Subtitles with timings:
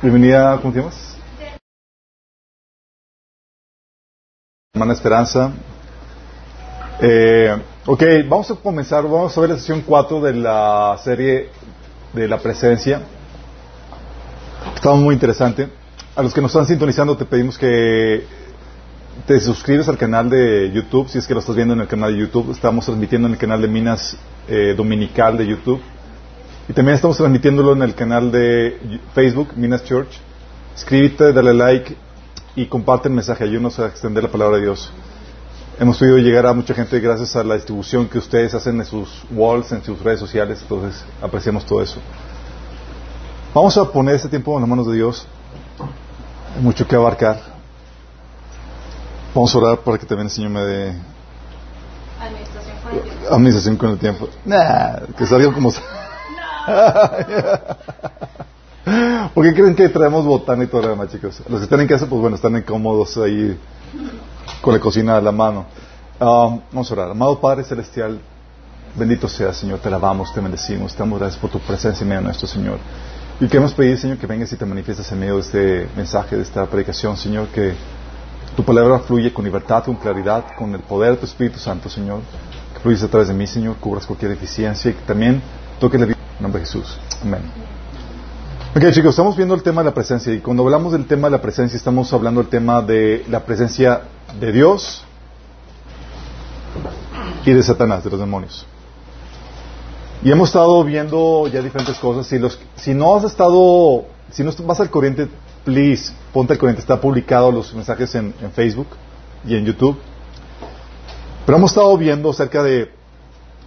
[0.00, 1.18] Bienvenida, ¿cómo te llamas?
[4.72, 5.50] Hermana Esperanza.
[7.00, 11.48] Eh, ok, vamos a comenzar, vamos a ver la sesión 4 de la serie
[12.12, 13.02] de la presencia.
[14.72, 15.68] Está muy interesante.
[16.14, 18.24] A los que nos están sintonizando te pedimos que
[19.26, 22.12] te suscribes al canal de YouTube, si es que lo estás viendo en el canal
[22.12, 22.52] de YouTube.
[22.52, 25.80] Estamos transmitiendo en el canal de Minas eh, Dominical de YouTube.
[26.68, 30.20] Y también estamos transmitiéndolo en el canal de Facebook, Minas Church.
[30.76, 31.96] Escríbete, dale like
[32.56, 33.44] y comparte el mensaje.
[33.44, 34.92] Ayúdanos a extender la palabra de Dios.
[35.80, 39.24] Hemos podido llegar a mucha gente gracias a la distribución que ustedes hacen en sus
[39.30, 40.58] walls, en sus redes sociales.
[40.60, 42.00] Entonces, apreciamos todo eso.
[43.54, 45.26] Vamos a poner este tiempo en las manos de Dios.
[46.54, 47.40] Hay mucho que abarcar.
[49.34, 50.94] Vamos a orar para que también el Señor me dé
[52.20, 53.34] Administración con el tiempo.
[53.34, 54.28] administración con el tiempo.
[54.44, 55.72] Nah, que salga como...
[59.34, 61.42] ¿Por qué creen que traemos botana y todo lo demás, chicos?
[61.48, 63.58] Los que están en casa, pues bueno, están incómodos ahí
[64.60, 65.66] con la cocina a la mano.
[66.20, 67.10] Um, vamos a orar.
[67.10, 68.18] Amado Padre Celestial,
[68.96, 72.20] bendito sea, Señor, te alabamos, te bendecimos, te damos gracias por tu presencia en medio
[72.20, 72.78] de nuestro Señor.
[73.40, 76.42] Y queremos pedir, Señor, que vengas y te manifiestes en medio de este mensaje, de
[76.42, 77.72] esta predicación, Señor, que
[78.56, 82.20] tu palabra fluye con libertad, con claridad, con el poder de tu Espíritu Santo, Señor.
[82.74, 85.40] Que fluyes a través de mí, Señor, cubras cualquier deficiencia y que también
[85.78, 86.98] toques la vida en nombre de Jesús.
[87.22, 87.40] Amén.
[88.76, 91.32] Ok, chicos, estamos viendo el tema de la presencia y cuando hablamos del tema de
[91.32, 94.02] la presencia estamos hablando del tema de la presencia
[94.38, 95.04] de Dios
[97.44, 98.66] y de Satanás, de los demonios.
[100.22, 102.26] Y hemos estado viendo ya diferentes cosas.
[102.76, 105.28] Si, no has estado, si no vas al corriente,
[105.64, 106.80] please, ponte al corriente.
[106.80, 108.88] Está publicado los mensajes en, en Facebook
[109.46, 109.96] y en YouTube.
[111.46, 112.97] Pero hemos estado viendo acerca de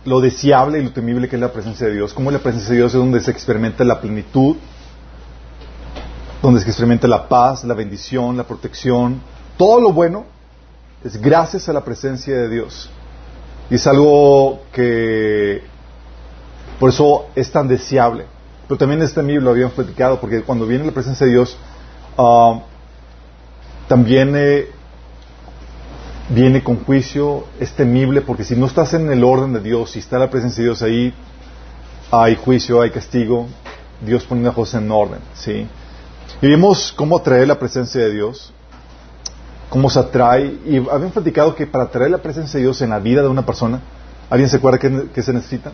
[0.05, 2.13] lo deseable y lo temible que es la presencia de Dios.
[2.13, 4.55] Cómo la presencia de Dios es donde se experimenta la plenitud,
[6.41, 9.21] donde se experimenta la paz, la bendición, la protección.
[9.57, 10.25] Todo lo bueno
[11.03, 12.89] es gracias a la presencia de Dios.
[13.69, 15.61] Y es algo que
[16.79, 18.25] por eso es tan deseable.
[18.67, 21.57] Pero también es temible, lo habíamos platicado, porque cuando viene la presencia de Dios,
[22.17, 22.59] uh,
[23.87, 24.69] también eh,
[26.29, 29.99] viene con juicio, es temible, porque si no estás en el orden de Dios, si
[29.99, 31.13] está la presencia de Dios ahí,
[32.11, 33.47] hay juicio, hay castigo,
[34.05, 35.67] Dios pone las cosas en orden, ¿sí?
[36.41, 38.53] Y vimos cómo atraer la presencia de Dios,
[39.69, 42.99] cómo se atrae, y habíamos platicado que para atraer la presencia de Dios en la
[42.99, 43.79] vida de una persona,
[44.29, 45.71] ¿alguien se acuerda qué, se necesita?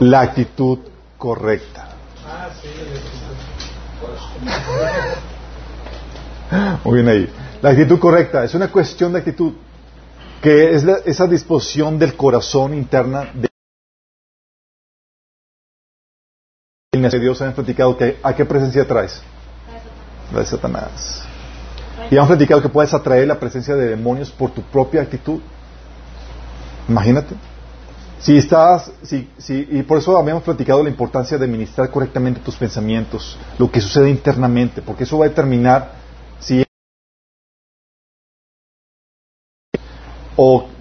[0.00, 0.78] La actitud
[1.16, 1.88] correcta.
[6.84, 7.32] Muy bien ahí.
[7.62, 9.52] La actitud correcta es una cuestión de actitud,
[10.42, 13.48] que es la- esa disposición del corazón interna de
[17.18, 17.40] Dios.
[17.40, 19.22] Hemos platicado que a qué presencia traes?
[20.32, 21.22] La de Satanás.
[22.10, 25.40] Y hemos platicado que puedes atraer la presencia de demonios por tu propia actitud.
[26.88, 27.34] Imagínate.
[28.18, 32.56] Si estás, si, si, y por eso habíamos platicado la importancia de administrar correctamente tus
[32.56, 36.01] pensamientos, lo que sucede internamente, porque eso va a determinar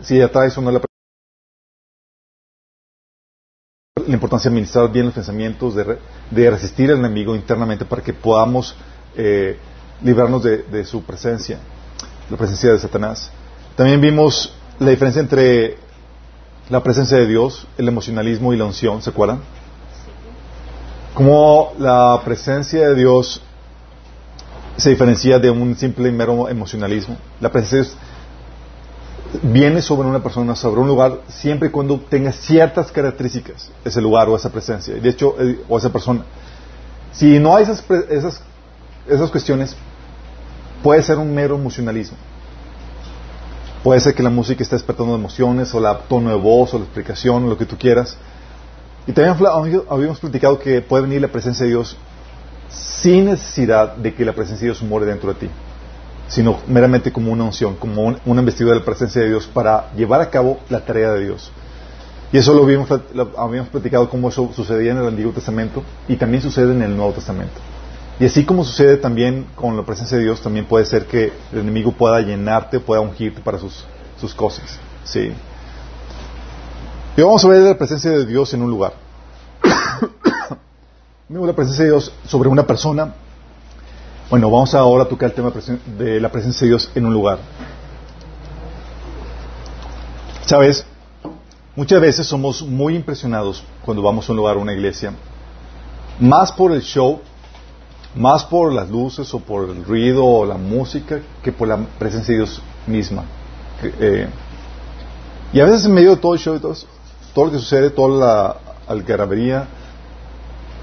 [0.01, 0.81] si atraes o no la
[4.07, 5.99] la importancia de administrar bien los pensamientos, de, re-
[6.31, 8.75] de resistir al enemigo internamente para que podamos
[9.15, 9.57] eh,
[10.01, 11.59] librarnos de, de su presencia,
[12.29, 13.29] la presencia de Satanás.
[13.75, 15.77] También vimos la diferencia entre
[16.69, 19.41] la presencia de Dios, el emocionalismo y la unción, ¿se acuerdan?
[21.13, 23.41] Como la presencia de Dios
[24.77, 27.17] se diferencia de un simple y mero emocionalismo.
[27.39, 28.10] La presencia de
[29.41, 34.27] viene sobre una persona, sobre un lugar, siempre y cuando tenga ciertas características ese lugar
[34.29, 36.25] o esa presencia, de hecho, eh, o esa persona.
[37.11, 38.41] Si no hay esas, esas,
[39.07, 39.75] esas cuestiones,
[40.83, 42.17] puede ser un mero emocionalismo.
[43.83, 46.83] Puede ser que la música esté despertando emociones, o la tono de voz, o la
[46.83, 48.17] explicación, lo que tú quieras.
[49.07, 49.35] Y también
[49.89, 51.97] habíamos platicado que puede venir la presencia de Dios
[52.69, 55.49] sin necesidad de que la presencia de Dios more dentro de ti,
[56.31, 59.91] sino meramente como una unción, como un- una investidura de la presencia de Dios para
[59.93, 61.51] llevar a cabo la tarea de Dios.
[62.31, 66.71] Y eso lo habíamos, platicado cómo eso sucedía en el Antiguo Testamento y también sucede
[66.71, 67.59] en el Nuevo Testamento.
[68.21, 71.59] Y así como sucede también con la presencia de Dios, también puede ser que el
[71.59, 73.83] enemigo pueda llenarte, pueda ungirte para sus,
[74.19, 74.79] sus cosas.
[75.03, 75.33] Sí.
[77.17, 78.93] Y vamos a ver la presencia de Dios en un lugar.
[81.29, 83.13] La presencia de Dios sobre una persona.
[84.31, 85.51] Bueno, vamos ahora a tocar el tema
[85.97, 87.39] de la presencia de Dios en un lugar.
[90.45, 90.85] ¿Sabes?
[91.75, 95.11] Muchas veces somos muy impresionados cuando vamos a un lugar, a una iglesia,
[96.17, 97.19] más por el show,
[98.15, 102.33] más por las luces o por el ruido o la música que por la presencia
[102.33, 103.25] de Dios misma.
[103.83, 104.29] Eh,
[105.51, 106.73] y a veces en medio de todo el show y todo,
[107.33, 108.57] todo lo que sucede, toda la
[108.87, 109.67] algarabería,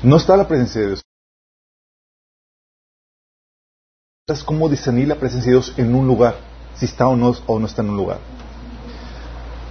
[0.02, 1.07] no está la presencia de Dios.
[4.28, 6.34] Es como discernir la presencia de Dios en un lugar,
[6.76, 8.18] si está o no, o no está en un lugar.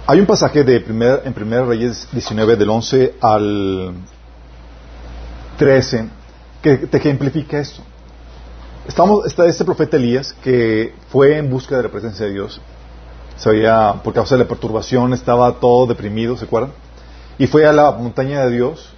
[0.04, 3.94] Hay un pasaje de primer, en 1 Reyes 19, del 11 al
[5.58, 6.08] 13,
[6.60, 7.82] que te ejemplifica esto.
[8.88, 12.60] Estamos, está este profeta Elías que fue en busca de la presencia de Dios.
[13.36, 16.72] Se había, por causa de la perturbación, estaba todo deprimido, ¿se acuerdan?
[17.38, 18.92] Y fue a la montaña de Dios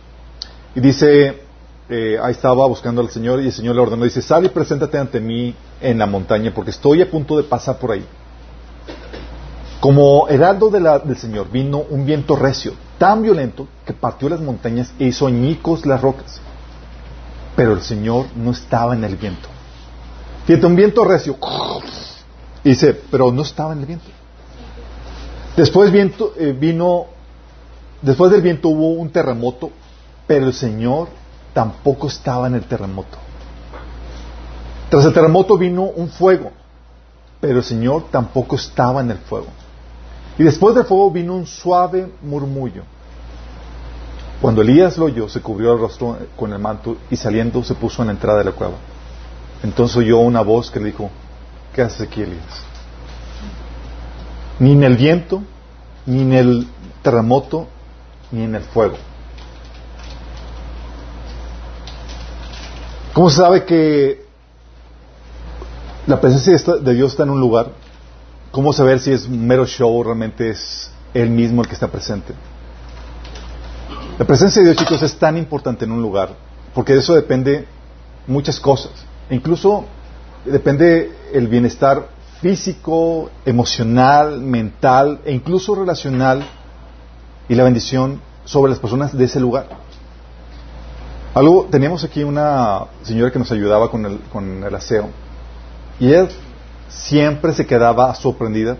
[0.74, 1.42] y dice,
[1.90, 4.96] eh, ahí estaba buscando al Señor y el Señor le ordenó, dice, sal y preséntate
[4.96, 8.06] ante mí en la montaña porque estoy a punto de pasar por ahí.
[9.80, 15.06] Como heraldo del Señor vino un viento recio, tan violento que partió las montañas e
[15.06, 16.40] hizo añicos las rocas.
[17.56, 19.48] Pero el Señor no estaba en el viento.
[20.46, 21.36] Fíjate, un viento recio.
[22.62, 24.06] dice, pero no estaba en el viento.
[25.56, 27.06] Después viento, eh, vino,
[28.00, 29.70] después del viento hubo un terremoto,
[30.28, 31.08] pero el Señor
[31.52, 33.18] tampoco estaba en el terremoto.
[34.88, 36.50] Tras el terremoto vino un fuego,
[37.40, 39.46] pero el Señor tampoco estaba en el fuego.
[40.38, 42.82] Y después del fuego vino un suave murmullo.
[44.40, 48.02] Cuando Elías lo oyó, se cubrió el rostro con el manto y saliendo se puso
[48.02, 48.74] en la entrada de la cueva.
[49.62, 51.10] Entonces oyó una voz que le dijo,
[51.74, 52.64] ¿qué haces aquí, Elías?
[54.58, 55.42] Ni en el viento,
[56.06, 56.68] ni en el
[57.02, 57.66] terremoto,
[58.30, 58.96] ni en el fuego.
[63.12, 64.24] ¿Cómo se sabe que
[66.06, 67.72] la presencia de Dios está en un lugar?
[68.52, 72.34] ¿Cómo saber si es mero show o realmente es Él mismo el que está presente?
[74.18, 76.30] La presencia de Dios, chicos, es tan importante en un lugar,
[76.74, 77.66] porque de eso depende
[78.26, 78.92] muchas cosas.
[79.28, 79.84] E incluso
[80.44, 82.08] depende el bienestar
[82.40, 86.44] físico, emocional, mental e incluso relacional
[87.48, 89.66] y la bendición sobre las personas de ese lugar.
[91.32, 95.10] Algo, teníamos aquí una señora que nos ayudaba con el, con el aseo
[96.00, 96.28] y ella
[96.88, 98.76] siempre se quedaba sorprendida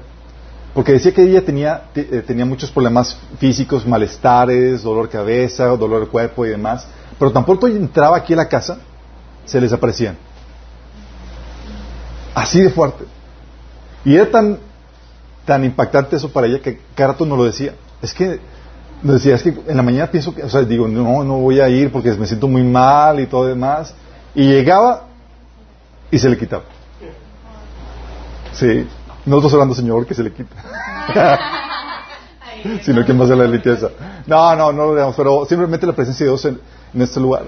[0.75, 6.03] porque decía que ella tenía, eh, tenía muchos problemas físicos, malestares, dolor de cabeza, dolor
[6.03, 6.87] de cuerpo y demás,
[7.19, 8.79] pero tampoco entraba aquí a la casa,
[9.45, 10.17] se les aparecían.
[12.35, 13.05] Así de fuerte.
[14.05, 14.59] Y era tan,
[15.45, 17.75] tan impactante eso para ella que cada rato no lo decía.
[18.01, 18.41] Es que
[19.03, 21.61] me decía, es que en la mañana pienso que, o sea, digo, no, no voy
[21.61, 23.95] a ir porque me siento muy mal y todo demás.
[24.35, 25.07] Y llegaba
[26.11, 26.65] y se le quitaba.
[28.53, 28.87] Sí.
[29.25, 30.55] Nosotros hablando, Señor, que se le quita.
[32.83, 33.89] Sino que más de la limpieza.
[34.27, 36.61] No, no, no lo digamos, pero simplemente la presencia de Dios en,
[36.93, 37.45] en, este lugar.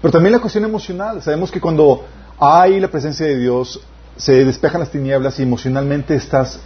[0.00, 1.20] Pero también la cuestión emocional.
[1.22, 2.06] Sabemos que cuando
[2.38, 3.80] hay la presencia de Dios,
[4.16, 6.60] se despejan las tinieblas y emocionalmente estás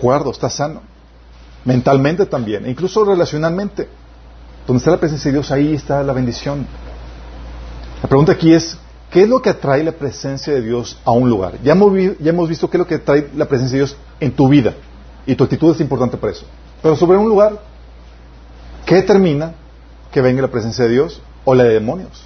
[0.00, 0.82] cuerdo, estás sano
[1.64, 3.88] mentalmente también, e incluso relacionalmente.
[4.66, 6.66] Donde está la presencia de Dios, ahí está la bendición.
[8.02, 8.78] La pregunta aquí es,
[9.10, 11.54] ¿qué es lo que atrae la presencia de Dios a un lugar?
[11.62, 14.32] Ya hemos, ya hemos visto qué es lo que atrae la presencia de Dios en
[14.32, 14.74] tu vida,
[15.26, 16.46] y tu actitud es importante para eso.
[16.82, 17.60] Pero sobre un lugar,
[18.86, 19.54] ¿qué determina
[20.12, 22.24] que venga la presencia de Dios o la de demonios?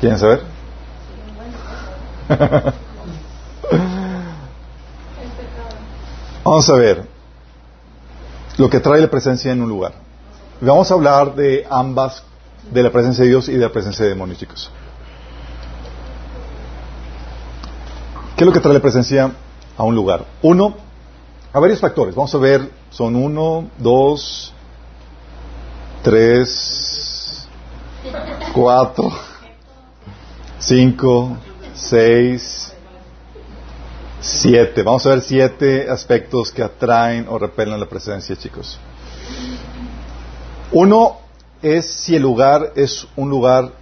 [0.00, 0.42] ¿Quieren saber?
[6.44, 7.11] Vamos a ver
[8.56, 9.92] lo que trae la presencia en un lugar.
[10.60, 12.22] Vamos a hablar de ambas,
[12.70, 14.70] de la presencia de Dios y de la presencia de demonios, chicos.
[18.36, 19.32] ¿Qué es lo que trae la presencia
[19.76, 20.24] a un lugar?
[20.42, 20.74] Uno,
[21.52, 22.14] a varios factores.
[22.14, 24.52] Vamos a ver, son uno, dos,
[26.02, 27.46] tres,
[28.52, 29.10] cuatro,
[30.58, 31.36] cinco,
[31.74, 32.71] seis,
[34.22, 34.84] Siete.
[34.84, 38.78] Vamos a ver siete aspectos que atraen o repelen la presencia, chicos.
[40.70, 41.18] Uno
[41.60, 43.72] es si el lugar es un lugar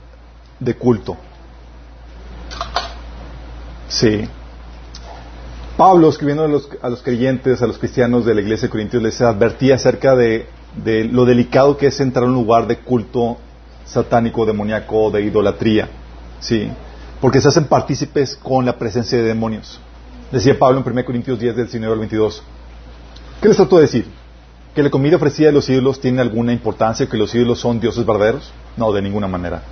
[0.59, 1.19] de culto.
[3.89, 4.27] Sí.
[5.77, 9.03] Pablo, escribiendo a los, a los, creyentes, a los cristianos de la iglesia de Corintios,
[9.03, 10.47] les advertía acerca de,
[10.83, 13.37] de, lo delicado que es entrar a un lugar de culto
[13.85, 15.89] satánico, demoníaco, de idolatría.
[16.41, 16.71] Sí.
[17.21, 19.81] Porque se hacen partícipes con la presencia de demonios.
[20.31, 22.43] Decía Pablo en 1 Corintios 10, del 19 al 22.
[23.43, 24.07] ¿Qué les trato de decir?
[24.75, 27.07] ¿Que la comida ofrecida de los ídolos tiene alguna importancia?
[27.07, 28.53] ¿Que los ídolos son dioses verdaderos?
[28.77, 29.63] No, de ninguna manera.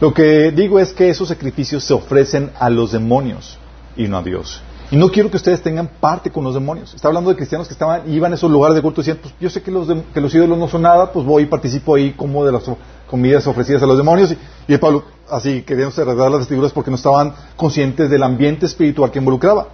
[0.00, 3.58] Lo que digo es que esos sacrificios se ofrecen a los demonios
[3.94, 4.62] y no a Dios.
[4.90, 6.94] Y no quiero que ustedes tengan parte con los demonios.
[6.94, 9.34] Está hablando de cristianos que estaban, iban a esos lugares de culto y decían, pues
[9.38, 12.12] yo sé que los, que los ídolos no son nada, pues voy y participo ahí
[12.12, 12.58] como, de
[13.06, 14.34] comidas ofrecidas a los demonios.
[14.66, 19.18] Y, Pablo, así, querían cerrar las vestiduras porque no estaban conscientes del ambiente espiritual que
[19.18, 19.68] involucraba.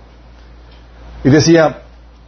[1.27, 1.83] Y decía,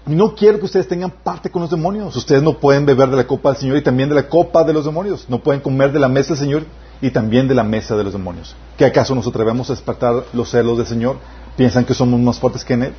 [0.07, 2.17] no quiero que ustedes tengan parte con los demonios.
[2.17, 4.73] Ustedes no pueden beber de la copa del Señor y también de la copa de
[4.73, 5.27] los demonios.
[5.29, 6.65] No pueden comer de la mesa del Señor
[7.01, 8.57] y también de la mesa de los demonios.
[8.77, 11.19] ¿Que acaso nos atrevemos a despertar los celos del Señor?
[11.57, 12.93] ¿Piensan que somos más fuertes que en Él?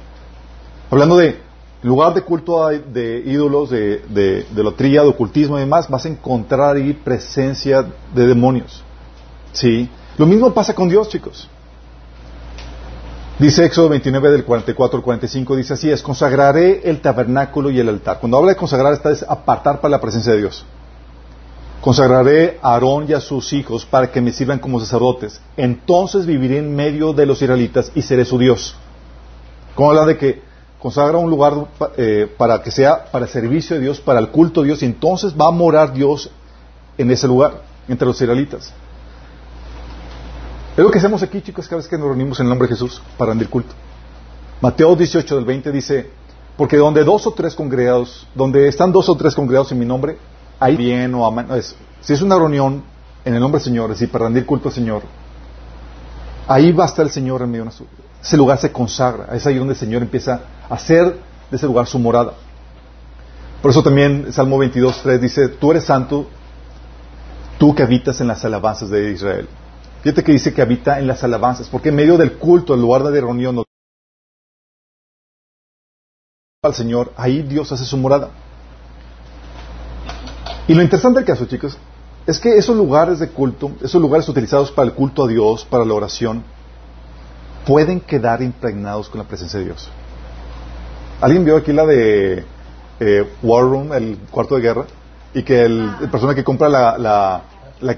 [0.90, 1.42] Hablando de
[1.82, 6.08] lugar de culto de ídolos, de, de, de lotría, de ocultismo y demás, vas a
[6.08, 8.86] encontrar ahí presencia de demonios.
[9.52, 9.90] ¿Sí?
[10.18, 11.50] Lo mismo pasa con Dios, chicos.
[13.40, 17.88] Dice Éxodo 29 del 44 al 45, dice así, es, consagraré el tabernáculo y el
[17.88, 18.20] altar.
[18.20, 20.66] Cuando habla de consagrar, está es apartar para la presencia de Dios.
[21.80, 25.40] Consagraré a Aarón y a sus hijos para que me sirvan como sacerdotes.
[25.56, 28.76] Entonces viviré en medio de los israelitas y seré su Dios.
[29.74, 30.42] Como habla de que
[30.78, 31.54] consagra un lugar
[31.96, 34.86] eh, para que sea para el servicio de Dios, para el culto de Dios, y
[34.86, 36.30] entonces va a morar Dios
[36.98, 38.74] en ese lugar, entre los israelitas.
[40.78, 42.76] Es lo que hacemos aquí, chicos, cada vez que nos reunimos en el nombre de
[42.76, 43.74] Jesús para rendir culto.
[44.62, 46.10] Mateo 18 del 20 dice,
[46.58, 50.18] porque donde dos o tres congregados, donde están dos o tres congregados en mi nombre,
[50.60, 51.48] ahí bien o aman,
[52.02, 52.84] si es una reunión
[53.26, 55.04] en el nombre del Señor, es decir, para rendir culto al Señor,
[56.48, 57.72] ahí va a estar el Señor en medio de
[58.22, 61.18] ese lugar se consagra, es ahí donde el Señor empieza a hacer
[61.50, 62.34] de ese lugar su morada.
[63.62, 66.28] Por eso también Salmo 22, 3 dice, tú eres santo,
[67.58, 69.48] tú que habitas en las alabanzas de Israel.
[70.02, 73.04] Fíjate que dice que habita en las alabanzas, porque en medio del culto, en lugar
[73.04, 73.64] de reunión
[76.64, 78.30] al Señor, ahí Dios hace su morada.
[80.68, 81.78] Y lo interesante del caso, chicos,
[82.28, 85.84] es que esos lugares de culto, esos lugares utilizados para el culto a Dios, para
[85.84, 86.44] la oración,
[87.66, 89.90] pueden quedar impregnados con la presencia de Dios.
[91.20, 92.46] ¿Alguien vio aquí la de
[93.00, 94.86] eh, War Room, el cuarto de guerra?
[95.34, 97.44] Y que el, la persona que compra la la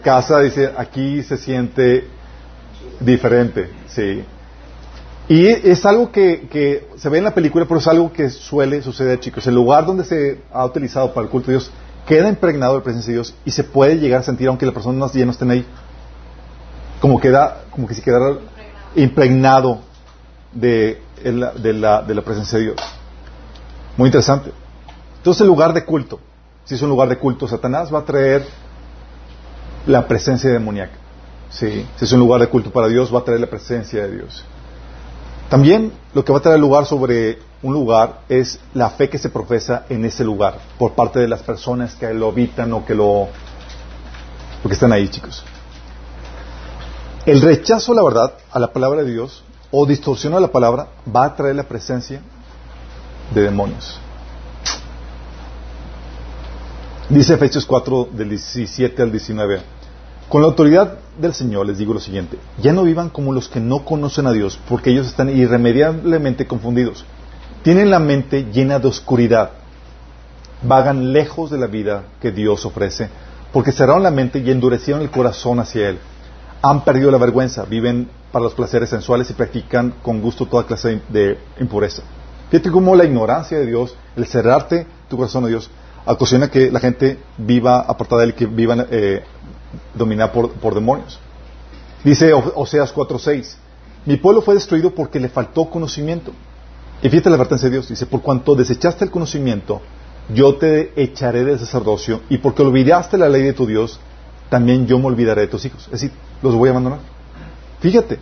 [0.02, 2.08] casa dice, aquí se siente
[3.00, 4.24] diferente, sí.
[5.28, 9.20] Y es algo que, se ve en la película, pero es algo que suele suceder,
[9.20, 9.48] chicos.
[9.48, 11.72] El lugar donde se ha utilizado para el culto de Dios
[12.06, 14.74] queda impregnado de la presencia de Dios y se puede llegar a sentir, aunque la
[14.74, 15.66] persona ya no estén ahí,
[17.00, 18.40] como, queda, como que se quedara
[18.96, 19.80] impregnado
[20.52, 22.78] de, de, la, de la presencia de Dios.
[23.98, 24.52] Muy interesante.
[25.18, 26.20] Entonces el lugar de culto,
[26.66, 28.46] si es un lugar de culto, Satanás va a traer
[29.86, 30.94] la presencia demoníaca.
[31.50, 31.86] ¿sí?
[31.98, 34.44] Si es un lugar de culto para Dios, va a traer la presencia de Dios.
[35.50, 39.30] También lo que va a traer lugar sobre un lugar es la fe que se
[39.30, 43.28] profesa en ese lugar por parte de las personas que lo habitan o que lo,
[44.64, 45.44] lo que están ahí, chicos.
[47.26, 50.88] El rechazo a la verdad, a la palabra de Dios, o distorsión a la palabra,
[51.14, 52.22] va a traer la presencia
[53.34, 54.00] de demonios.
[57.12, 59.60] Dice Efesios 4 del 17 al 19.
[60.30, 63.60] Con la autoridad del Señor les digo lo siguiente, ya no vivan como los que
[63.60, 67.04] no conocen a Dios, porque ellos están irremediablemente confundidos.
[67.64, 69.52] Tienen la mente llena de oscuridad,
[70.64, 73.10] vagan lejos de la vida que Dios ofrece,
[73.52, 76.00] porque cerraron la mente y endurecieron el corazón hacia Él.
[76.62, 81.02] Han perdido la vergüenza, viven para los placeres sensuales y practican con gusto toda clase
[81.10, 82.04] de impureza.
[82.50, 85.70] Fíjate cómo la ignorancia de Dios, el cerrarte tu corazón a Dios,
[86.06, 89.24] ocasiona que la gente viva apartada de él, que vivan eh,
[89.94, 91.20] dominada por, demonios.
[92.04, 93.56] Dice Oseas 4:6,
[94.06, 96.32] mi pueblo fue destruido porque le faltó conocimiento.
[97.04, 99.82] Y fíjate la advertencia de Dios, dice, por cuanto desechaste el conocimiento,
[100.34, 104.00] yo te echaré del sacerdocio, y porque olvidaste la ley de tu Dios,
[104.50, 105.86] también yo me olvidaré de tus hijos.
[105.86, 107.00] Es decir, los voy a abandonar.
[107.80, 108.20] Fíjate,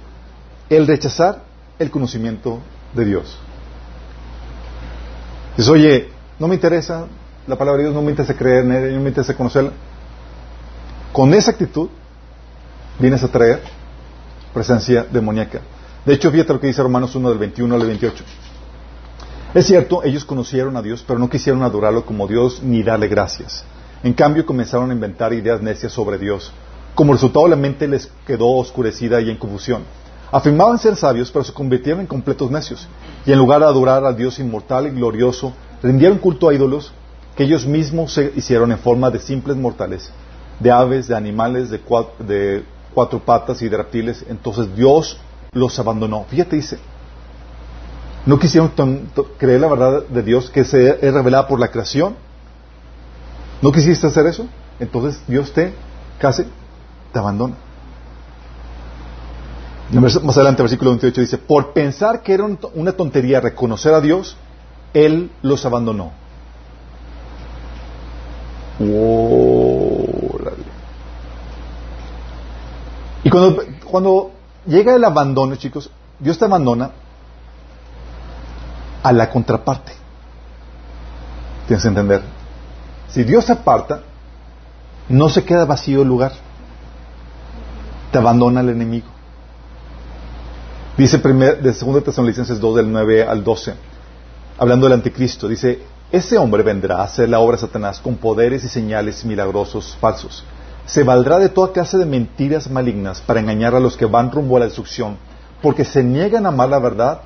[0.69, 1.43] el rechazar
[1.77, 2.59] el conocimiento
[2.93, 3.37] de Dios.
[5.57, 7.07] Dices, oye, no me interesa,
[7.49, 9.71] la palabra de Dios no me interesa creer en ella, no me interesa conocerla.
[11.11, 11.89] Con esa actitud
[12.99, 13.63] vienes a traer
[14.53, 15.61] presencia demoníaca.
[16.05, 18.23] De hecho, fíjate lo que dice Romanos 1 del 21 al 28.
[19.55, 23.63] Es cierto, ellos conocieron a Dios, pero no quisieron adorarlo como Dios ni darle gracias.
[24.03, 26.53] En cambio, comenzaron a inventar ideas necias sobre Dios.
[26.93, 29.81] Como resultado, la mente les quedó oscurecida y en confusión.
[30.31, 32.87] Afirmaban ser sabios, pero se convirtieron en completos necios.
[33.25, 36.93] Y en lugar de adorar al Dios inmortal y glorioso, rendieron culto a ídolos
[37.39, 40.11] ellos mismos se hicieron en forma de simples mortales,
[40.59, 44.25] de aves, de animales, de cuatro, patas y de reptiles.
[44.27, 45.17] Entonces Dios
[45.53, 46.25] los abandonó.
[46.29, 46.77] Fíjate, dice,
[48.25, 48.73] no quisieron
[49.37, 52.15] creer la verdad de Dios que se es revelada por la creación.
[53.61, 54.45] ¿No quisiste hacer eso?
[54.79, 55.73] Entonces Dios te
[56.19, 56.43] casi
[57.13, 57.55] te abandona.
[59.91, 64.37] Más adelante, versículo 28 dice, por pensar que era una tontería reconocer a Dios,
[64.93, 66.11] Él los abandonó.
[73.23, 74.31] Y cuando, cuando
[74.65, 76.91] llega el abandono, chicos, Dios te abandona
[79.03, 79.91] a la contraparte.
[81.67, 82.21] Tienes que entender.
[83.09, 84.01] Si Dios se aparta,
[85.09, 86.31] no se queda vacío el lugar.
[88.11, 89.07] Te abandona el enemigo.
[90.97, 93.73] Dice primer, de 2 Tesalonicenses 2 del 9 al 12,
[94.57, 95.81] hablando del anticristo, dice,
[96.11, 100.43] ese hombre vendrá a hacer la obra de Satanás con poderes y señales milagrosos falsos.
[100.85, 104.57] Se valdrá de toda clase de mentiras malignas para engañar a los que van rumbo
[104.57, 105.17] a la destrucción,
[105.61, 107.21] porque se niegan a amar la verdad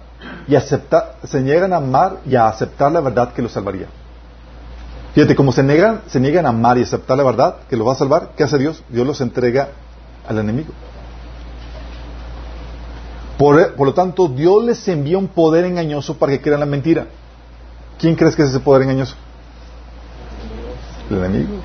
[0.48, 3.88] y aceptar, se niegan a amar y a aceptar la verdad que los salvaría.
[5.14, 7.94] Fíjate, como se niegan, se niegan a amar y aceptar la verdad que los va
[7.94, 8.84] a salvar, ¿qué hace Dios?
[8.90, 9.70] Dios los entrega
[10.28, 10.74] al enemigo.
[13.38, 17.08] Por, lo tanto, Dios les envía un poder engañoso para que crean la mentira.
[18.00, 19.16] ¿Quién crees que es ese poder engañoso?
[21.10, 21.60] El enemigo.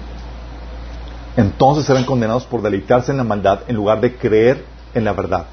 [1.37, 5.47] Entonces serán condenados por deleitarse en la maldad en lugar de creer en la verdad.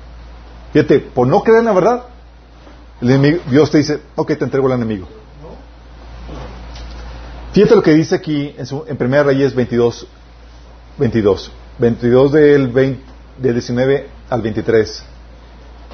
[0.74, 2.04] Fíjate, por no creer en la verdad,
[3.00, 5.08] Dios te dice, ok, te entrego al enemigo.
[7.54, 10.08] Fíjate lo que dice aquí en, su, en 1 Reyes 22,
[10.98, 13.04] 22, 22 del, 20,
[13.38, 15.04] del 19 al 23.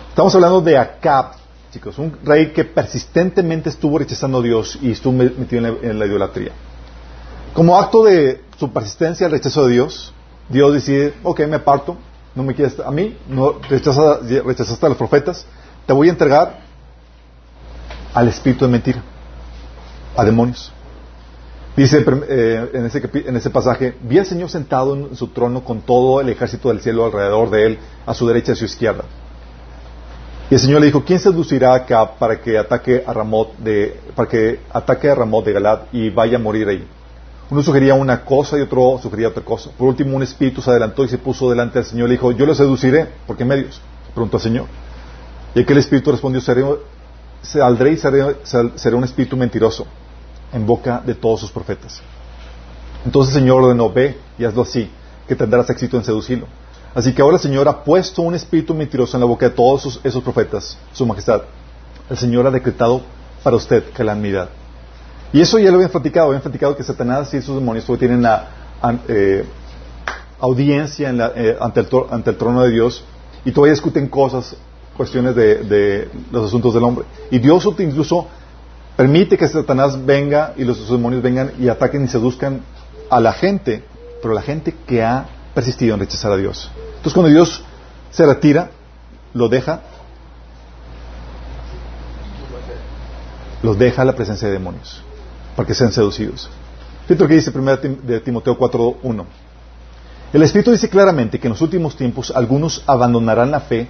[0.10, 1.34] Estamos hablando de Acab,
[1.72, 6.52] chicos, un rey que persistentemente estuvo rechazando a Dios y estuvo metido en la, idolatría.
[7.54, 10.14] Como acto de su persistencia al rechazo de Dios,
[10.50, 11.98] Dios decide, ok, me parto,
[12.36, 15.46] no me quieres a mí, no rechazaste a los profetas,
[15.86, 16.60] te voy a entregar
[18.14, 19.04] al espíritu de mentira,
[20.18, 20.74] a demonios.
[21.76, 25.82] Dice eh, en, ese, en, ese, pasaje, vi al Señor sentado en su trono con
[25.82, 29.06] todo el ejército del cielo alrededor de él, a su derecha y a su izquierda.
[30.52, 34.28] Y el Señor le dijo, ¿quién seducirá acá para que ataque a Ramot de, para
[34.28, 36.86] que ataque a Ramot de Galad y vaya a morir ahí?
[37.50, 39.70] Uno sugería una cosa y otro sugería otra cosa.
[39.78, 42.34] Por último, un espíritu se adelantó y se puso delante del Señor y le dijo,
[42.34, 43.08] yo lo seduciré.
[43.26, 43.80] ¿Por qué medios?
[44.14, 44.66] Preguntó al Señor.
[45.56, 46.42] Y aquel espíritu respondió,
[47.42, 49.88] saldré y seré, un espíritu mentiroso
[50.52, 52.02] en boca de todos sus profetas.
[53.06, 54.92] Entonces el Señor ordenó, ve y hazlo así,
[55.30, 56.48] que tendrás éxito en seducirlo.
[56.94, 60.00] Así que ahora el Señor ha puesto un espíritu mentiroso en la boca de todos
[60.04, 61.44] esos, profetas, Su Majestad.
[62.10, 63.02] El Señor ha decretado
[63.44, 64.50] para usted calamidad.
[65.32, 68.50] Y eso ya lo habían platicado, habían platicado que Satanás y sus demonios tienen la
[69.08, 69.46] eh,
[70.42, 73.06] audiencia eh, ante, el, trono de Dios
[73.46, 74.58] y todavía discuten cosas,
[74.98, 77.06] cuestiones de, los asuntos del hombre.
[77.30, 78.28] Y Dios incluso
[78.98, 82.62] permite que Satanás venga y los demonios vengan y ataquen y seduzcan
[83.10, 83.84] a la gente,
[84.22, 86.72] pero la gente que ha persistido en rechazar a Dios.
[86.78, 87.64] Entonces cuando Dios
[88.12, 88.72] se retira,
[89.34, 89.82] lo deja,
[93.64, 95.02] los deja a la presencia de demonios,
[95.56, 96.50] para que sean seducidos.
[97.08, 99.26] Fíjate lo que dice 1 de Timoteo 4.1.
[100.34, 103.88] El Espíritu dice claramente que en los últimos tiempos algunos abandonarán la fe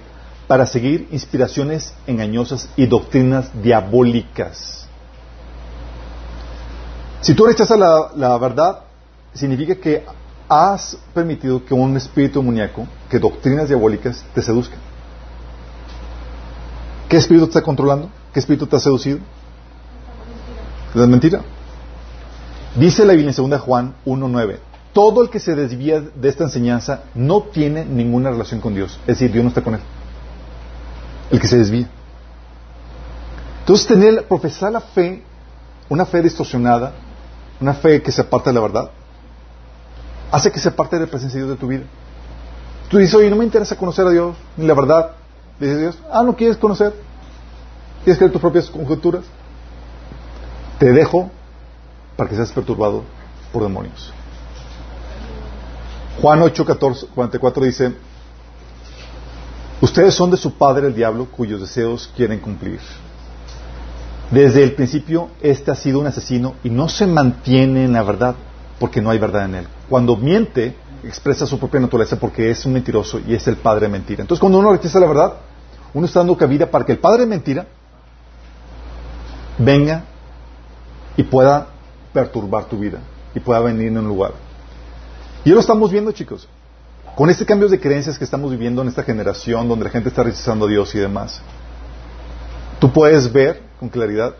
[0.48, 4.86] para seguir inspiraciones engañosas y doctrinas diabólicas.
[7.20, 8.80] Si tú rechazas la, la verdad,
[9.32, 10.04] significa que
[10.52, 14.78] has permitido que un espíritu demoníaco, que doctrinas diabólicas te seduzcan.
[17.08, 18.10] ¿Qué espíritu te está controlando?
[18.34, 19.18] ¿Qué espíritu te ha seducido?
[20.94, 21.40] La mentira.
[22.76, 24.58] Dice la Biblia en 2 Juan 1.9,
[24.92, 28.98] todo el que se desvía de esta enseñanza no tiene ninguna relación con Dios.
[29.02, 29.80] Es decir, Dios no está con él.
[31.30, 31.88] El que se desvía.
[33.60, 35.22] Entonces, tener, profesar la fe,
[35.88, 36.92] una fe distorsionada,
[37.58, 38.90] una fe que se aparta de la verdad,
[40.32, 41.84] hace que sea parte de la presencia de Dios de tu vida.
[42.88, 45.12] Tú dices, oye, no me interesa conocer a Dios, ni la verdad.
[45.60, 46.94] Dice Dios, ah, no quieres conocer.
[48.02, 49.24] ¿Quieres creer tus propias conjeturas?
[50.78, 51.30] Te dejo
[52.16, 53.04] para que seas perturbado
[53.52, 54.12] por demonios.
[56.20, 57.94] Juan 8, 14, 44 dice,
[59.80, 62.80] ustedes son de su padre el diablo cuyos deseos quieren cumplir.
[64.30, 68.34] Desde el principio, este ha sido un asesino y no se mantiene en la verdad
[68.82, 69.68] porque no hay verdad en él.
[69.88, 73.92] Cuando miente, expresa su propia naturaleza porque es un mentiroso y es el padre de
[73.92, 74.22] mentira.
[74.22, 75.34] Entonces, cuando uno rechaza la verdad,
[75.94, 77.64] uno está dando cabida para que el padre de mentira
[79.56, 80.02] venga
[81.16, 81.68] y pueda
[82.12, 82.98] perturbar tu vida
[83.32, 84.32] y pueda venir en un lugar.
[85.44, 86.48] Y lo estamos viendo, chicos.
[87.14, 90.24] Con este cambio de creencias que estamos viviendo en esta generación donde la gente está
[90.24, 91.40] rechazando a Dios y demás,
[92.80, 94.34] tú puedes ver con claridad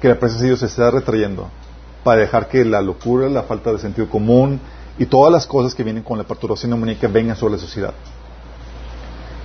[0.00, 1.50] que la presencia de Dios se está retrayendo
[2.08, 4.58] para dejar que la locura, la falta de sentido común
[4.98, 7.92] y todas las cosas que vienen con la perturbación demoníaca vengan sobre la sociedad.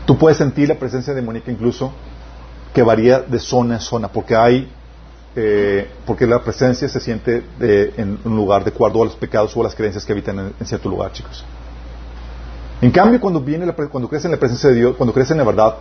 [0.06, 1.92] Tú puedes sentir la presencia demoníaca incluso
[2.74, 4.72] que varía de zona a zona, porque hay,
[5.36, 9.60] eh, porque la presencia se siente en un lugar de acuerdo a los pecados o
[9.60, 11.44] a las creencias que habitan en, cierto lugar, chicos.
[12.80, 15.38] En cambio, cuando viene la, cuando crees en la presencia de Dios, cuando crees en
[15.38, 15.80] la verdad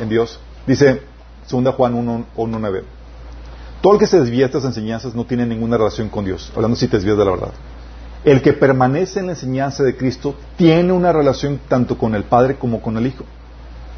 [0.00, 1.00] en Dios, dice
[1.48, 3.03] 2 Juan 1, 1 9.
[3.84, 6.74] Todo el que se desvía de estas enseñanzas no tiene ninguna relación con Dios, hablando
[6.74, 7.50] si te desvías de la verdad.
[8.24, 12.56] El que permanece en la enseñanza de Cristo tiene una relación tanto con el Padre
[12.56, 13.24] como con el Hijo.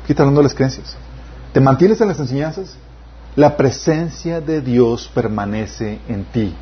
[0.03, 0.97] Aquí está hablando de las creencias.
[1.53, 2.77] ¿Te mantienes en las enseñanzas?
[3.37, 6.53] La presencia de Dios permanece en ti.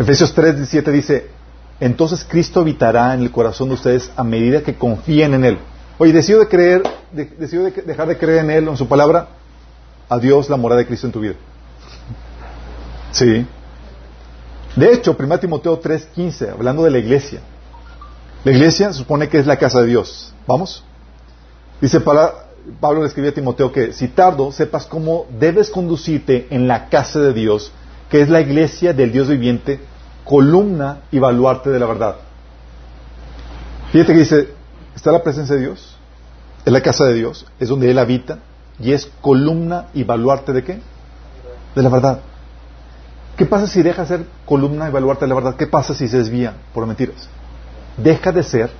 [0.00, 1.30] Efesios 3, 17 dice,
[1.78, 5.58] entonces Cristo habitará en el corazón de ustedes a medida que confíen en Él.
[5.98, 6.82] Oye, decido de creer,
[7.12, 9.28] decido de dejar de creer en Él, en su palabra,
[10.12, 11.34] a Dios la morada de Cristo en tu vida.
[13.12, 13.46] Sí.
[14.76, 17.40] De hecho, 1 Timoteo 3:15, hablando de la iglesia.
[18.44, 20.34] La iglesia supone que es la casa de Dios.
[20.46, 20.84] ¿Vamos?
[21.80, 26.88] Dice Pablo le escribía a Timoteo que si tardo, sepas cómo debes conducirte en la
[26.88, 27.72] casa de Dios,
[28.10, 29.80] que es la iglesia del Dios viviente,
[30.24, 32.16] columna y baluarte de la verdad.
[33.92, 34.48] Fíjate que dice,
[34.94, 35.96] está la presencia de Dios,
[36.64, 38.38] es la casa de Dios, es donde Él habita,
[38.78, 40.80] y es columna y baluarte de qué?
[41.74, 42.20] De la verdad.
[43.36, 45.56] ¿Qué pasa si deja de ser columna y baluarte de la verdad?
[45.56, 47.28] ¿Qué pasa si se desvía por mentiras?
[47.96, 48.70] Deja de ser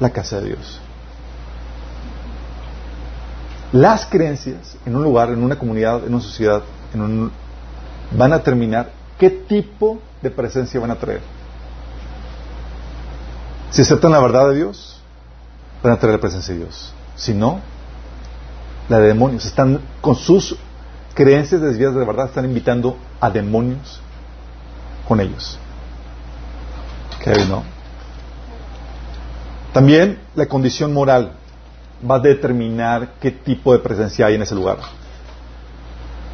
[0.00, 0.80] la casa de Dios.
[3.72, 6.62] Las creencias en un lugar, en una comunidad, en una sociedad,
[8.16, 11.20] van a terminar qué tipo de presencia van a traer.
[13.70, 15.00] Si aceptan la verdad de Dios,
[15.82, 16.92] van a traer la presencia de Dios.
[17.16, 17.60] Si no,
[18.88, 19.44] la de demonios.
[19.46, 20.56] Están con sus
[21.14, 24.00] creencias desviadas de verdad, están invitando a demonios
[25.06, 25.58] con ellos.
[27.48, 27.62] ¿no?
[29.72, 31.32] También la condición moral
[32.08, 34.78] va a determinar qué tipo de presencia hay en ese lugar.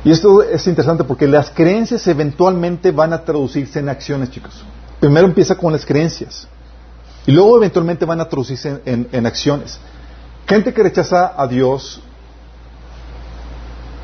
[0.04, 4.64] Y esto es interesante porque las creencias eventualmente van a traducirse en acciones, chicos.
[4.98, 6.48] Primero empieza con las creencias
[7.26, 9.78] y luego eventualmente van a traducirse en, acciones.
[10.46, 12.02] Gente que rechaza a Dios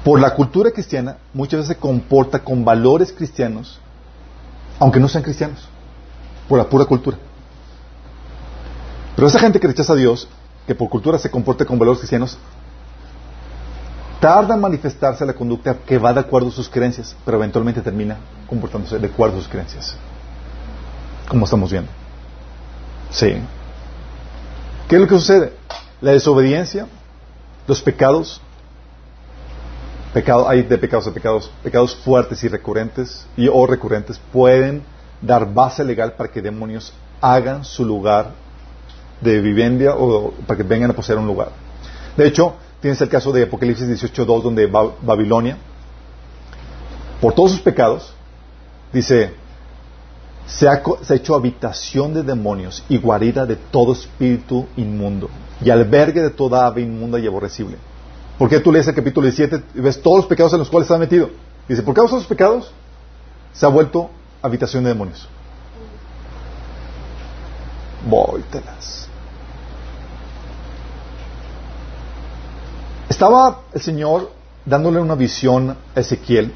[0.07, 3.81] por la cultura cristiana muchas veces se comporta con valores cristianos,
[4.79, 5.69] aunque no sean cristianos,
[6.49, 7.19] por la pura cultura.
[9.17, 10.29] Pero esa gente que rechaza a Dios,
[10.65, 12.39] que por cultura se comporta con valores cristianos,
[14.21, 18.17] tarda en manifestarse la conducta que va de acuerdo a sus creencias, pero eventualmente termina
[18.49, 19.97] comportándose de acuerdo a sus creencias.
[21.29, 21.91] Como estamos viendo.
[23.11, 23.39] Sí.
[24.89, 25.53] ¿Qué es lo que sucede?
[26.01, 26.87] La desobediencia,
[27.67, 28.41] los pecados,
[30.13, 34.83] pecado, hay de pecados a pecados, pecados fuertes y recurrentes y o recurrentes pueden
[35.21, 38.33] dar base legal para que demonios hagan su lugar
[39.21, 41.51] de vivienda o para que vengan a poseer un lugar.
[42.17, 45.57] De hecho, Tienes el caso de Apocalipsis 18.2 donde Babilonia,
[47.21, 48.13] por todos sus pecados,
[48.93, 49.33] dice,
[50.47, 56.31] se ha, hecho habitación de demonios y guarida de todo espíritu inmundo y albergue de
[56.31, 57.79] toda ave inmunda y aborrecible.
[58.39, 60.87] ¿Por qué tú lees el capítulo 17 y ves todos los pecados en los cuales
[60.87, 61.31] está metido?
[61.69, 62.71] Dice, por causa de esos pecados
[63.53, 64.11] se ha vuelto
[64.43, 65.27] habitación de demonios.
[68.09, 69.09] Vóltelas.
[73.09, 74.31] Estaba el Señor
[74.67, 76.53] dándole una visión a Ezequiel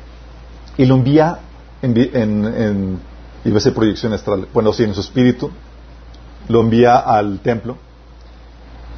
[0.77, 1.39] y lo envía
[1.81, 3.01] en, en,
[3.75, 5.51] proyección astral, bueno, sí, en su espíritu,
[6.49, 7.79] lo envía al templo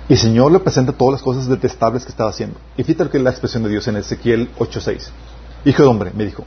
[0.09, 2.59] y el Señor le presenta todas las cosas detestables que estaba haciendo.
[2.77, 5.11] Y fíjate que es la expresión de Dios en Ezequiel 8:6.
[5.65, 6.45] Hijo de hombre, me dijo,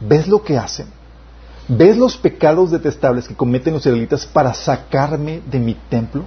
[0.00, 0.86] ¿ves lo que hacen?
[1.68, 6.24] ¿Ves los pecados detestables que cometen los israelitas para sacarme de mi templo?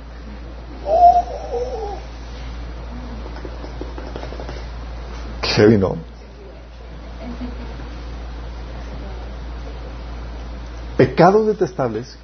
[10.98, 12.18] Pecados detestables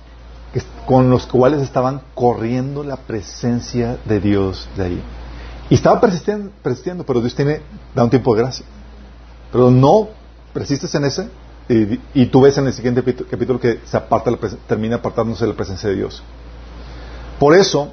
[0.85, 5.03] con los cuales estaban corriendo la presencia de Dios de ahí.
[5.69, 7.61] Y estaba persistiendo, pero Dios tiene,
[7.93, 8.65] da un tiempo de gracia.
[9.51, 10.09] Pero no
[10.53, 11.29] persistes en ese
[11.67, 14.31] y, tú ves en el siguiente capítulo que se aparta
[14.67, 16.21] termina apartándose de la presencia de Dios.
[17.39, 17.91] Por eso,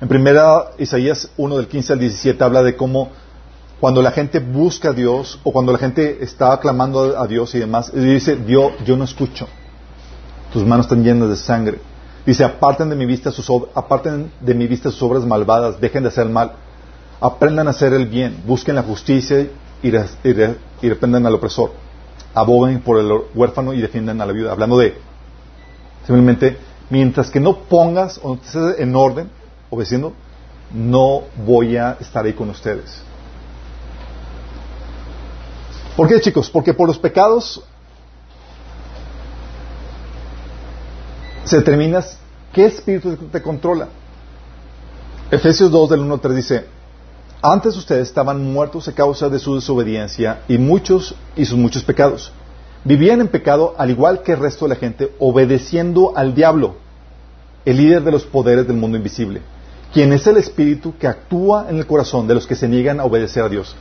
[0.00, 3.10] en primera Isaías 1 del 15 al 17 habla de cómo
[3.80, 7.58] cuando la gente busca a Dios o cuando la gente está clamando a Dios y
[7.58, 9.48] demás, y dice, Dios, yo no escucho.
[10.56, 11.78] Tus manos están llenas de sangre.
[12.24, 16.08] Dice, aparten de mi vista sus, aparten de mi vista sus obras malvadas, dejen de
[16.08, 16.52] hacer mal,
[17.20, 19.38] aprendan a hacer el bien, busquen la justicia
[19.82, 21.72] y, y, al opresor,
[22.32, 24.52] aboguen por el huérfano y defiendan a la viuda.
[24.52, 24.94] Hablando de,
[26.06, 26.56] simplemente,
[26.88, 29.28] mientras que no pongas o estés en orden,
[29.68, 30.14] obedeciendo,
[30.72, 33.02] no voy a estar ahí con ustedes.
[35.98, 36.48] ¿Por qué, chicos?
[36.48, 37.62] Porque por los pecados
[41.46, 42.04] se determina
[42.52, 43.88] qué espíritu te controla.
[45.30, 46.64] Efesios 2 del 1 al 3 dice,
[47.40, 52.32] antes ustedes estaban muertos a causa de su desobediencia y muchos y sus muchos pecados.
[52.84, 56.76] Vivían en pecado al igual que el resto de la gente, obedeciendo al diablo,
[57.64, 59.42] el líder de los poderes del mundo invisible,
[59.92, 63.04] quien es el espíritu que actúa en el corazón de los que se niegan a
[63.04, 63.76] obedecer a Dios.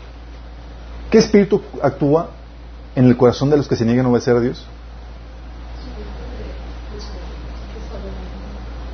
[1.10, 2.30] ¿Qué espíritu actúa
[2.96, 4.66] en el corazón de los que se niegan a obedecer a Dios?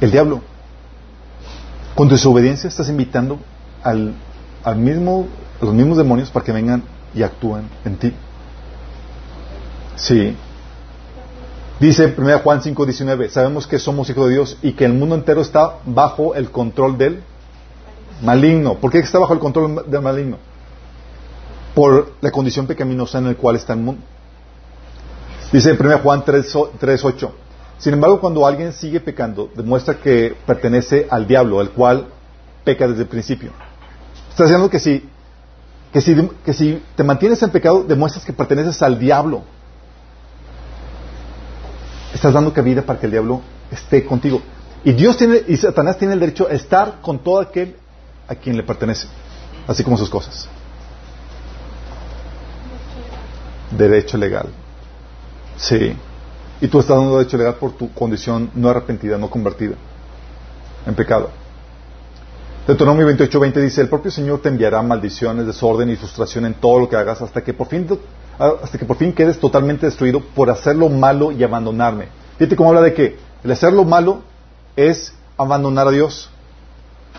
[0.02, 0.42] El diablo.
[1.94, 3.40] Con desobediencia estás invitando
[3.84, 4.16] al,
[4.64, 5.28] al mismo,
[5.62, 6.84] a los mismos demonios para que vengan
[7.14, 8.14] y actúen en ti.
[9.96, 10.36] Sí.
[11.80, 15.16] Dice 1 Juan 5, 19, sabemos que somos hijos de Dios y que el mundo
[15.16, 17.22] entero está bajo el control del
[18.24, 18.76] maligno.
[18.76, 20.38] ¿Por qué está bajo el control del maligno?
[21.76, 24.02] Por la condición pecaminosa en la cual está el mundo.
[25.52, 27.36] Dice 1 Juan 3, 3, 8,
[27.82, 32.10] sin embargo, cuando alguien sigue pecando, demuestra que pertenece al diablo, el cual
[32.64, 33.50] peca desde el principio.
[34.30, 35.10] Está diciendo que si,
[35.92, 39.42] que si, que si te mantienes en pecado, demuestras que perteneces al diablo.
[42.14, 43.42] Estás dando cabida para que el diablo
[43.72, 44.44] esté contigo.
[44.84, 47.76] Y Dios tiene, y Satanás tiene el derecho a estar con todo aquel
[48.28, 49.08] a quien le pertenece,
[49.68, 50.48] así como sus cosas.
[53.72, 54.50] Derecho legal.
[55.58, 55.96] Sí.
[56.62, 59.76] Y tú estás dando derecho legal por tu condición no arrepentida, no convertida
[60.86, 61.30] en pecado.
[62.68, 66.90] Deuteronomio 28:20 dice, el propio Señor te enviará maldiciones, desorden y frustración en todo lo
[66.90, 67.88] que hagas hasta que por fin,
[68.38, 72.10] hasta que por fin quedes totalmente destruido por hacer lo malo y abandonarme.
[72.38, 74.22] Fíjate cómo habla de que el hacer lo malo
[74.76, 76.30] es abandonar a Dios.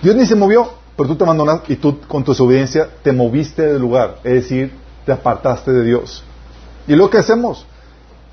[0.01, 3.63] Dios ni se movió, pero tú te abandonas y tú con tu desobediencia te moviste
[3.63, 4.73] del lugar, es decir,
[5.05, 6.23] te apartaste de Dios.
[6.87, 7.67] ¿Y lo que hacemos?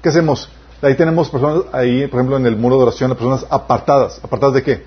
[0.04, 0.50] ¿Qué hacemos?
[0.82, 4.20] Ahí tenemos personas, ahí, por ejemplo, en el muro de oración, las personas apartadas.
[4.24, 4.86] ¿Apartadas de qué?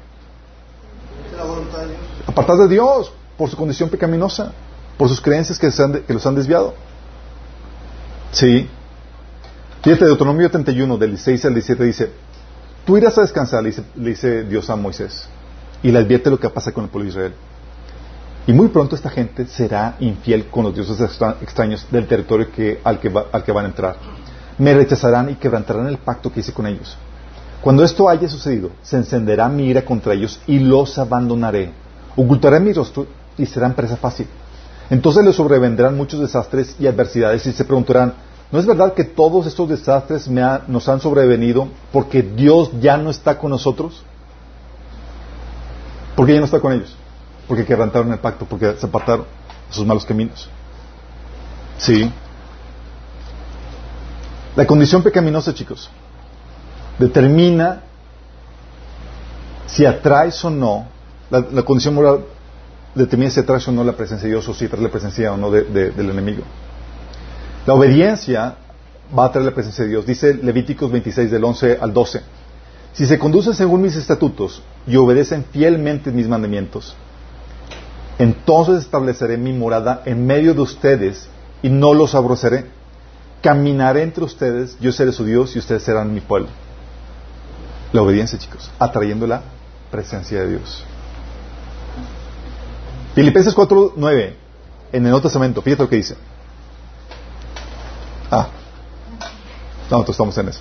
[2.26, 4.52] Apartadas de Dios, por su condición pecaminosa,
[4.96, 5.68] por sus creencias que,
[6.06, 6.74] que los han desviado.
[8.30, 8.68] Sí.
[9.82, 12.10] Fíjate, Deuteronomio 31, del 16 al 17, dice,
[12.86, 15.28] tú irás a descansar, le dice, Dios a Moisés,
[15.82, 17.34] y le advierte lo que pasa con el pueblo de Israel.
[18.46, 20.98] Y muy pronto esta gente será infiel con los dioses
[21.40, 22.48] extraños del territorio
[22.82, 23.96] al, que al que van a entrar
[24.58, 26.96] me rechazarán y quebrantarán el pacto que hice con ellos.
[27.62, 31.70] Cuando esto haya sucedido, se encenderá mi ira contra ellos y los abandonaré.
[32.16, 33.06] Ocultaré mi rostro
[33.38, 34.26] y serán presa fácil.
[34.90, 38.14] Entonces les sobrevendrán muchos desastres y adversidades y se preguntarán,
[38.50, 43.38] ¿no es verdad que todos estos desastres nos han sobrevenido porque Dios ya no está
[43.38, 44.02] con nosotros?
[46.16, 46.94] ¿Por qué ya no está con ellos?
[47.48, 49.24] Porque quebrantaron el pacto, porque se apartaron
[49.68, 50.48] de sus malos caminos.
[51.78, 52.12] Sí.
[54.54, 55.88] La condición pecaminosa, chicos,
[56.98, 57.82] determina
[59.66, 60.86] si atraes o no,
[61.30, 62.24] la, condición moral
[62.94, 65.36] determina si atraes o no la presencia de Dios o si atraes la presencia o
[65.38, 66.42] no del enemigo.
[67.64, 68.56] La obediencia
[69.16, 70.04] va a traer la presencia de Dios.
[70.04, 72.20] Dice Levíticos 26 del 11 al 12.
[72.92, 76.94] Si se conducen según mis estatutos y obedecen fielmente mis mandamientos,
[78.18, 81.28] entonces estableceré mi morada en medio de ustedes
[81.62, 82.66] y no los aborreceré
[83.42, 86.48] caminaré entre ustedes, yo seré su Dios y ustedes serán mi pueblo.
[87.92, 89.42] La obediencia, chicos, atrayendo la
[89.90, 90.84] presencia de Dios.
[93.14, 94.34] Filipenses 4.9,
[94.92, 96.16] en el Nuevo Testamento, fíjate lo que dice.
[98.30, 98.48] Ah,
[99.90, 100.60] nosotros estamos en eso.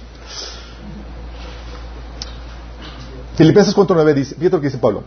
[3.37, 5.03] Filipenses 4.9 dice, fíjate lo que dice Pablo.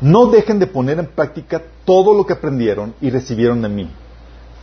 [0.00, 3.90] No dejen de poner en práctica todo lo que aprendieron y recibieron de mí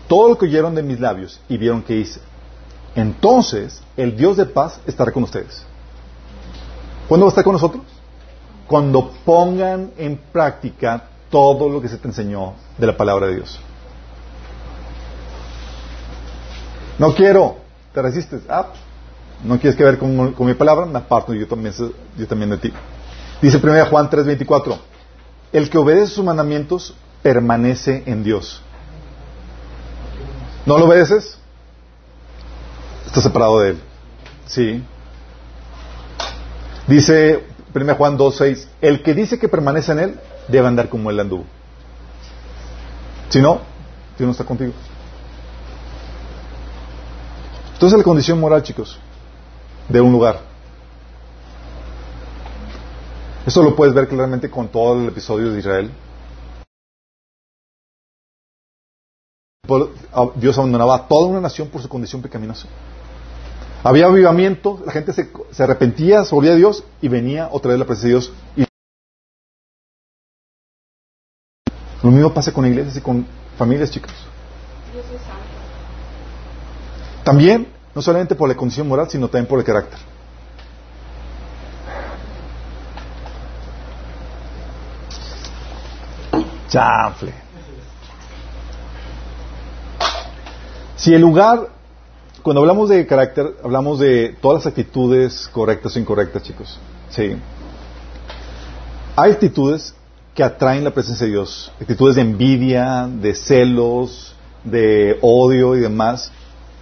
[0.10, 2.20] todo lo que oyeron de mis labios y vieron que hice.
[2.96, 5.64] Entonces el Dios de paz estará con ustedes.
[7.08, 7.84] ¿Cuándo va a estar con nosotros?
[8.68, 13.60] Cuando pongan en práctica todo lo que se te enseñó de la palabra de Dios.
[16.98, 17.58] No quiero,
[17.94, 18.42] te resistes.
[18.50, 18.68] Ah,
[19.44, 21.74] no quieres que ver con, mi palabra, me aparto yo también,
[22.18, 22.74] yo también de ti.
[23.42, 24.76] Dice 1 Juan 3:24,
[25.54, 28.64] el que obedece sus mandamientos permanece en Dios
[30.66, 31.38] ¿No lo obedeces?
[33.06, 33.82] Estás separado de Él.
[34.46, 34.84] Sí.
[36.88, 37.44] Dice
[37.74, 41.46] 1 Juan 2.6, el que dice que permanece en Él debe andar como Él anduvo.
[43.30, 43.62] Si no,
[44.18, 44.74] Dios no está contigo.
[47.74, 49.00] Entonces la condición moral, chicos,
[49.88, 50.42] de un lugar.
[53.46, 55.92] Esto lo puedes ver claramente con todo el episodio de Israel.
[60.36, 62.68] Dios abandonaba a toda una nación por su condición pecaminosa.
[63.84, 67.86] Había avivamiento, la gente se, arrepentía, se volvía a Dios y venía otra vez la
[67.86, 68.14] presencia de
[68.56, 68.70] Dios
[72.02, 73.26] Lo mismo pasa con iglesias y con
[73.58, 74.12] familias, chicos.
[77.24, 80.00] También, no solamente por la condición moral, sino también por el carácter.
[86.70, 87.49] Chanfle.
[91.00, 91.70] Si el lugar,
[92.44, 96.78] cuando hablamos de carácter, hablamos de todas las actitudes correctas o incorrectas, chicos.
[97.10, 97.38] Sí.
[99.16, 99.96] Hay actitudes
[100.36, 104.36] que atraen la presencia de Dios, actitudes de envidia, de celos,
[104.66, 106.34] de odio y demás,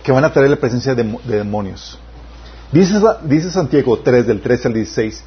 [0.01, 1.99] que van a atraer la presencia de, de demonios.
[2.71, 5.23] Dice, dice Santiago 3, del 13 al 16,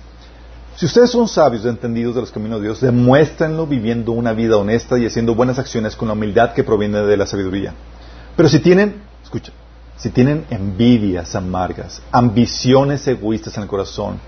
[0.75, 4.57] si ustedes son sabios y entendidos de los caminos de Dios, demuéstrenlo viviendo una vida
[4.57, 7.73] honesta y haciendo buenas acciones con la humildad que proviene de la sabiduría.
[8.37, 9.53] Pero si tienen, escucha,
[9.97, 14.19] si tienen envidias amargas, ambiciones egoístas en el corazón,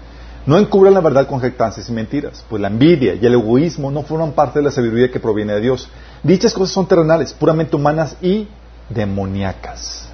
[0.44, 4.02] no encubran la verdad con jactancias y mentiras, pues la envidia y el egoísmo no
[4.02, 5.88] forman parte de la sabiduría que proviene de Dios.
[6.22, 8.48] Dichas cosas son terrenales, puramente humanas y
[8.88, 10.08] demoníacas.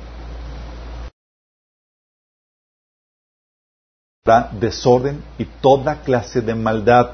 [4.61, 7.13] Desorden y toda clase de maldad.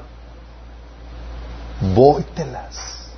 [1.95, 3.09] Vóytelas.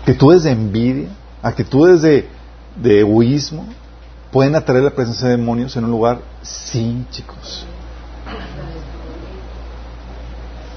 [0.00, 1.08] Actitudes de envidia,
[1.44, 2.28] actitudes de,
[2.74, 3.66] de egoísmo,
[4.32, 7.66] pueden atraer la presencia de demonios en un lugar, sí, chicos.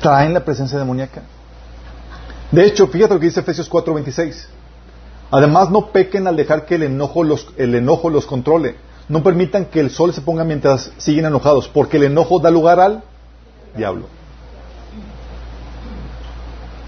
[0.01, 1.23] Traen la presencia demoníaca.
[2.51, 4.45] De hecho, fíjate lo que dice Efesios 4:26.
[5.31, 8.75] Además, no pequen al dejar que el enojo, los, el enojo los controle.
[9.09, 12.79] No permitan que el sol se ponga mientras siguen enojados, porque el enojo da lugar
[12.79, 13.03] al
[13.75, 14.07] diablo.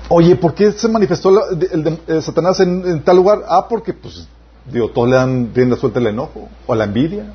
[0.09, 3.43] Oye, ¿por qué se manifestó la- el de- el Satanás en, tal lugar?
[3.47, 4.27] Ah, porque, pues,
[4.65, 7.31] digo, todos le dan rienda suelta al enojo, o la envidia,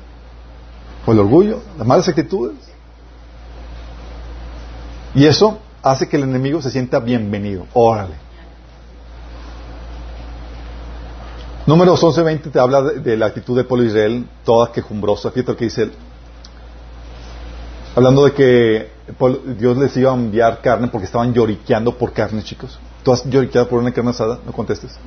[1.05, 2.57] o el orgullo, las malas actitudes.
[5.13, 7.65] Y eso hace que el enemigo se sienta bienvenido.
[7.73, 8.15] Órale.
[11.65, 15.31] Números 11-20 te habla de, la actitud de Pablo Israel, toda quejumbrosa.
[15.31, 15.93] Fíjate lo que dice él.
[17.95, 18.94] Hablando de que
[19.57, 22.79] Dios les iba a enviar carne porque estaban lloriqueando por carne, chicos.
[23.03, 24.39] ¿Tú has lloriqueado por una carne asada?
[24.45, 24.97] No contestes.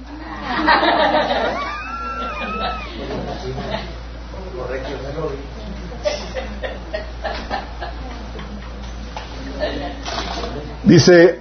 [10.84, 11.40] Dice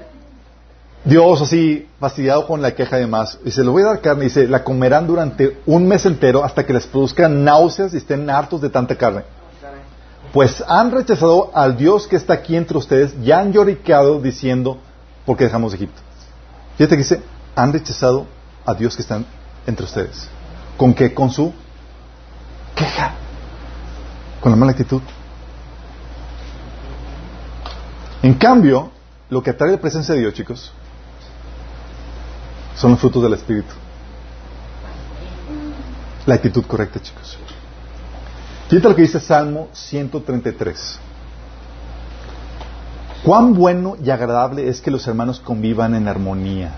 [1.06, 4.46] Dios así, fastidiado con la queja de más, dice, le voy a dar carne, dice,
[4.46, 8.70] la comerán durante un mes entero hasta que les produzcan náuseas y estén hartos de
[8.70, 9.22] tanta carne.
[10.38, 14.78] Pues han rechazado al Dios que está aquí entre ustedes y han lloriqueado diciendo,
[15.26, 16.00] ¿por qué dejamos Egipto?
[16.78, 17.24] Fíjate que dice,
[17.56, 18.28] han rechazado
[18.64, 19.24] a Dios que está
[19.66, 20.30] entre ustedes.
[20.78, 21.12] ¿Con qué?
[21.12, 21.52] Con su
[22.76, 23.16] queja.
[24.40, 25.02] Con la mala actitud.
[28.22, 28.92] En cambio,
[29.32, 30.72] lo que atrae la presencia de Dios, chicos,
[32.76, 33.74] son los frutos del Espíritu.
[36.28, 37.40] La actitud correcta, chicos.
[38.70, 41.00] Fíjate lo que dice Salmo 133.
[43.24, 46.72] Cuán bueno y agradable es que los hermanos convivan en armonía.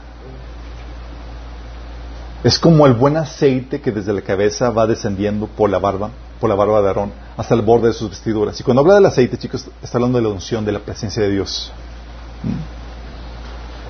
[2.43, 6.49] Es como el buen aceite que desde la cabeza va descendiendo por la barba, por
[6.49, 8.60] la barba de Aarón, hasta el borde de sus vestiduras.
[8.60, 11.32] Y cuando habla del aceite, chicos, está hablando de la unción, de la presencia de
[11.32, 11.71] Dios.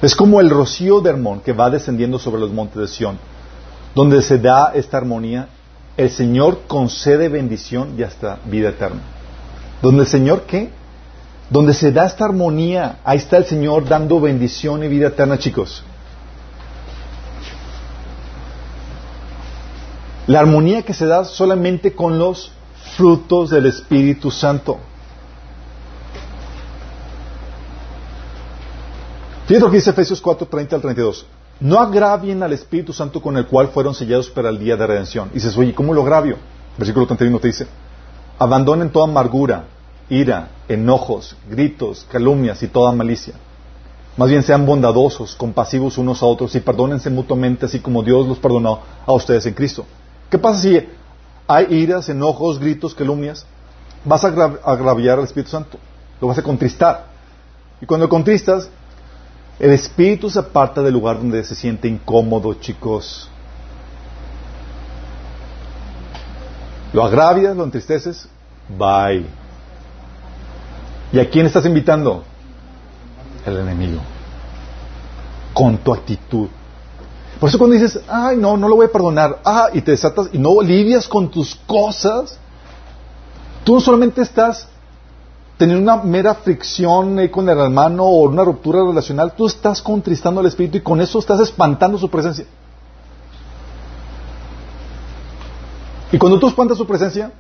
[0.02, 3.20] Es como el rocío de Hermón que va descendiendo sobre los montes de Sión,
[3.94, 5.50] donde se da esta armonía.
[6.00, 9.02] El Señor concede bendición y hasta vida eterna.
[9.82, 10.70] Donde el Señor, ¿qué?
[11.50, 15.84] Donde se da esta armonía, ahí está el Señor dando bendición y vida eterna, chicos.
[20.28, 22.50] La armonía que se da solamente con los
[22.96, 24.80] frutos del Espíritu Santo.
[29.48, 31.26] Fíjate lo que dice Efesios 4, 30 al 32.
[31.60, 35.30] No agravien al Espíritu Santo con el cual fueron sellados para el día de redención.
[35.32, 36.38] Y dices, oye, ¿cómo lo agravio?
[36.78, 37.68] Versículo 31 te dice,
[38.38, 39.66] abandonen toda amargura,
[40.10, 43.34] ira, enojos, gritos, calumnias y toda malicia.
[44.16, 48.38] Más bien sean bondadosos, compasivos unos a otros y perdónense mutuamente así como Dios los
[48.40, 49.86] perdonó a ustedes en Cristo.
[50.30, 50.88] ¿Qué pasa si
[51.48, 53.46] hay iras, enojos, gritos, calumnias?
[54.06, 55.78] Vas a agra- agraviar al Espíritu Santo,
[56.22, 57.08] lo vas a contristar.
[57.82, 58.70] Y cuando contristas,
[59.60, 63.30] el espíritu se aparta del lugar donde se siente incómodo, chicos.
[66.94, 68.28] Lo agravias, lo entristeces,
[68.70, 69.26] bye.
[71.12, 72.24] ¿Y a quién estás invitando?
[73.46, 74.00] El enemigo.
[75.54, 76.48] Con tu actitud.
[77.40, 80.30] Por eso cuando dices, ay, no, no lo voy a perdonar, ah, y te desatas
[80.34, 82.38] y no lidias con tus cosas,
[83.64, 84.68] tú solamente estás
[85.60, 90.40] tener una mera fricción eh, con el hermano o una ruptura relacional, tú estás contristando
[90.40, 92.46] al Espíritu y con eso estás espantando su presencia.
[96.14, 97.34] Y cuando tú espantas su presencia,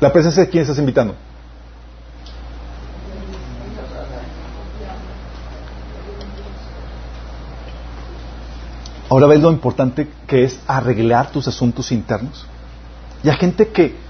[0.00, 1.14] la presencia de quién estás invitando.
[9.10, 12.46] Ahora ves lo importante que es arreglar tus asuntos internos.
[13.22, 14.05] Y hay gente que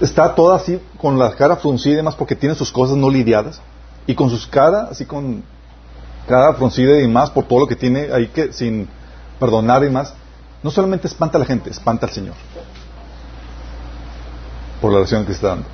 [0.00, 3.60] está toda así con la cara fruncida y demás porque tiene sus cosas no lidiadas
[4.06, 5.42] y con sus caras así con
[6.26, 8.88] cara fruncida y demás por todo lo que tiene ahí que sin
[9.38, 10.14] perdonar y más,
[10.62, 12.34] no solamente espanta a la gente, espanta al Señor
[14.80, 15.66] por la oración que está dando.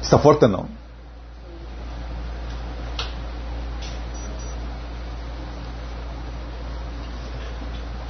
[0.00, 0.68] Está fuerte, ¿no?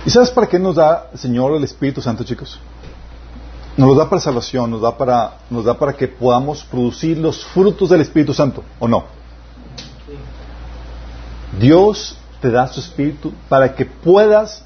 [0.05, 2.59] ¿Y sabes para qué nos da el Señor el Espíritu Santo, chicos?
[3.77, 7.45] Nos lo da para salvación, nos da para, nos da para que podamos producir los
[7.45, 9.05] frutos del Espíritu Santo, ¿o no?
[11.59, 14.65] Dios te da su Espíritu para que puedas,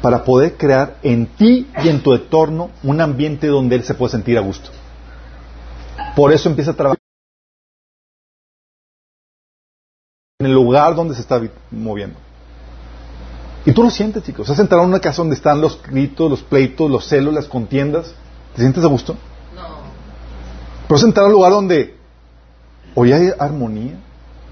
[0.00, 4.12] para poder crear en ti y en tu entorno un ambiente donde Él se puede
[4.12, 4.70] sentir a gusto.
[6.16, 6.98] Por eso empieza a trabajar
[10.40, 11.40] en el lugar donde se está
[11.70, 12.27] moviendo.
[13.68, 14.48] Y tú lo sientes, chicos.
[14.48, 18.14] Has entrado en una casa donde están los gritos, los pleitos, los celos, las contiendas.
[18.54, 19.12] ¿Te sientes a gusto?
[19.54, 19.62] No.
[20.86, 21.94] Pero has entrado a un lugar donde
[22.94, 23.98] hoy hay armonía,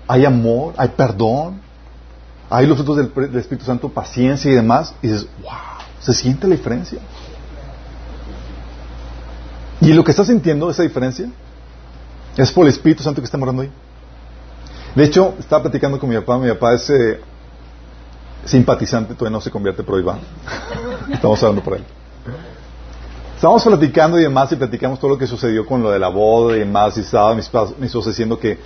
[0.07, 1.63] hay amor, hay perdón,
[2.51, 4.95] hay los frutos del, Espíritu Santo, paciencia y demás.
[5.01, 5.51] Y dices, wow,
[5.99, 6.99] se siente la diferencia.
[9.81, 11.27] Y lo que estás sintiendo, esa diferencia,
[12.37, 13.71] es por el Espíritu Santo que está morando ahí.
[14.95, 16.37] De hecho, estaba platicando con mi papá.
[16.37, 17.19] Mi papá es eh,
[18.47, 20.19] simpatizante todavía no se convierte pero va.
[21.13, 21.85] Estamos hablando por él.
[23.35, 26.57] Estamos platicando y demás y platicamos todo lo que sucedió con lo de la boda
[26.57, 28.59] y demás y estaba mis, mis diciendo que,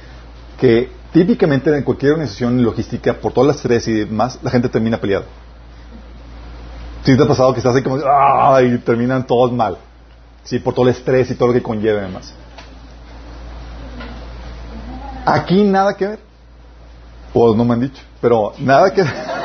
[0.60, 5.00] que típicamente en cualquier organización logística por todas las tres y demás la gente termina
[5.00, 5.24] peleada.
[7.02, 8.60] Si te ha pasado que estás ahí como ¡ah!
[8.62, 9.78] y terminan todos mal.
[10.44, 12.32] Sí, por todo el estrés y todo lo que conlleva y demás.
[15.26, 16.18] Aquí nada que ver.
[17.32, 19.39] O no me han dicho, pero nada que ver.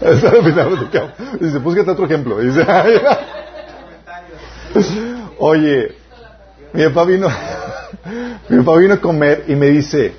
[1.40, 2.38] Dice, búsquete otro ejemplo.
[2.38, 2.64] Dice,
[5.38, 5.94] oye,
[6.72, 7.28] mi papá vino,
[8.48, 10.14] mi papá vino a comer y me dice,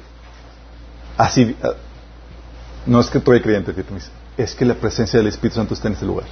[1.17, 1.73] así, ah,
[2.85, 5.73] no es que tú eres creyente, me dice, es que la presencia del Espíritu Santo
[5.73, 6.25] está en ese lugar.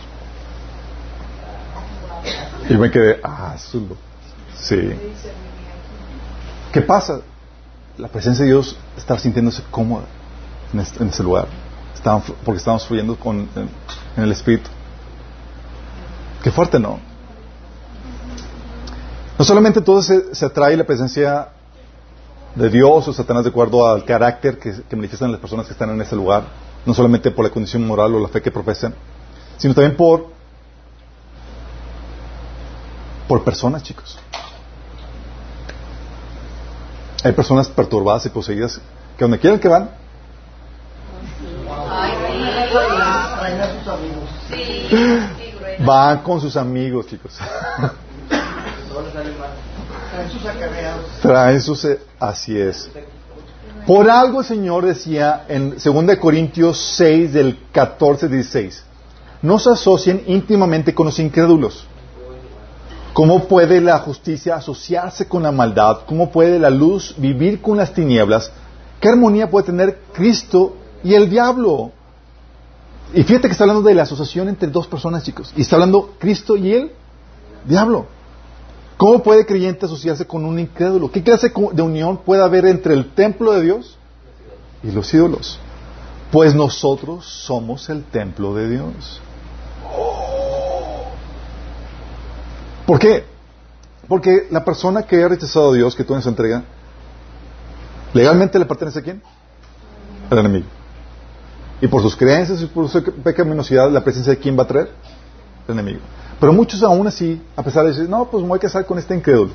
[2.69, 3.55] Y me quedé, ah,
[4.55, 4.91] Sí.
[6.71, 7.21] ¿Qué pasa?
[7.99, 10.05] La presencia de Dios está sintiéndose cómoda
[10.73, 10.79] en,
[11.09, 11.47] ese lugar
[12.45, 14.69] porque estamos fluyendo con, en, el Espíritu.
[16.41, 16.97] Qué fuerte, ¿no?
[19.37, 21.49] No solamente entonces se, atrae la presencia
[22.55, 25.89] de Dios o Satanás de acuerdo al carácter que, que, manifiestan las personas que están
[25.89, 26.43] en ese lugar,
[26.85, 28.93] no solamente por la condición moral o la fe que profesan,
[29.57, 30.27] sino también por,
[33.27, 34.17] por personas, chicos.
[37.23, 38.79] Hay personas perturbadas y poseídas
[39.17, 39.89] que donde quieran que van,
[45.79, 47.37] Van con sus amigos, chicos.
[51.21, 51.87] Traen sus
[52.19, 52.89] así es.
[53.87, 58.83] Por algo el Señor decía en 2 Corintios 6 del 14 16,
[59.41, 61.87] no se asocien íntimamente con los incrédulos.
[63.19, 66.03] ¿Cómo puede la justicia asociarse con la maldad?
[66.07, 68.49] ¿Cómo puede la luz vivir con las tinieblas?
[69.01, 71.91] ¿Qué armonía puede tener Cristo y el diablo?
[73.13, 75.51] Y fíjate que está hablando de la asociación entre dos personas, chicos.
[75.57, 76.93] Y está hablando Cristo y el
[77.65, 78.05] diablo.
[78.95, 81.11] ¿Cómo puede creyente asociarse con un incrédulo?
[81.11, 83.97] ¿Qué clase de unión puede haber entre el templo de Dios
[84.81, 85.59] y los ídolos?
[86.31, 89.19] Pues nosotros somos el templo de Dios.
[92.89, 93.23] ¿Por qué?
[94.07, 96.63] Porque la persona que ha rechazado a Dios, que tú en esa entrega,
[98.15, 99.21] legalmente le pertenece a quién?
[100.27, 100.65] Al enemigo.
[101.81, 104.89] Y por sus creencias y por su pecaminosidad, la presencia de quién va a traer?
[105.67, 105.99] El enemigo.
[106.39, 108.97] Pero muchos aún así, a pesar de decir, no, pues me voy a casar con
[108.97, 109.53] este incrédulo.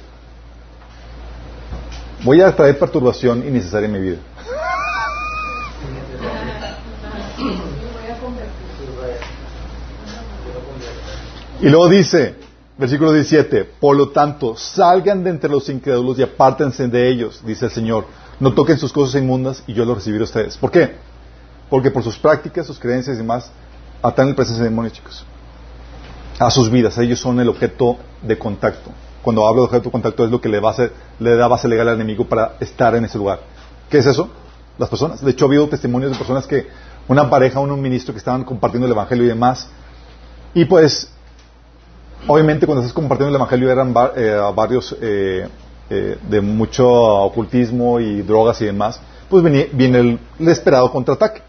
[2.22, 4.18] Voy a traer perturbación innecesaria en mi vida.
[11.60, 12.43] Y luego dice,
[12.76, 13.64] Versículo 17.
[13.80, 18.06] Por lo tanto, salgan de entre los incrédulos y apártense de ellos, dice el Señor.
[18.40, 20.56] No toquen sus cosas inmundas y yo los recibiré a ustedes.
[20.56, 20.96] ¿Por qué?
[21.70, 23.50] Porque por sus prácticas, sus creencias y demás,
[24.02, 25.24] atan el presencia de demonios, chicos.
[26.40, 26.98] A sus vidas.
[26.98, 28.90] Ellos son el objeto de contacto.
[29.22, 30.60] Cuando hablo de objeto de contacto es lo que le,
[31.20, 33.40] le da base legal al enemigo para estar en ese lugar.
[33.88, 34.28] ¿Qué es eso?
[34.78, 35.24] Las personas.
[35.24, 36.66] De hecho, ha habido testimonios de personas que,
[37.06, 39.68] una pareja, un ministro que estaban compartiendo el Evangelio y demás,
[40.54, 41.13] y pues
[42.26, 45.46] Obviamente cuando estás compartiendo el Evangelio eran eh, varios eh,
[45.90, 48.98] eh, de mucho ocultismo y drogas y demás,
[49.28, 50.18] pues viene, el,
[50.48, 51.42] esperado contraataque.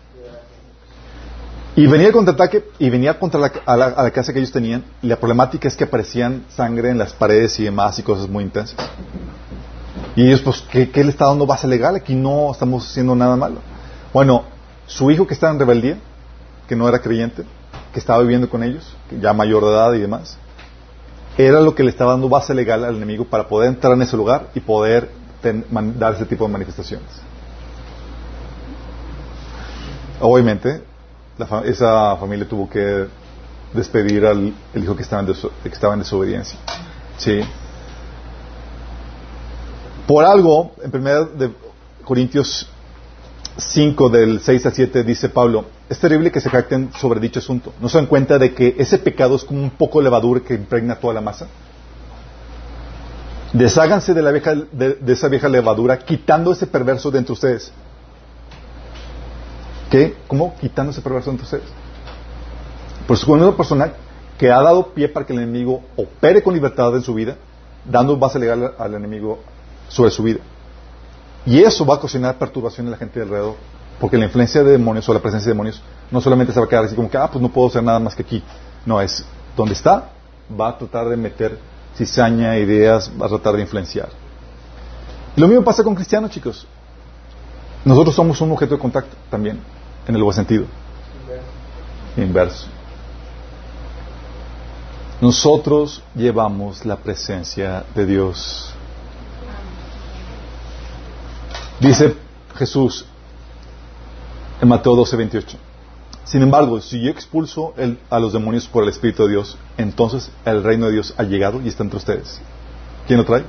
[1.78, 4.84] Y venía el contraataque y venía contra la, a, la, casa que ellos tenían.
[5.02, 8.44] Y la problemática es que aparecían sangre en las paredes y demás y cosas muy
[8.44, 8.78] intensas.
[10.16, 11.96] Y ellos, pues, ¿qué, qué le está dando base legal?
[11.96, 13.58] Aquí no estamos haciendo nada malo.
[14.14, 14.44] Bueno,
[14.88, 15.98] su hijo que estaba en rebeldía,
[16.68, 17.44] que no era creyente,
[17.94, 20.38] que estaba viviendo con ellos, ya mayor de edad y demás,
[21.38, 24.16] era lo que le estaba dando base legal al enemigo para poder entrar en ese
[24.16, 25.10] lugar y poder
[25.98, 27.10] dar ese tipo de manifestaciones.
[30.22, 30.82] Obviamente,
[31.66, 33.08] esa familia tuvo que
[33.74, 36.58] despedir al hijo que estaba, en que estaba en desobediencia.
[37.18, 37.42] ¿Sí?
[40.08, 41.52] Por algo, en 1 de
[42.04, 42.70] Corintios
[43.58, 47.74] 5 del 6 al 7 dice Pablo, es terrible que se jacten sobre dicho asunto.
[47.80, 50.56] ¿No se dan cuenta de que ese pecado es como un poco de levadura que
[50.56, 51.48] impregna toda la masa?
[53.54, 57.72] Desháganse de, la vieja, de, esa vieja levadura quitando ese perverso de entre ustedes.
[59.90, 60.16] ¿Qué?
[60.28, 60.56] ¿Cómo?
[60.60, 61.74] Quitando ese perverso de entre ustedes.
[63.08, 63.94] Por eso, una persona
[64.40, 67.38] que ha dado pie para que el enemigo opere con libertad en su vida,
[67.86, 69.40] dando base legal al enemigo
[69.88, 70.40] sobre su vida.
[71.46, 73.56] Y eso va a cocinar perturbación en la gente de alrededor.
[74.00, 75.82] Porque la influencia de demonios o la presencia de demonios
[76.12, 78.00] no solamente se va a quedar así como que, ah, pues no puedo hacer nada
[78.00, 78.44] más que aquí.
[78.86, 79.26] No, es
[79.56, 80.10] donde está,
[80.60, 81.58] va a tratar de meter
[81.96, 84.10] cizaña, ideas, va a tratar de influenciar.
[85.36, 86.68] Y lo mismo pasa con cristianos, chicos.
[87.84, 89.60] Nosotros somos un objeto de contacto también,
[90.08, 90.66] en el buen sentido.
[92.18, 92.68] Inverso.
[95.22, 98.74] Nosotros llevamos la presencia de Dios.
[101.80, 102.16] Dice
[102.56, 103.06] Jesús
[104.68, 105.58] Mateo 12, 28.
[106.26, 107.74] Sin embargo, si yo expulso
[108.10, 111.62] a los demonios por el Espíritu de Dios, entonces el reino de Dios ha llegado
[111.62, 112.42] y está entre ustedes.
[113.08, 113.44] ¿Quién lo trae?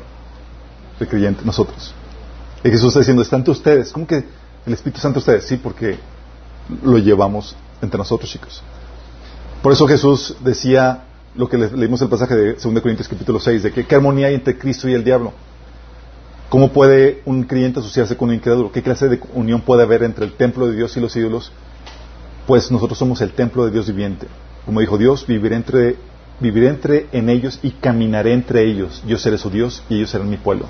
[1.01, 1.95] El creyente, nosotros.
[2.63, 3.93] Y Jesús está diciendo, está entre ustedes.
[3.93, 4.25] ¿Cómo que
[4.67, 5.45] el Espíritu está entre ustedes?
[5.45, 5.99] Sí, porque
[6.83, 8.63] lo llevamos entre nosotros, chicos.
[9.63, 11.05] Por eso Jesús decía
[11.35, 14.35] lo que leímos el pasaje de 2 Corintios capítulo 6, de que qué armonía hay
[14.35, 15.33] entre Cristo y el diablo.
[16.49, 18.71] ¿Cómo puede un creyente asociarse con un incrédulo?
[18.71, 21.51] ¿Qué clase de unión puede haber entre el templo de Dios y los ídolos?
[22.47, 24.29] Pues nosotros somos el templo de Dios viviente.
[24.65, 25.97] Como dijo Dios, viviré entre,
[26.39, 29.03] viviré entre en ellos y caminaré entre ellos.
[29.07, 30.67] Yo seré su Dios y ellos serán mi pueblo.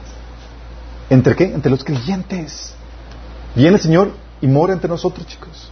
[1.11, 1.45] ¿Entre qué?
[1.45, 2.75] Entre los creyentes.
[3.55, 5.71] Viene el Señor y mora entre nosotros, chicos.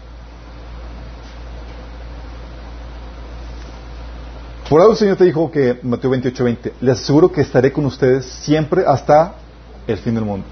[4.69, 7.87] Por algo el Señor te dijo que, Mateo 28, 20, les aseguro que estaré con
[7.87, 9.37] ustedes siempre hasta
[9.87, 10.47] el fin del mundo.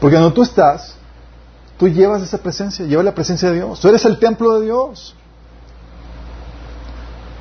[0.00, 0.96] Porque cuando tú estás,
[1.78, 3.80] tú llevas esa presencia, llevas la presencia de Dios.
[3.80, 5.14] Tú eres el templo de Dios.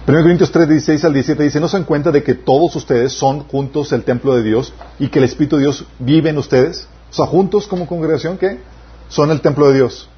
[0.06, 3.14] 1 Corintios 3, 16 al 17 dice, ¿no se dan cuenta de que todos ustedes
[3.14, 6.88] son juntos el templo de Dios y que el Espíritu de Dios vive en ustedes?
[7.10, 8.60] O sea, juntos como congregación, ¿qué?
[9.08, 10.10] Son el templo de Dios.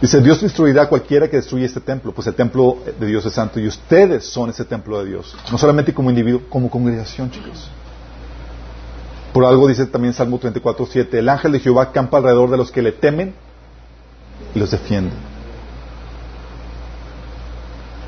[0.00, 3.32] Dice, Dios destruirá a cualquiera que destruya este templo, pues el templo de Dios es
[3.32, 5.34] santo y ustedes son ese templo de Dios.
[5.50, 7.70] No solamente como individuo, como congregación, chicos.
[9.32, 12.70] Por algo dice también Salmo 34, 7, el ángel de Jehová campa alrededor de los
[12.70, 13.34] que le temen
[14.54, 15.14] y los defiende.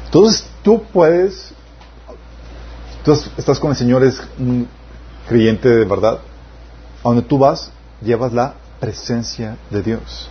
[0.05, 1.53] Entonces tú puedes,
[3.05, 4.68] tú estás con el Señor, es un
[5.27, 6.18] creyente de verdad,
[7.03, 7.70] a donde tú vas,
[8.03, 10.29] llevas la presencia de Dios.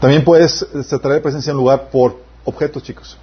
[0.00, 0.66] También puedes
[1.02, 3.16] traer presencia en lugar por objetos, chicos.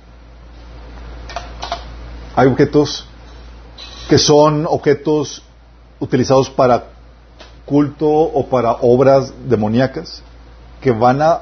[2.35, 3.07] Hay objetos
[4.09, 5.41] que son objetos
[5.99, 6.85] utilizados para
[7.65, 10.21] culto o para obras demoníacas
[10.81, 11.41] que van a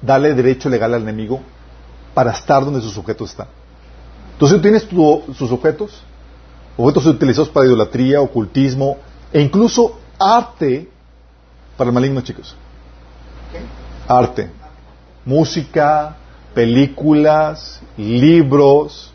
[0.00, 1.40] darle derecho legal al enemigo
[2.14, 3.48] para estar donde sus objetos están.
[4.32, 4.88] Entonces tú tienes
[5.36, 6.02] sus objetos,
[6.76, 8.96] objetos utilizados para idolatría, ocultismo
[9.32, 10.88] e incluso arte
[11.76, 12.56] para el maligno, chicos.
[14.08, 14.50] Arte,
[15.24, 16.16] música,
[16.54, 19.09] películas, libros,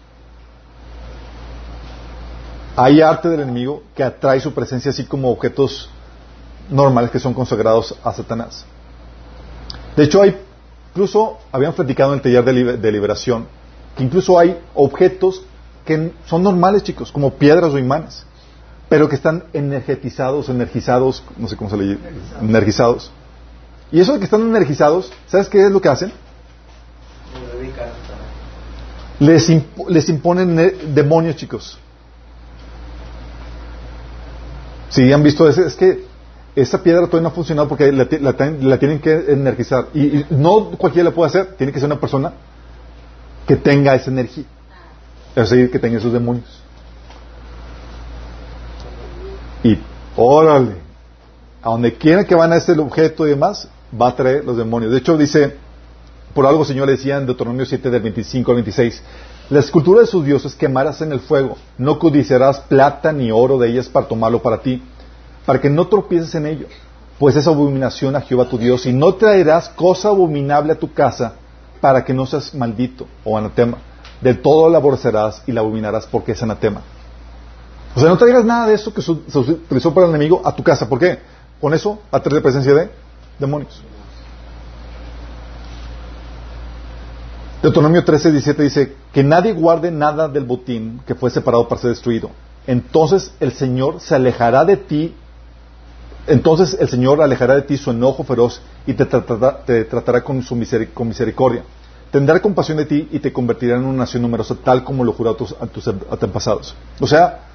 [2.76, 5.90] hay arte del enemigo que atrae su presencia así como objetos
[6.70, 8.66] normales que son consagrados a Satanás.
[9.96, 10.36] De hecho, hay,
[10.92, 12.44] incluso habían platicado en el taller
[12.80, 13.48] de, liberación
[13.96, 15.42] que incluso hay objetos
[15.86, 18.26] que son normales, chicos, como piedras o imanes,
[18.90, 22.00] pero que están energetizados, energizados, no sé cómo se le dice,
[22.42, 23.12] energizados.
[23.92, 26.12] Y eso de que están energizados, ¿sabes qué es lo que hacen?
[29.20, 29.50] Les,
[29.88, 31.80] les imponen demonios, chicos.
[34.90, 36.06] Si han visto eso, es que
[36.56, 38.08] esa piedra todavía no ha funcionado porque la,
[38.78, 39.88] tienen que energizar.
[39.94, 42.34] Y, no cualquiera la puede hacer, tiene que ser una persona
[43.48, 44.46] que tenga esa energía.
[45.36, 46.62] Es decir, que tenga esos demonios.
[49.64, 49.78] Y
[50.16, 50.76] órale,
[51.62, 53.68] a donde quiera que van a ese objeto y demás,
[54.00, 54.92] va a traer los demonios.
[54.92, 55.56] De hecho, dice,
[56.34, 59.02] por algo Señor decía en Deuteronomio 7 del 25 al 26,
[59.50, 63.70] la escultura de sus dioses quemarás en el fuego, no codiciarás plata ni oro de
[63.70, 64.82] ellas para tomarlo para ti,
[65.46, 66.68] para que no tropieces en ello,
[67.20, 71.36] pues es abominación a Jehová tu Dios, y no traerás cosa abominable a tu casa
[71.80, 73.78] para que no seas maldito o anatema.
[74.22, 76.82] Del todo la aborrecerás y la abominarás porque es anatema.
[77.96, 80.64] O sea, no traigas nada de eso que se utilizó para el enemigo a tu
[80.64, 80.90] casa.
[80.90, 81.20] ¿Por qué?
[81.62, 82.90] Con eso atrae la presencia de
[83.38, 83.82] demonios.
[87.66, 91.90] Deuteronomio 13, 17 dice, que nadie guarde nada del botín que fue separado para ser
[91.90, 92.30] destruido.
[92.68, 95.16] Entonces el Señor se alejará de ti,
[96.28, 101.64] entonces el Señor alejará de ti su enojo feroz y te tratará, con su misericordia.
[102.12, 105.32] Tendrá compasión de ti y te convertirá en una nación numerosa tal como lo juró
[105.32, 106.76] a tus, a tus antepasados.
[107.00, 107.46] O sea,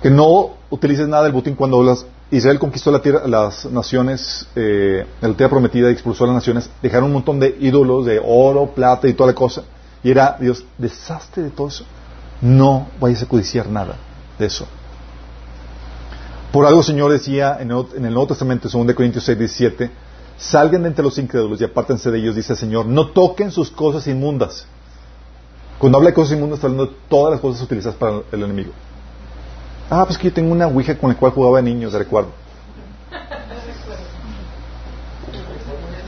[0.00, 5.04] que no utilices nada del botín cuando las Israel conquistó la tierra, las naciones, eh,
[5.20, 8.72] la tierra prometida y expulsó a las naciones, dejaron un montón de ídolos de oro,
[8.72, 9.64] plata y toda la cosa.
[10.04, 11.84] Y era, Dios, desastre de todo eso.
[12.40, 13.96] No vayas a codiciar nada
[14.38, 14.66] de eso.
[16.52, 19.90] Por algo, Señor decía en el, Nuevo Testamento, 2 Corintios 6, 17,
[20.36, 23.70] salgan de entre los incrédulos y apártense de ellos, dice el Señor, no toquen sus
[23.70, 24.66] cosas inmundas.
[25.78, 28.72] Cuando habla de cosas inmundas, está hablando de todas las cosas utilizadas para el enemigo.
[29.90, 32.30] Ah, pues que yo tengo una ouija con la cual jugaba de niños, de recuerdo.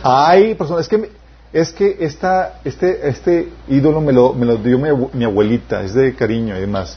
[0.04, 1.12] Hay personas, es que,
[1.52, 6.14] es que esta, este, este ídolo me lo, me lo dio mi, abuelita, es de
[6.14, 6.96] cariño y demás.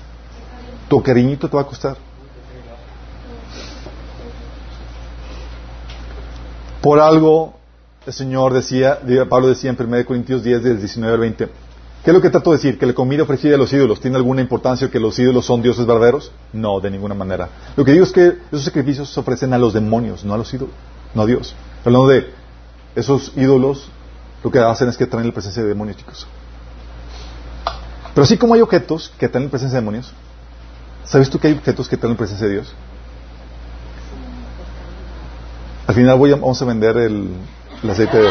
[0.88, 1.98] Tu cariñito te va a costar.
[6.82, 7.56] Por algo,
[8.06, 11.50] el Señor decía, Pablo decía en 1 Corintios 10, del 19 al 20,
[12.06, 12.78] ¿Qué es lo que trato de decir?
[12.78, 15.88] ¿Que la comida ofrecida a los ídolos tiene alguna importancia que los ídolos son dioses
[15.88, 16.32] verdaderos?
[16.54, 17.50] No, de ninguna manera.
[17.76, 20.54] Lo que digo es que esos sacrificios se ofrecen a los demonios, no a los
[20.54, 20.76] ídolos,
[21.16, 21.56] no a Dios.
[21.84, 22.32] Hablando de
[22.96, 23.90] esos ídolos,
[24.44, 26.28] lo que hacen es que traen la presencia de demonios, chicos.
[28.14, 30.14] Pero así como hay objetos que traen la presencia de demonios,
[31.06, 32.72] ¿sabes tú que hay objetos que traen la presencia de Dios?
[35.88, 37.30] Al final voy a, vamos a vender el,
[37.82, 38.30] el aceite de...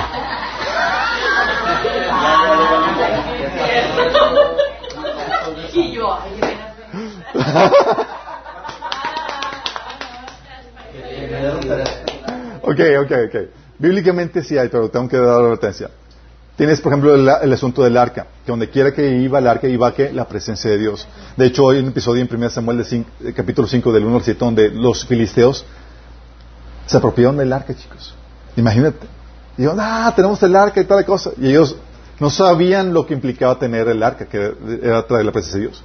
[12.63, 13.37] ok, ok, ok.
[13.79, 15.91] Bíblicamente sí hay, pero tengo que dar advertencia.
[16.57, 19.93] Tienes, por ejemplo, el, asunto del arca, que donde quiera que iba el arca, iba
[19.93, 21.09] que la presencia de Dios.
[21.37, 22.87] De hecho, hay un episodio en 1 Samuel,
[23.19, 25.65] de capítulo 5, del 1 al 7, donde los filisteos
[26.87, 28.15] se apropiaron del arca, chicos.
[28.57, 29.05] Imagínate.
[29.57, 31.31] Y dijeron, ah, tenemos el arca y tal cosa.
[31.39, 31.75] Y ellos
[32.21, 35.83] no sabían lo que implicaba tener el arca, que era traer la presencia de Dios.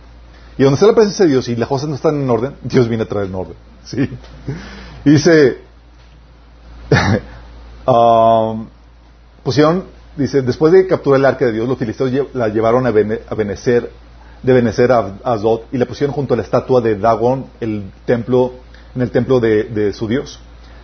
[0.60, 2.90] Y donde está la presencia de Dios y las cosas no están en orden, Dios
[2.90, 3.56] viene a traer el orden.
[3.86, 4.10] ¿sí?
[5.06, 5.60] Y dice,
[7.88, 8.68] um,
[9.42, 9.86] pusieron,
[10.18, 13.90] dice, después de capturar el arca de Dios, los filisteos la llevaron a, Benecer,
[14.44, 18.52] de Benecer a Azot y la pusieron junto a la estatua de Dagón, el templo,
[18.96, 20.42] en el templo de, su Dios.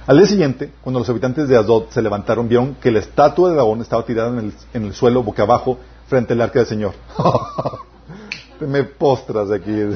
[0.08, 3.58] Al día siguiente, cuando los habitantes de Azot se levantaron, vieron que la estatua de
[3.58, 6.94] Dagón estaba tirada en el, en el suelo boca abajo frente al arca del Señor.
[8.60, 9.72] me postras de aquí.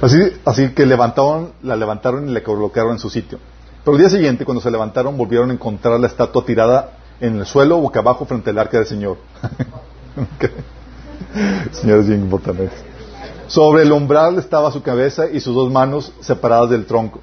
[0.00, 3.40] Así, así que levantaron, la levantaron y la colocaron en su sitio.
[3.84, 7.46] Pero el día siguiente, cuando se levantaron, volvieron a encontrar la estatua tirada en el
[7.46, 9.16] suelo, boca abajo, frente al arca del Señor.
[11.72, 12.70] Señor es bien importante.
[13.48, 17.20] Sobre el umbral estaba su cabeza y sus dos manos separadas del tronco.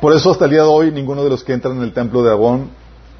[0.00, 2.22] Por eso hasta el día de hoy ninguno de los que entran en el templo
[2.22, 2.70] de Abón,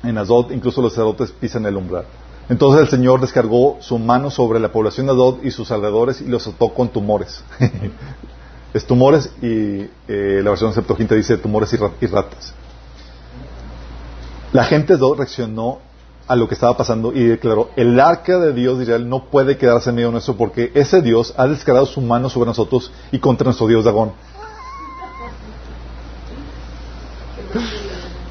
[0.03, 2.05] en Azot, incluso los sacerdotes, pisan el umbral.
[2.51, 6.24] Entonces el Señor descargó su mano sobre la población de Adod y sus alrededores y
[6.24, 7.44] los ató con tumores.
[8.74, 12.53] es tumores y eh, la versión Septuaginta dice tumores y, ratas.
[14.53, 15.78] La gente de Adod reaccionó
[16.26, 19.57] a lo que estaba pasando y declaró, el arca de Dios de Israel no puede
[19.57, 23.44] quedarse en medio nuestro porque ese Dios ha descargado su mano sobre nosotros y contra
[23.44, 24.11] nuestro Dios Dagón.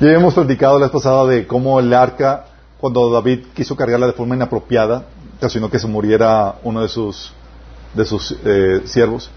[0.02, 2.49] Ya hemos platicado la vez pasada de cómo el arca
[2.80, 5.06] cuando David quiso cargarla de forma inapropiada,
[5.38, 7.34] ocasionó que se muriera uno de sus,
[7.94, 9.30] de sus eh, siervos.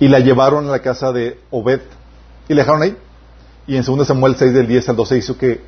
[0.00, 1.80] Y la llevaron a la casa de Obed
[2.48, 2.96] y la dejaron ahí.
[3.66, 5.60] Y en 2 Samuel 6 del 10 al 12 hizo que,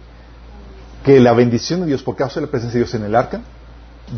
[1.04, 3.42] que la bendición de Dios por causa de la presencia de Dios en el arca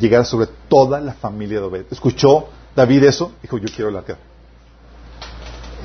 [0.00, 1.86] llegara sobre toda la familia de Obed.
[1.90, 4.18] Escuchó David eso, dijo, yo quiero el arca.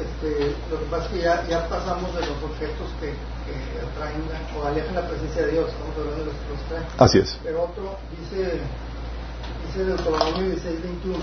[0.01, 3.13] Este, lo que pasa es que ya, ya pasamos de los objetos que,
[3.45, 3.53] que
[3.85, 4.23] atraen
[4.57, 6.85] o alejan la presencia de Dios, estamos hablando de los que los traen.
[6.97, 7.37] Así es.
[7.43, 8.61] Pero otro dice,
[9.67, 11.19] dice Deuteronomio 16, 21,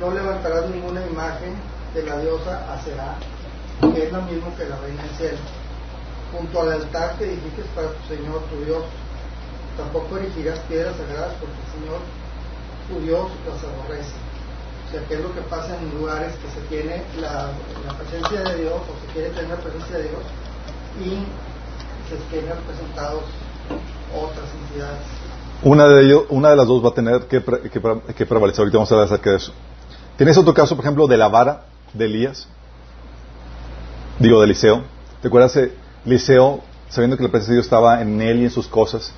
[0.00, 1.56] no levantarás ninguna imagen
[1.94, 3.16] de la diosa Aserá,
[3.80, 5.38] que es lo mismo que la reina del cielo,
[6.32, 8.84] junto al altar que edifiques para tu Señor, tu Dios.
[9.76, 12.00] Tampoco erigirás piedras sagradas porque el Señor,
[12.88, 14.25] tu Dios, las aborrece.
[14.86, 17.48] O sea, ¿qué es lo que pasa en lugares que se tiene la,
[17.86, 20.22] la presencia de Dios o se quiere tener la presencia de Dios
[21.00, 21.08] y
[22.08, 23.22] se tienen representados
[24.14, 24.98] otras entidades?
[25.62, 27.80] Una de, ellos, una de las dos va a tener que, pre- que,
[28.14, 28.60] que prevalecer.
[28.60, 29.52] Ahorita vamos a hablar acerca de eso.
[30.16, 32.46] Tienes otro caso, por ejemplo, de la vara de Elías.
[34.18, 34.82] Digo, de Eliseo.
[35.20, 35.54] ¿Te acuerdas?
[35.54, 35.74] de
[36.04, 39.12] Eliseo, sabiendo que la presencia de Dios estaba en él y en sus cosas,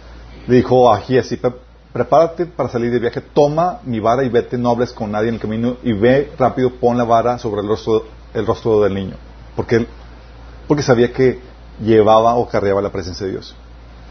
[0.47, 1.53] le dijo a Giesi, "Pre-
[1.93, 5.35] prepárate para salir de viaje, toma mi vara y vete, no hables con nadie en
[5.37, 9.15] el camino y ve rápido, pon la vara sobre el rostro, el rostro del niño.
[9.57, 9.89] Porque, él-
[10.67, 11.41] porque sabía que
[11.81, 13.55] llevaba o carreaba la presencia de Dios.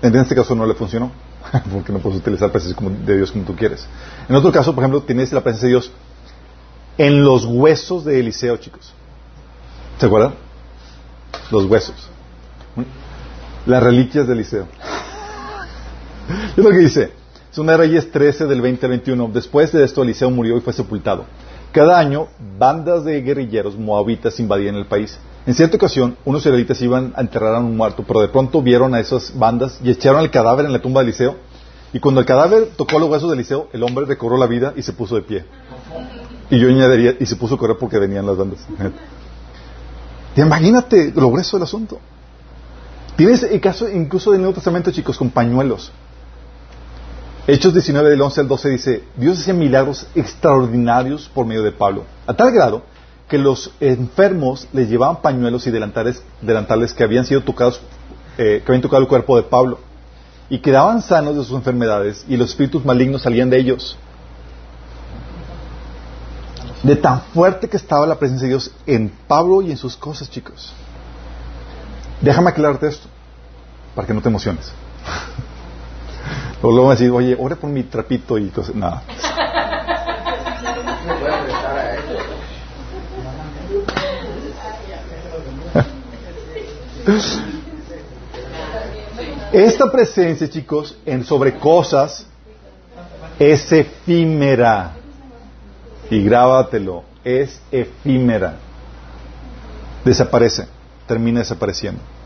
[0.02, 1.12] En este caso no le funcionó,
[1.74, 3.88] porque no puedes utilizar la presencia de Dios como tú quieres.
[4.28, 5.92] En otro caso, por ejemplo, tienes la presencia de Dios
[6.98, 8.94] en los huesos de Eliseo, chicos.
[10.00, 10.34] ¿Se acuerdan?
[11.52, 12.10] Los huesos.
[13.66, 14.68] Las reliquias de Eliseo.
[16.58, 17.12] Es lo que dice.
[17.52, 19.30] Es una Reyes 13 del 20 al 21.
[19.34, 21.26] Después de esto, Eliseo murió y fue sepultado.
[21.72, 22.28] Cada año,
[22.58, 25.18] bandas de guerrilleros moabitas invadían el país.
[25.45, 28.93] En cierta ocasión, unos israelitas iban a enterrar a un muerto, pero de pronto vieron
[28.93, 31.36] a esas bandas y echaron el cadáver en la tumba de Eliseo.
[31.93, 34.82] Y cuando el cadáver tocó los huesos de Eliseo, el hombre recobró la vida y
[34.82, 35.45] se puso de pie.
[36.50, 38.60] Y yo añadiría, y se puso a correr porque venían las bandas.
[40.36, 42.00] Imagínate lo grueso del asunto.
[43.16, 45.91] Tienes el caso incluso del Nuevo Testamento, chicos, con pañuelos.
[47.50, 52.04] Hechos 19 del 11 al 12 dice, Dios hacía milagros extraordinarios por medio de Pablo,
[52.28, 52.82] a tal grado
[53.30, 57.80] que los enfermos les llevaban pañuelos y delantales, delantales que habían sido tocados,
[58.38, 59.80] eh, que habían tocado el cuerpo de Pablo,
[60.50, 63.98] y quedaban sanos de sus enfermedades, y los espíritus malignos salían de ellos.
[66.84, 70.30] De tan fuerte que estaba la presencia de Dios en Pablo y en sus cosas,
[70.30, 70.74] chicos.
[72.20, 73.08] Déjame aclararte esto,
[73.95, 74.70] para que no te emociones.
[76.68, 78.76] O luego a decir, oye, ora por mi trapito y cosas.
[78.76, 79.01] Nada.
[89.53, 92.28] Esta presencia, chicos, en sobre cosas
[93.39, 94.91] es efímera.
[96.09, 98.57] Y grábatelo, es efímera.
[100.03, 100.68] Desaparece,
[101.07, 102.16] termina desapareciendo.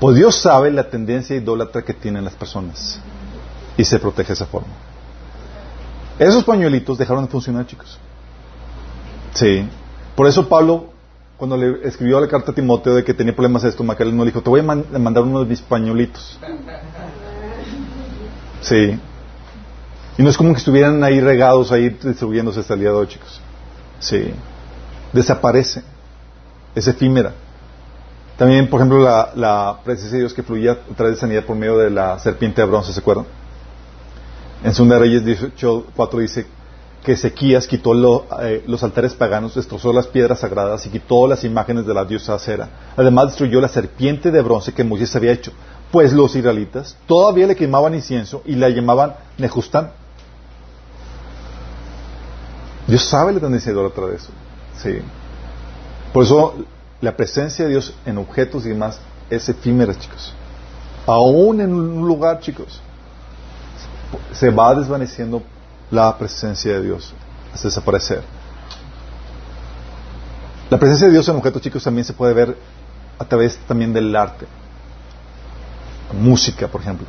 [0.00, 2.98] Pues Dios sabe la tendencia idólatra que tienen las personas
[3.76, 4.72] y se protege de esa forma.
[6.18, 7.98] Esos pañuelitos dejaron de funcionar, chicos.
[9.34, 9.68] Sí.
[10.16, 10.92] Por eso Pablo,
[11.36, 14.24] cuando le escribió la carta a Timoteo de que tenía problemas de estómago, él no
[14.24, 16.38] dijo, te voy a man- a mandar uno de mis pañuelitos.
[18.62, 18.98] Sí.
[20.18, 23.40] Y no es como que estuvieran ahí regados, ahí distribuyéndose hasta el día chicos.
[23.98, 24.32] Sí.
[25.12, 25.82] Desaparece.
[26.74, 27.32] Es efímera.
[28.40, 31.56] También, por ejemplo, la, la presencia de Dios que fluía a través de sanidad por
[31.56, 33.26] medio de la serpiente de bronce, ¿se acuerdan?
[34.64, 36.46] En 2 Reyes 18.4 dice
[37.04, 37.92] que Ezequías quitó
[38.40, 42.32] eh, los altares paganos, destrozó las piedras sagradas y quitó las imágenes de la diosa
[42.32, 42.70] Acera.
[42.96, 45.52] Además destruyó la serpiente de bronce que Moisés había hecho.
[45.90, 49.90] Pues los israelitas todavía le quemaban incienso y la llamaban Nejustán.
[52.86, 54.18] Dios sabe la tendencia idólatra de.
[54.18, 54.98] Sí.
[56.14, 56.54] Por eso
[57.00, 58.98] la presencia de Dios en objetos y demás
[59.30, 60.34] es efímera, chicos.
[61.06, 62.80] Aún en un lugar, chicos,
[64.32, 65.42] se va desvaneciendo
[65.90, 67.12] la presencia de Dios
[67.54, 68.22] hasta desaparecer.
[70.68, 72.56] La presencia de Dios en objetos, chicos, también se puede ver
[73.18, 74.46] a través también del arte.
[76.12, 77.06] Música, por ejemplo.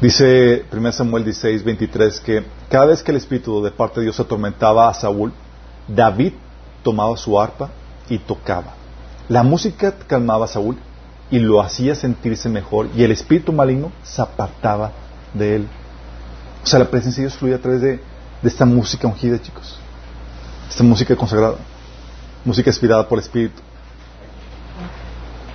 [0.00, 4.18] Dice 1 Samuel 16, 23 que cada vez que el Espíritu de parte de Dios
[4.18, 5.32] atormentaba a Saúl,
[5.86, 6.32] David
[6.82, 7.68] tomaba su arpa
[8.10, 8.74] y tocaba.
[9.28, 10.76] La música calmaba a Saúl
[11.30, 14.92] y lo hacía sentirse mejor y el espíritu maligno se apartaba
[15.32, 15.68] de él.
[16.62, 18.00] O sea, la presencia de Dios fluye a través de,
[18.42, 19.78] de esta música ungida, chicos.
[20.68, 21.56] Esta música consagrada.
[22.44, 23.62] Música inspirada por el Espíritu.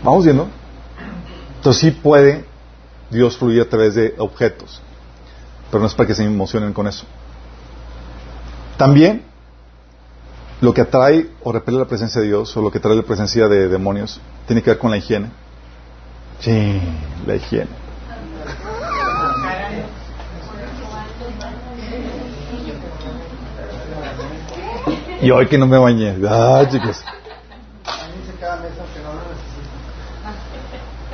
[0.04, 0.48] ¿Vamos viendo?
[1.58, 2.46] Entonces sí puede
[3.10, 4.82] Dios fluir a través de objetos.
[5.70, 7.06] pero no es para que se emocionen con eso.
[8.78, 9.24] También,
[10.62, 13.48] lo que atrae o repele la presencia de Dios, o lo que atrae la presencia
[13.48, 15.30] de demonios, tiene que ver con la higiene.
[16.40, 16.82] Sí,
[17.26, 17.86] la higiene.
[25.22, 26.16] Y hoy que no me bañé.
[26.30, 27.04] Ah, chicos.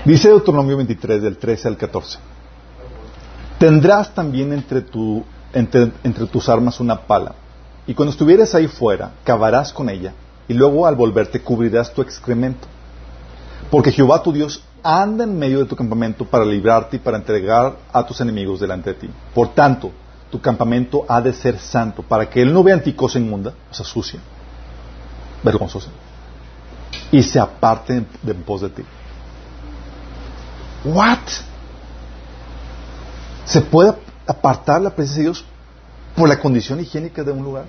[0.03, 2.19] Dice Deuteronomio 23, del 13 al 14.
[3.59, 5.23] Tendrás también entre, tu,
[5.53, 7.35] entre, entre tus armas una pala,
[7.87, 10.13] y cuando estuvieres ahí fuera, cavarás con ella,
[10.47, 12.67] y luego al volverte cubrirás tu excremento.
[13.69, 17.77] Porque Jehová tu Dios anda en medio de tu campamento para librarte y para entregar
[17.91, 19.09] a tus enemigos delante de ti.
[19.33, 19.91] Por tanto,
[20.29, 23.53] tu campamento ha de ser santo, para que él no vea en ti cosa inmunda,
[23.69, 24.19] o sea, sucia,
[25.43, 25.89] vergonzosa,
[27.11, 28.83] y se aparte de en pos de ti.
[30.85, 31.19] ¿What?
[33.45, 33.93] ¿Se puede
[34.25, 35.45] apartar la presencia de Dios
[36.15, 37.65] por la condición higiénica de un lugar?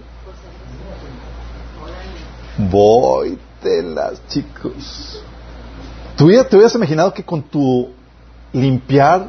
[2.58, 5.22] Voy de las chicos.
[6.16, 7.90] ¿Tú ya te hubieras imaginado que con tu
[8.52, 9.28] limpiar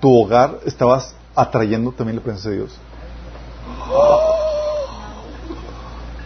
[0.00, 2.78] tu hogar estabas atrayendo también la presencia de Dios?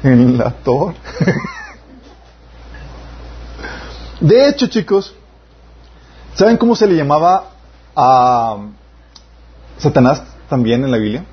[0.02, 0.94] En la torre.
[4.20, 5.14] De hecho, chicos,
[6.34, 7.50] ¿saben cómo se le llamaba
[7.94, 8.56] a
[9.78, 11.24] Satanás también en la Biblia?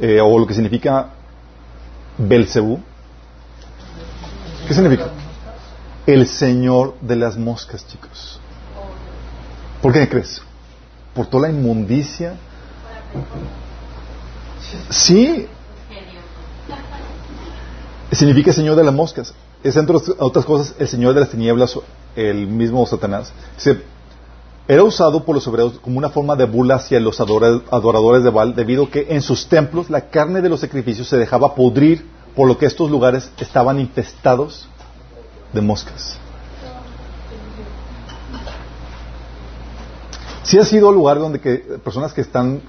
[0.00, 1.10] Eh, o lo que significa
[2.16, 2.80] Belcebú.
[4.66, 5.10] ¿Qué significa?
[6.06, 8.40] El Señor de las moscas, chicos.
[9.82, 10.42] ¿Por qué crees?
[11.14, 12.34] Por toda la inmundicia.
[14.90, 15.48] Sí.
[18.12, 19.34] Significa Señor de las moscas.
[19.62, 21.78] Es entre otras cosas el Señor de las tinieblas,
[22.16, 23.32] el mismo Satanás.
[24.70, 28.54] Era usado por los hebreos como una forma de burla hacia los adoradores de Baal,
[28.54, 32.06] debido a que en sus templos la carne de los sacrificios se dejaba pudrir,
[32.36, 34.68] por lo que estos lugares estaban infestados
[35.52, 36.16] de moscas.
[40.44, 42.62] Si ha sido el lugar donde que, personas que están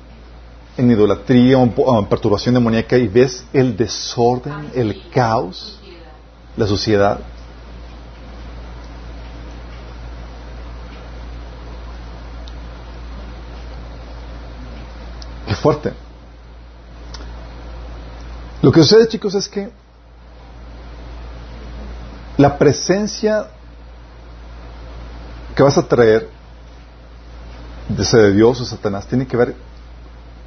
[0.78, 5.80] en idolatría o en perturbación demoníaca y ves el desorden, el caos,
[6.58, 7.20] la suciedad.
[15.62, 15.94] Fuerte.
[18.62, 19.72] Lo que sucede, chicos, es que
[22.38, 23.48] la presencia
[25.56, 26.30] que vas a traer
[27.88, 29.56] de Dios o Satanás tiene que ver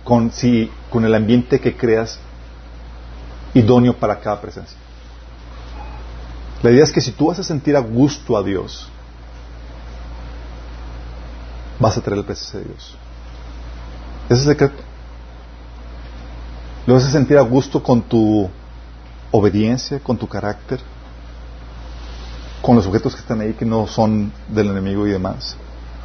[0.02, 2.18] con, si, con el ambiente que creas
[3.54, 4.76] idóneo para cada presencia.
[6.62, 8.88] La idea es que si tú vas a sentir a gusto a Dios,
[11.78, 12.96] vas a traer la presencia de Dios.
[14.28, 14.83] Ese es el secreto.
[16.86, 18.48] Lo vas a sentir a gusto con tu
[19.30, 20.80] obediencia, con tu carácter,
[22.60, 25.56] con los objetos que están ahí que no son del enemigo y demás,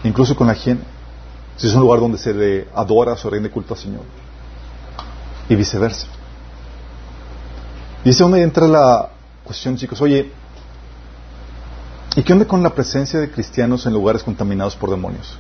[0.04, 0.84] incluso con la gente.
[1.58, 4.04] Si es un lugar donde se le adora, se rinde culto al Señor.
[5.50, 6.08] Y viceversa.
[8.06, 9.10] Y es donde entra la
[9.44, 10.00] cuestión, chicos.
[10.00, 10.32] Oye,
[12.16, 15.38] ¿y qué onda con la presencia de cristianos en lugares contaminados por demonios?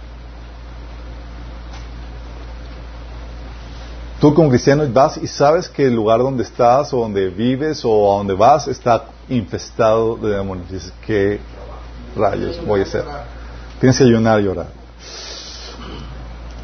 [4.20, 8.13] Tú como cristiano vas y sabes que el lugar donde estás o donde vives o
[8.13, 10.70] a donde vas está infestado de demonios.
[10.70, 11.39] Dices, ¿qué
[12.17, 13.05] rayos voy a hacer?
[13.80, 14.67] Tienes que ayunar y orar.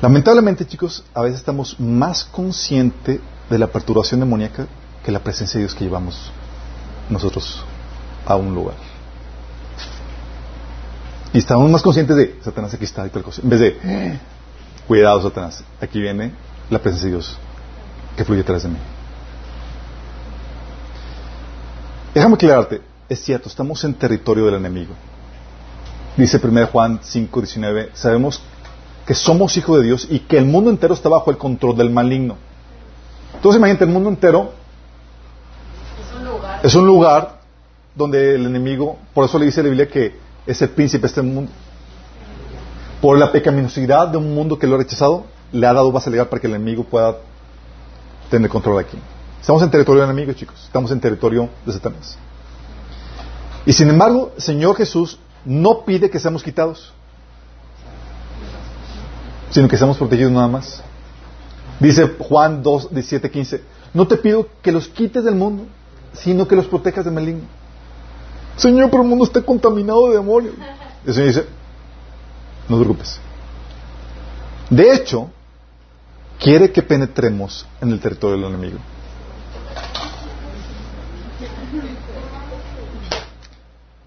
[0.02, 4.68] Lamentablemente, chicos, a veces estamos más conscientes de la perturbación demoníaca
[5.06, 6.32] que la presencia de Dios que llevamos
[7.10, 7.64] nosotros
[8.26, 8.76] a un lugar.
[11.32, 13.42] Y estamos más conscientes de Satanás aquí está y tal cosa.
[13.42, 14.20] En vez de
[14.88, 16.34] cuidado, Satanás, aquí viene
[16.70, 17.38] la presencia de Dios
[18.16, 18.78] que fluye detrás de mí.
[22.14, 24.94] Déjame aclararte, es cierto, estamos en territorio del enemigo.
[26.16, 28.42] Dice 1 Juan 5, 19, sabemos
[29.06, 31.90] que somos hijos de Dios y que el mundo entero está bajo el control del
[31.90, 32.38] maligno.
[33.36, 34.52] Entonces imagínate, el mundo entero
[36.64, 37.42] es un lugar,
[37.94, 40.16] donde el enemigo, por eso le dice la Biblia que
[40.48, 41.52] es el príncipe de este mundo.
[43.02, 45.26] Por la pecaminosidad de un mundo que lo ha rechazado,
[45.56, 47.18] le ha dado base legal para que el enemigo pueda
[48.30, 48.98] tener control aquí.
[49.40, 50.64] Estamos en territorio del enemigo, chicos.
[50.64, 52.18] Estamos en territorio de Satanás.
[53.66, 56.94] Y sin embargo, el Señor Jesús no pide que seamos quitados
[59.56, 60.84] sino que seamos protegidos nada más.
[61.80, 65.64] Dice Juan 2, 17, 15, no te pido que los quites del mundo,
[66.12, 67.44] sino que los protejas del maligno.
[68.58, 70.56] Señor, pero el mundo está contaminado de demonios.
[71.06, 71.46] El Señor dice,
[72.68, 73.20] no te preocupes.
[74.70, 75.30] De hecho,
[76.40, 78.80] quiere que penetremos en el territorio del enemigo.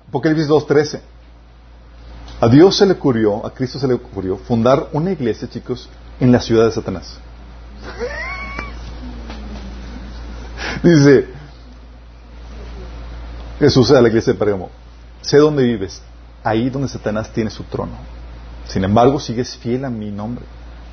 [0.08, 1.00] Apocalipsis 2.13.
[2.40, 5.88] A Dios se le ocurrió, a Cristo se le ocurrió fundar una iglesia, chicos,
[6.20, 7.18] en la ciudad de Satanás.
[10.82, 11.26] Dice
[13.58, 14.70] Jesús a la iglesia de Pérgamo,
[15.20, 16.00] sé dónde vives,
[16.44, 17.94] ahí donde Satanás tiene su trono.
[18.68, 20.44] Sin embargo, sigues fiel a mi nombre.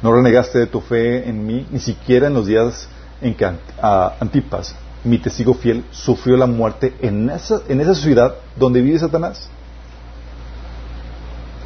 [0.02, 2.88] No renegaste de tu fe en mí, ni siquiera en los días
[3.22, 3.50] en que
[3.82, 9.48] Antipas, mi testigo fiel, sufrió la muerte en esa, en esa ciudad donde vive Satanás.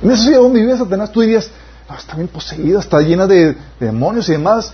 [0.01, 1.49] En esa ciudad donde vive Satanás, tú dirías,
[1.97, 4.71] está bien poseída, está llena de, demonios y demás.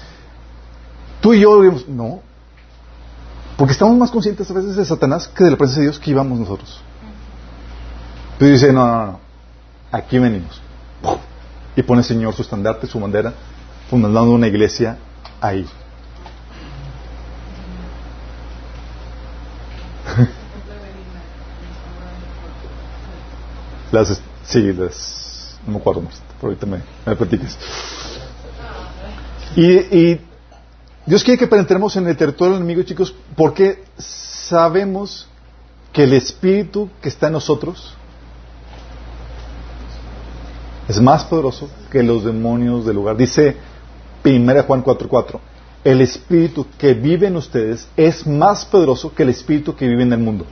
[1.21, 2.21] Tú y yo diríamos, no.
[3.57, 6.11] Porque estamos más conscientes a veces de Satanás que de la presencia de Dios que
[6.11, 6.81] íbamos nosotros.
[8.37, 9.19] Pero dice, no, no, no,
[9.91, 10.61] aquí venimos.
[11.75, 13.33] Y pone el Señor su estandarte, su bandera,
[13.89, 14.97] fundando una iglesia
[15.41, 15.67] ahí.
[23.91, 27.17] las, sí, las, no me acuerdo más, por ahorita me, me.
[29.55, 30.21] Y, y,
[31.05, 35.27] Dios quiere que penetremos en el territorio del enemigo, chicos, porque sabemos
[35.93, 37.95] que el espíritu que está en nosotros
[40.87, 43.17] es más poderoso que los demonios del lugar.
[43.17, 43.55] Dice
[44.23, 45.39] 1 Juan 4:4,
[45.83, 50.13] el espíritu que vive en ustedes es más poderoso que el espíritu que vive en
[50.13, 50.45] el mundo.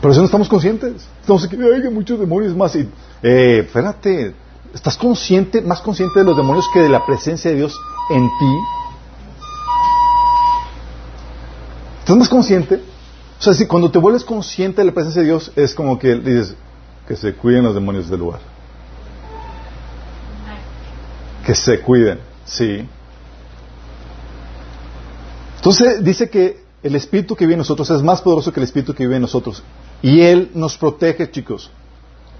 [0.00, 1.08] Pero eso no estamos conscientes.
[1.20, 2.74] Estamos aquí, hay muchos demonios más.
[2.76, 2.88] Y,
[3.22, 4.34] eh, espérate,
[4.72, 7.74] ¿estás consciente, más consciente de los demonios que de la presencia de Dios
[8.10, 8.54] en ti?
[12.00, 12.80] ¿Estás más consciente?
[13.38, 16.14] O sea, si cuando te vuelves consciente de la presencia de Dios, es como que
[16.14, 16.54] dices,
[17.08, 18.40] que se cuiden los demonios del lugar.
[21.42, 22.86] Que se cuiden, sí.
[25.56, 28.92] Entonces dice que el espíritu que vive en nosotros es más poderoso que el espíritu
[28.92, 29.62] que vive en nosotros.
[30.02, 31.70] Y Él nos protege, chicos.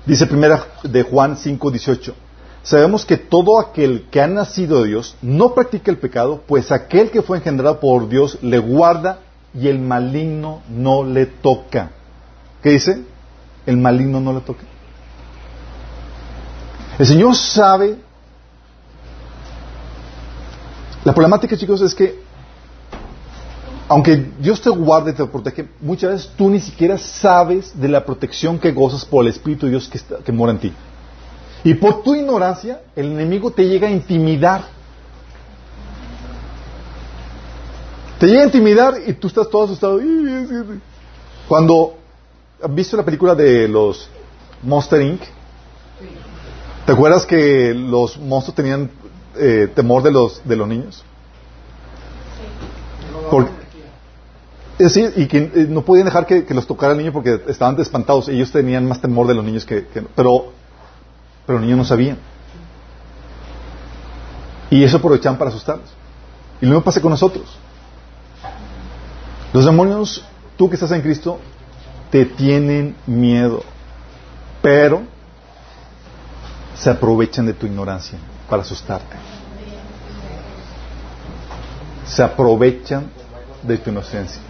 [0.05, 2.15] Dice primera de Juan 5, 18.
[2.63, 7.11] Sabemos que todo aquel que ha nacido de Dios no practica el pecado, pues aquel
[7.11, 9.21] que fue engendrado por Dios le guarda
[9.55, 11.93] y el maligno no le toca.
[12.63, 13.03] ¿Qué dice?
[13.69, 14.65] El maligno no le toque.
[16.99, 17.99] El Señor sabe.
[21.05, 22.19] La problemática, chicos, es que
[23.89, 28.05] aunque Dios te guarde y te protege, muchas veces tú ni siquiera sabes de la
[28.05, 30.73] protección que gozas por el Espíritu de Dios que, que mora en ti.
[31.63, 34.65] Y por tu ignorancia, el enemigo te llega a intimidar.
[38.19, 40.01] Te llega a intimidar y tú estás todo asustado.
[41.47, 41.99] Cuando
[42.61, 44.09] ¿Has visto la película de los
[44.63, 45.23] Monster Inc?
[46.85, 48.91] ¿Te acuerdas que los monstruos tenían
[49.37, 51.05] eh, temor de los, de los niños?
[54.89, 55.07] Sí.
[55.17, 58.29] y que eh, no podían dejar que, los tocara el niño porque estaban espantados.
[58.29, 59.87] Ellos tenían más temor de los niños que,
[60.17, 60.53] pero,
[61.47, 62.19] pero los niños no sabían.
[64.69, 65.91] Y eso aprovechaban para asustarlos.
[66.61, 67.57] Y lo mismo pasa con nosotros.
[69.53, 70.25] Los demonios,
[70.57, 71.39] tú que estás en Cristo,
[72.11, 73.63] te tienen miedo,
[74.63, 75.03] pero
[76.75, 79.17] se aprovechan de tu ignorancia para asustarte.
[82.07, 83.11] Se aprovechan
[83.63, 84.41] de tu inocencia.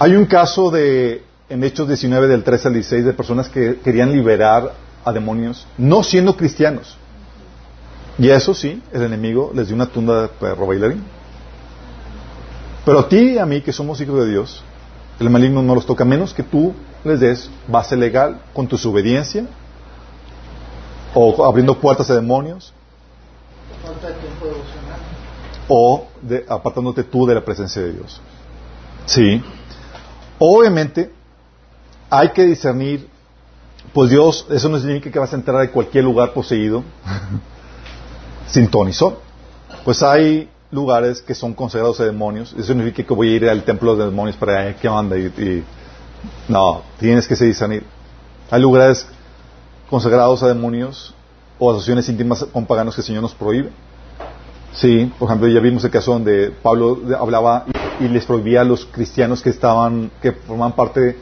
[0.00, 4.12] Hay un caso de, en Hechos 19 del 13 al 16 de personas que querían
[4.12, 4.74] liberar
[5.04, 6.96] a demonios, no siendo cristianos.
[8.18, 11.04] Y eso sí, el enemigo les dio una tunda de perro bailarín.
[12.84, 14.62] Pero a ti y a mí, que somos hijos de Dios,
[15.20, 19.46] el maligno no los toca menos que tú les des base legal con tu desobediencia
[21.14, 22.72] o abriendo puertas a demonios
[25.68, 28.20] o de, apartándote tú de la presencia de Dios.
[29.06, 29.42] Sí.
[30.38, 31.12] Obviamente
[32.10, 33.08] hay que discernir,
[33.92, 36.82] pues Dios, eso no significa que vas a entrar a cualquier lugar poseído.
[38.50, 38.70] sin
[39.84, 42.52] Pues hay lugares que son consagrados a demonios.
[42.52, 45.16] Eso significa que voy a ir al templo de demonios para ver qué onda.
[45.16, 45.64] Y,
[46.48, 47.84] no, tienes que discernir.
[48.50, 49.06] Hay lugares
[49.90, 51.14] consagrados a demonios
[51.58, 53.70] o asociaciones íntimas con paganos que el Señor nos prohíbe.
[54.72, 57.64] Sí, por ejemplo, ya vimos el caso donde Pablo hablaba
[58.00, 61.16] y, les prohibía a los cristianos que estaban, que formaban parte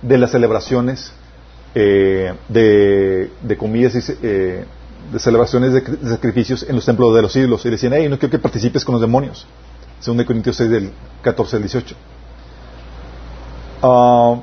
[0.00, 1.12] de las celebraciones
[1.74, 4.64] eh, de, de comidas y, eh,
[5.10, 8.30] de celebraciones de, sacrificios en los templos de los ídolos y decían, hey, no quiero
[8.30, 9.46] que participes con los demonios.
[10.00, 10.92] Según Corintios 6 del
[11.22, 11.94] 14 al 18.
[13.82, 14.36] Ah,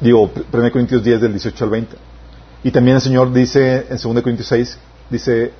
[0.00, 1.96] Digo, 1 Corintios 10 del 18 al 20.
[2.64, 4.78] Y también el Señor dice en 2 Corintios 6,
[5.10, 5.52] dice,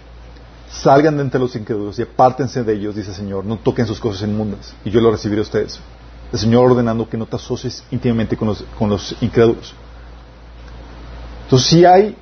[0.70, 4.00] salgan de entre los incrédulos y apártense de ellos, dice el Señor, no toquen sus
[4.00, 5.78] cosas inmundas y yo lo recibiré a ustedes.
[6.32, 9.74] El Señor ordenando que no te asocies íntimamente con los, con los incrédulos.
[11.44, 12.16] Entonces, si hay,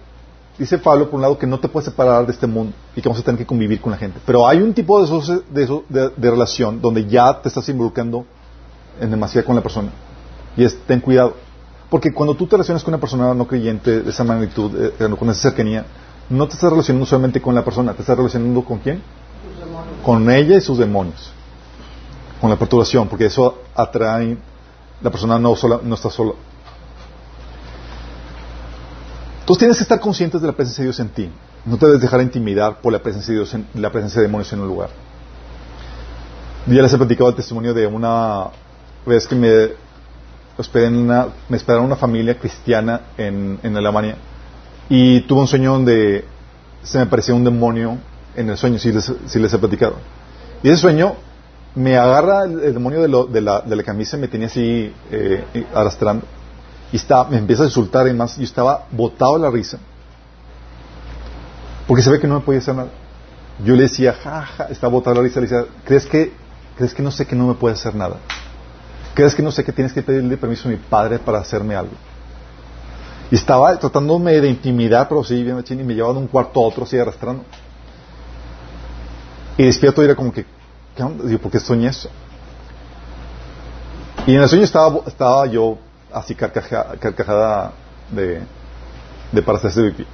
[0.59, 3.09] dice Pablo, por un lado, que no te puedes separar de este mundo y que
[3.09, 4.19] vamos a tener que convivir con la gente.
[4.27, 8.25] Pero hay un tipo de, de, relación donde ya te estás involucrando
[9.01, 9.91] en demasiado con la persona.
[10.57, 11.35] Y es, ten cuidado.
[11.89, 15.17] Porque cuando tú te relacionas con una persona no creyente de esa magnitud, eh, eh,
[15.17, 15.87] con esa cercanía,
[16.29, 19.01] no te estás relacionando solamente con la persona, te estás relacionando con quién?
[20.05, 21.33] Con ella y sus demonios.
[22.41, 24.37] Con la perturbación, porque eso atrae,
[25.01, 26.33] la persona no, sola, no está sola.
[29.49, 31.31] Entonces tienes que estar conscientes de la presencia de Dios en ti.
[31.65, 34.53] No te debes dejar intimidar por la presencia de Dios, en, la presencia de demonios
[34.53, 34.91] en un lugar.
[36.67, 38.49] Ya les he platicado el testimonio de una
[39.07, 39.69] vez que me
[40.59, 44.17] hospedé en una, me esperaron una familia cristiana en, en Alemania
[44.91, 46.27] y tuve un sueño donde
[46.83, 47.97] se me parecía un demonio
[48.37, 49.97] en el sueño, si les, si les he platicado.
[50.63, 51.15] Y ese sueño
[51.75, 54.49] me agarra el, el demonio de, lo, de, la, de, la, camisa y me tenía
[54.49, 56.27] así eh, arrastrando
[56.93, 59.79] y está, me empieza a insultar y más, yo estaba botado de la risa.
[61.87, 62.89] Porque se ve que no me podía hacer nada.
[63.65, 66.33] Yo le decía, jaja, ja, estaba botado de la risa, le decía, ¿crees que,
[66.77, 68.17] ¿crees que no sé que no me puede hacer nada?
[69.15, 71.93] ¿Crees que no sé que tienes que pedirle permiso a mi padre para hacerme algo?
[73.31, 76.63] Y estaba tratándome de intimidar, pero sí, bien machín, y me llevaba de un cuarto
[76.63, 77.45] a otro así arrastrando.
[79.59, 80.47] Y despierto y era como que,
[80.97, 81.25] ¿qué onda?
[81.25, 82.09] Digo, ¿por qué soñé eso?
[84.27, 85.79] Y en el sueño estaba, estaba yo
[86.13, 87.73] así carcajada,
[88.11, 88.41] de,
[89.33, 90.07] de.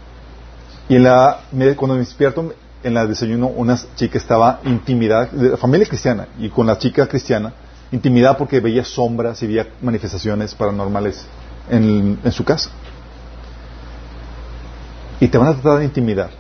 [0.89, 1.41] Y en la,
[1.77, 6.67] cuando me despierto, en la desayuno, una chica estaba intimidada, de familia cristiana, y con
[6.67, 7.53] la chica cristiana,
[7.91, 11.25] intimidada porque veía sombras y veía manifestaciones paranormales
[11.71, 12.71] en, en su casa.
[15.21, 16.31] Y te van a tratar de intimidar.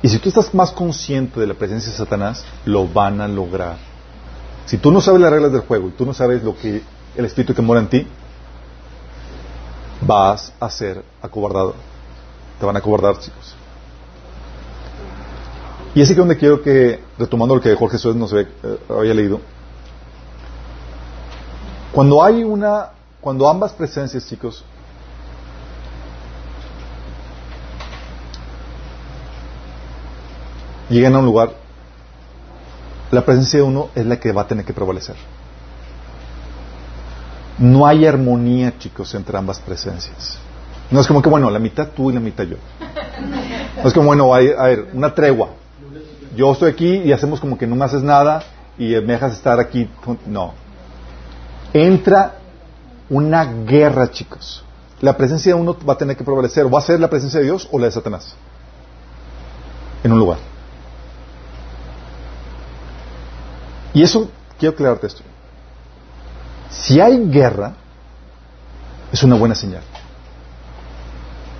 [0.00, 3.76] Y si tú estás más consciente de la presencia de Satanás, lo van a lograr.
[4.66, 6.82] Si tú no sabes las reglas del juego y tú no sabes lo que
[7.16, 8.06] el espíritu que mora en ti,
[10.06, 11.74] vas a ser acobardado.
[12.58, 13.56] Te van a acobardar, chicos.
[15.94, 19.14] Y así que donde quiero que, retomando lo que Jorge Suárez nos había, eh, había
[19.14, 19.40] leído,
[21.92, 22.90] cuando hay una,
[23.20, 24.64] cuando ambas presencias, chicos,
[30.88, 31.54] llegan a un lugar,
[33.10, 35.16] la presencia de uno es la que va a tener que prevalecer.
[37.58, 40.38] No hay armonía, chicos, entre ambas presencias.
[40.90, 42.56] No es como que, bueno, la mitad tú y la mitad yo.
[43.82, 45.50] No es como, bueno, a ver, una tregua.
[46.36, 48.42] Yo estoy aquí y hacemos como que no me haces nada
[48.78, 49.88] y me dejas estar aquí.
[50.26, 50.54] No.
[51.72, 52.34] Entra
[53.08, 54.64] una guerra, chicos.
[55.00, 56.72] La presencia de uno va a tener que prevalecer.
[56.72, 58.34] ¿Va a ser la presencia de Dios o la de Satanás?
[60.04, 60.38] En un lugar.
[63.94, 65.22] Y eso, quiero aclararte esto.
[66.72, 67.74] Si hay guerra,
[69.12, 69.82] es una buena señal.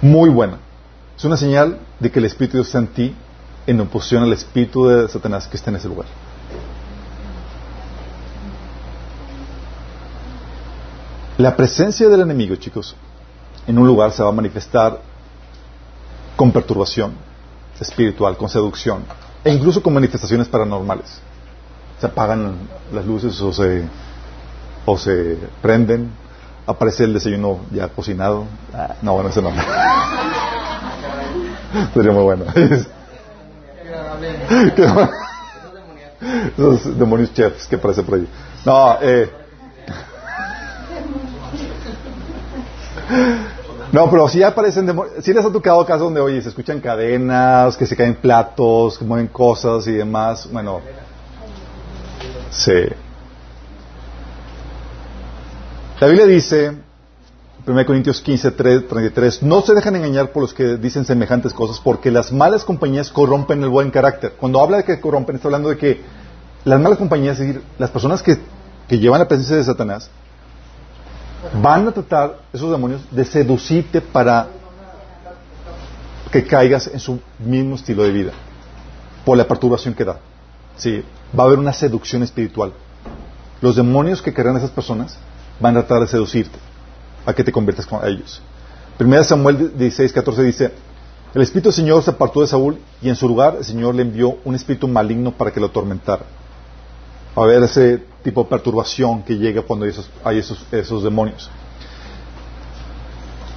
[0.01, 0.59] Muy buena.
[1.17, 3.15] Es una señal de que el Espíritu de está en ti
[3.67, 6.07] en oposición al Espíritu de Satanás que está en ese lugar.
[11.39, 12.97] La presencia del enemigo, chicos,
[13.67, 15.01] en un lugar se va a manifestar
[16.37, 17.13] con perturbación
[17.81, 19.05] espiritual, con seducción,
[19.45, 21.21] e incluso con manifestaciones paranormales.
[22.01, 22.57] Se apagan
[22.93, 23.85] las luces o se
[24.85, 26.11] o se prenden,
[26.67, 28.47] aparece el desayuno ya cocinado.
[28.75, 29.51] Ah, no, bueno, ese no.
[31.95, 32.45] Sería muy bueno.
[36.57, 38.29] Esos demonios chefs que aparecen por ahí.
[38.65, 39.31] No, eh.
[43.93, 46.81] No, pero si ya aparecen demonios, si les ha tocado casos donde, oye, se escuchan
[46.81, 50.81] cadenas, que se caen platos, que mueven cosas y demás, bueno,
[52.51, 52.87] sí.
[56.03, 56.73] La Biblia dice,
[57.65, 62.11] 1 Corintios 15, 33, no se dejan engañar por los que dicen semejantes cosas, porque
[62.11, 64.33] las malas compañías corrompen el buen carácter.
[64.33, 66.01] Cuando habla de que corrompen, está hablando de que
[66.65, 68.37] las malas compañías, es decir, las personas que,
[68.89, 70.11] que llevan la presencia de Satanás,
[71.63, 74.49] van a tratar, esos demonios, de seducirte para
[76.33, 78.33] que caigas en su mismo estilo de vida,
[79.25, 80.19] por la perturbación que da.
[80.77, 81.05] Sí,
[81.39, 82.73] va a haber una seducción espiritual.
[83.61, 85.17] Los demonios que crean esas personas
[85.63, 86.59] van a tratar de seducirte
[87.25, 88.43] a que te conviertas con ellos.
[88.99, 90.73] Primera Samuel 16, 14 dice,
[91.35, 94.03] el Espíritu del Señor se apartó de Saúl y en su lugar el Señor le
[94.03, 96.27] envió un espíritu maligno para que lo atormentara.
[97.35, 101.51] A ver ese tipo de perturbación que llega cuando hay esos, hay esos, esos demonios.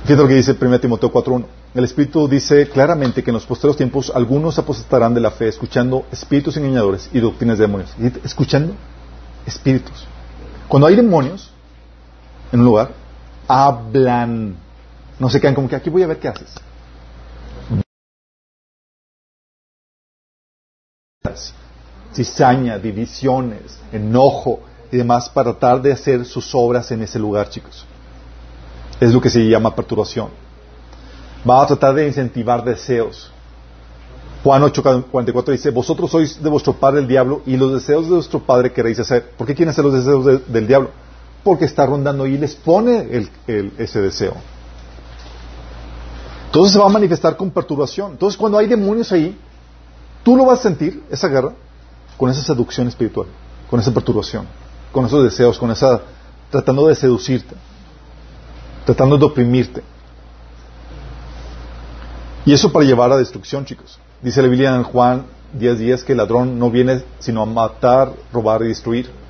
[0.03, 1.45] Fíjate lo que dice 1 Timoteo 4.1.
[1.73, 6.05] El Espíritu dice claramente que en los posteriores tiempos algunos apostatarán de la fe escuchando
[6.11, 7.93] espíritus engañadores y doctrinas de demonios.
[8.23, 8.73] Escuchando
[9.45, 10.05] espíritus.
[10.69, 11.51] Cuando hay demonios
[12.55, 12.89] en un lugar,
[13.47, 14.55] hablan.
[15.19, 16.49] No se quedan como que aquí voy a ver qué haces.
[22.13, 24.61] Cizaña, divisiones, enojo
[24.91, 27.85] y demás para tratar de hacer sus obras en ese lugar, chicos.
[28.99, 30.29] Es lo que se llama perturbación.
[31.47, 33.31] Va a tratar de incentivar deseos.
[34.43, 38.39] Juan 8:44 dice, vosotros sois de vuestro padre el diablo y los deseos de vuestro
[38.39, 39.31] padre queréis hacer.
[39.37, 40.91] ¿Por qué quieren hacer los deseos de- del diablo?
[41.45, 43.07] Porque está rondando y les pone
[43.47, 44.33] el- ese deseo.
[46.47, 48.13] Entonces se va a manifestar con perturbación.
[48.13, 49.37] Entonces cuando hay demonios ahí,
[50.23, 51.53] tú lo vas a sentir, esa guerra,
[52.17, 53.27] con esa seducción espiritual,
[53.69, 54.47] con esa perturbación,
[54.91, 56.01] con esos deseos, con esa,
[56.49, 57.55] tratando de seducirte,
[58.85, 59.83] tratando de oprimirte.
[62.43, 63.99] Y eso para llevar a destrucción, chicos.
[64.21, 68.63] Dice la Biblia en Juan 10:10 que el ladrón no viene sino a matar, robar
[68.63, 69.24] y destruir.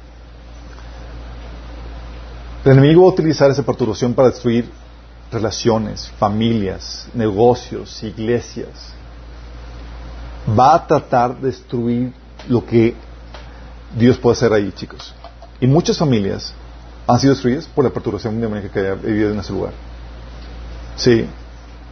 [2.65, 4.67] El enemigo va a utilizar esa perturbación para destruir
[5.31, 8.91] relaciones, familias, negocios, iglesias.
[10.57, 12.11] Va a tratar de destruir
[12.49, 12.95] lo que
[13.95, 15.13] Dios puede hacer ahí, chicos.
[15.61, 16.55] Y muchas familias
[17.05, 19.73] han sido destruidas por la perturbación demoníaca que ha vivido en ese lugar.
[20.95, 21.27] Sí.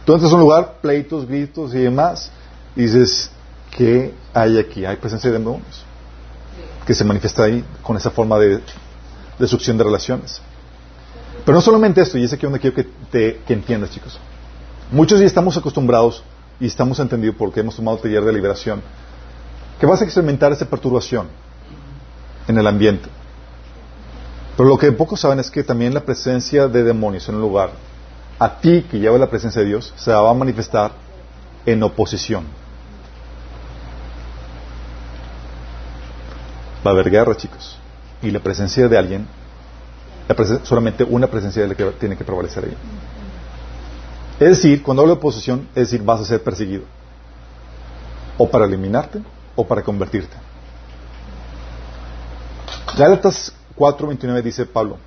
[0.04, 2.32] Tú entras a un lugar, pleitos, gritos y demás,
[2.74, 3.30] y dices,
[3.70, 4.84] ¿qué hay aquí?
[4.84, 5.84] Hay presencia de demonios
[6.84, 8.60] que se manifiesta ahí con esa forma de
[9.38, 10.42] destrucción de relaciones.
[11.44, 14.18] Pero no solamente esto, y es aquí donde quiero que, te, que entiendas, chicos.
[14.90, 16.22] Muchos ya estamos acostumbrados
[16.58, 18.82] y estamos entendidos porque hemos tomado taller de liberación,
[19.78, 21.26] que vas a experimentar esa perturbación
[22.48, 23.08] en el ambiente.
[24.56, 27.70] Pero lo que pocos saben es que también la presencia de demonios en un lugar,
[28.38, 30.92] a ti que lleva la presencia de Dios, se va a manifestar
[31.66, 32.44] en oposición.
[36.86, 37.78] Va a haber guerra, chicos.
[38.22, 39.26] Y la presencia de alguien,
[40.62, 42.76] solamente una presencia de la que tiene que prevalecer ahí.
[44.40, 46.84] Es decir, cuando hablo de oposición, es decir, vas a ser perseguido.
[48.36, 49.22] O para eliminarte
[49.54, 50.36] o para convertirte.
[52.96, 54.98] Gálatas 4:29 dice Pablo,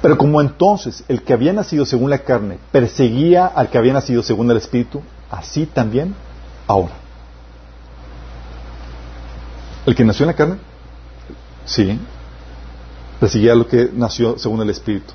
[0.00, 4.22] pero como entonces el que había nacido según la carne perseguía al que había nacido
[4.22, 6.14] según el Espíritu, así también
[6.66, 6.94] ahora.
[9.86, 10.56] El que nació en la carne,
[11.64, 11.98] sí,
[13.20, 15.12] perseguía a lo que nació según el Espíritu.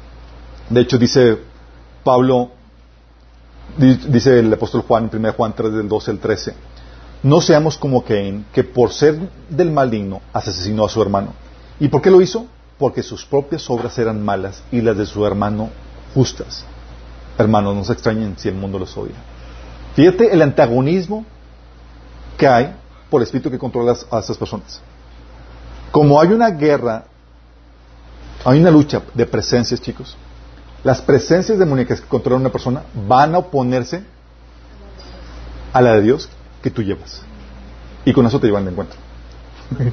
[0.69, 1.37] De hecho, dice
[2.03, 2.51] Pablo,
[3.77, 6.53] di- dice el apóstol Juan en 1 Juan 3 del 12 al 13,
[7.23, 9.17] no seamos como Caín, que por ser
[9.49, 11.33] del maligno asesinó a su hermano.
[11.79, 12.45] ¿Y por qué lo hizo?
[12.77, 15.69] Porque sus propias obras eran malas y las de su hermano
[16.13, 16.63] justas.
[17.37, 19.15] Hermanos, no se extrañen si el mundo los odia.
[19.95, 21.25] Fíjate el antagonismo
[22.37, 22.73] que hay
[23.09, 24.81] por el espíritu que controla a estas personas.
[25.91, 27.05] Como hay una guerra,
[28.45, 30.15] hay una lucha de presencias, chicos.
[30.83, 34.03] Las presencias demoníacas que controlan una persona van a oponerse
[35.73, 36.29] a la de Dios
[36.61, 37.21] que tú llevas.
[38.05, 38.97] Y con eso te llevan de encuentro.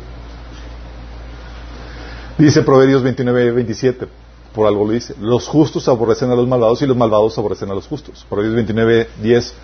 [2.39, 4.09] dice Proverbios 29, 27,
[4.55, 5.15] por algo lo dice.
[5.21, 8.25] Los justos aborrecen a los malvados y los malvados aborrecen a los justos.
[8.29, 9.55] Proverbios 29, 10,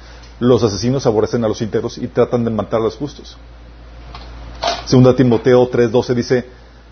[0.40, 3.36] los asesinos aborrecen a los íntegros y tratan de matar a los justos.
[4.86, 6.46] Segunda Timoteo 3, 12 dice,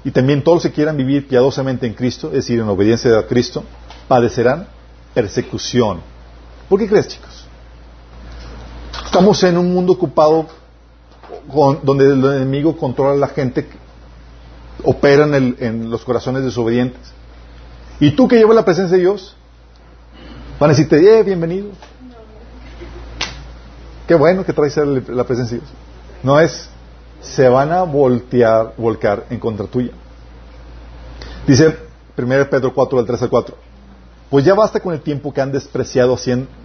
[0.04, 3.26] y también todos los que quieran vivir piadosamente en Cristo, es decir, en obediencia a
[3.26, 3.64] Cristo,
[4.08, 4.66] padecerán
[5.14, 6.00] persecución.
[6.68, 7.46] ¿Por qué crees, chicos?
[9.04, 10.46] Estamos en un mundo ocupado
[11.52, 13.68] con- donde el enemigo controla a la gente,
[14.84, 17.12] opera en, el- en los corazones desobedientes.
[17.98, 19.36] Y tú que llevas la presencia de Dios,
[20.58, 21.68] van a decirte, eh, bienvenido.
[24.06, 25.72] Qué bueno que traes la presencia de Dios.
[26.22, 26.68] No es,
[27.20, 29.92] se van a voltear, volcar en contra tuya.
[31.46, 31.76] Dice
[32.16, 33.56] 1 Pedro 4, del 3 al 4.
[34.30, 36.16] Pues ya basta con el tiempo que han despreciado,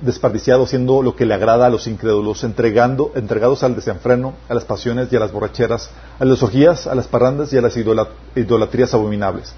[0.01, 4.65] desperdiciado haciendo lo que le agrada a los incrédulos, entregando, entregados al desenfreno, a las
[4.65, 8.09] pasiones y a las borracheras, a las orgías, a las parrandas y a las idola-
[8.35, 9.51] idolatrías abominables.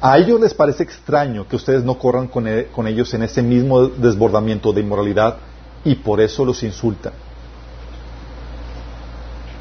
[0.00, 3.42] A ellos les parece extraño que ustedes no corran con, e- con ellos en ese
[3.42, 5.36] mismo desbordamiento de inmoralidad
[5.84, 7.14] y por eso los insultan.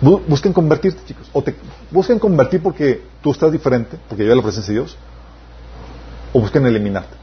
[0.01, 1.29] Bu- Busquen convertirte, chicos.
[1.33, 1.55] O te
[1.91, 4.97] busquen convertir porque tú estás diferente, porque lleva la presencia de Dios,
[6.33, 7.15] o busquen eliminarte.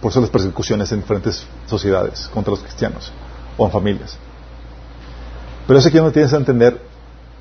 [0.00, 3.12] Por eso las persecuciones en diferentes sociedades contra los cristianos
[3.56, 4.16] o en familias.
[5.66, 6.80] Pero eso que no tienes que entender,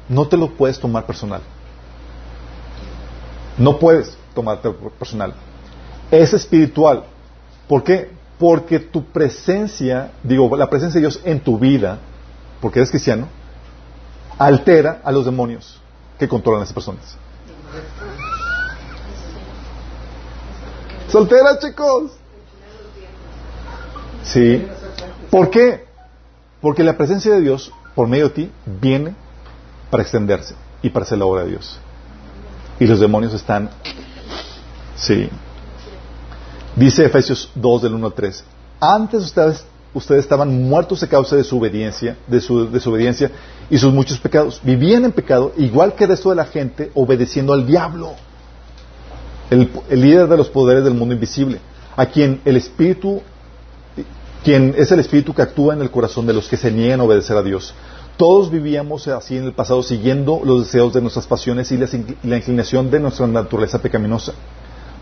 [0.10, 1.42] no te lo puedes tomar personal.
[3.58, 4.70] No puedes tomarte
[5.00, 5.34] personal.
[6.12, 7.04] Es espiritual.
[7.68, 8.10] ¿Por qué?
[8.38, 12.00] Porque tu presencia, digo, la presencia de Dios en tu vida,
[12.62, 13.28] porque eres cristiano,
[14.38, 15.80] altera a los demonios
[16.20, 17.18] que controlan a esas personas.
[21.10, 22.12] Soltera, chicos.
[24.24, 24.68] Sí.
[25.30, 25.86] ¿Por qué?
[26.62, 29.16] Porque la presencia de Dios, por medio de ti, viene
[29.90, 31.80] para extenderse y para hacer la obra de Dios.
[32.80, 33.70] Y los demonios están...
[34.96, 35.30] Sí.
[36.76, 38.44] Dice Efesios 2 del 1 al 3.
[38.80, 39.66] Antes ustedes,
[39.96, 43.32] ustedes estaban muertos a causa de su obediencia, de su desobediencia
[43.70, 44.62] y sus muchos pecados.
[44.62, 48.14] Vivían en pecado, igual que el resto de la gente, obedeciendo al diablo,
[49.50, 51.60] el, el líder de los poderes del mundo invisible,
[51.96, 53.22] a quien el Espíritu,
[54.44, 57.04] quien es el Espíritu que actúa en el corazón de los que se niegan a
[57.04, 57.74] obedecer a Dios.
[58.18, 62.92] Todos vivíamos así en el pasado siguiendo los deseos de nuestras pasiones y la inclinación
[62.92, 64.34] de nuestra naturaleza pecaminosa.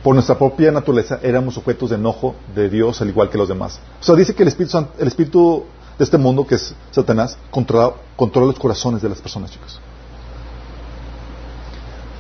[0.04, 3.80] Por nuestra propia naturaleza éramos objetos de enojo de Dios al igual que los demás.
[4.02, 5.64] O sea, dice que el Espíritu, el espíritu
[5.98, 9.80] de este mundo, que es Satanás, controla, controla los corazones de las personas, chicos.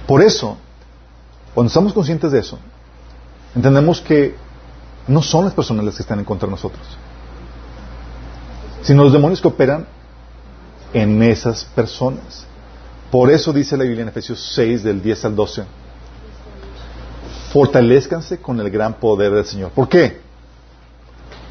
[0.07, 0.57] Por eso,
[1.53, 2.57] cuando estamos conscientes de eso,
[3.55, 4.35] entendemos que
[5.07, 6.81] no son las personas las que están en contra de nosotros,
[8.81, 9.87] sino los demonios que operan
[10.93, 12.45] en esas personas.
[13.11, 15.63] Por eso dice la Biblia en Efesios 6 del 10 al 12,
[17.53, 19.69] fortalezcanse con el gran poder del Señor.
[19.69, 20.17] ¿Por qué?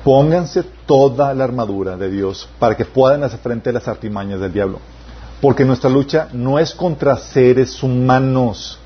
[0.03, 4.53] Pónganse toda la armadura de Dios para que puedan hacer frente a las artimañas del
[4.53, 4.81] diablo.
[5.41, 8.81] Porque nuestra lucha no es contra seres humanos,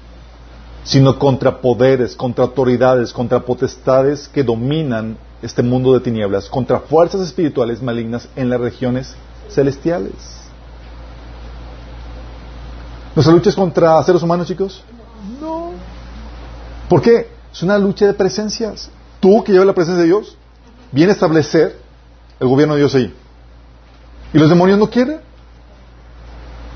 [0.85, 7.23] sino contra poderes, contra autoridades, contra potestades que dominan este mundo de tinieblas, contra fuerzas
[7.23, 9.15] espirituales malignas en las regiones
[9.49, 10.13] celestiales.
[13.15, 14.85] ¿Nuestra lucha es contra seres humanos, chicos?
[15.41, 15.66] No.
[16.89, 17.29] ¿Por qué?
[17.53, 18.91] Es una lucha de presencias.
[19.21, 20.37] Tú que llevas la presencia de Dios,
[20.93, 21.79] viene a establecer
[22.39, 23.15] el gobierno de Dios ahí.
[24.33, 25.21] Y los demonios no quieren.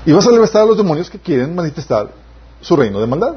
[0.05, 2.11] Y vas a libertar a los demonios que quieren manifestar
[2.59, 3.35] su reino de maldad.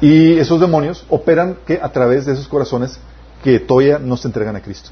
[0.00, 2.98] Y esos demonios operan que a través de esos corazones
[3.42, 4.90] que todavía no se entregan a Cristo.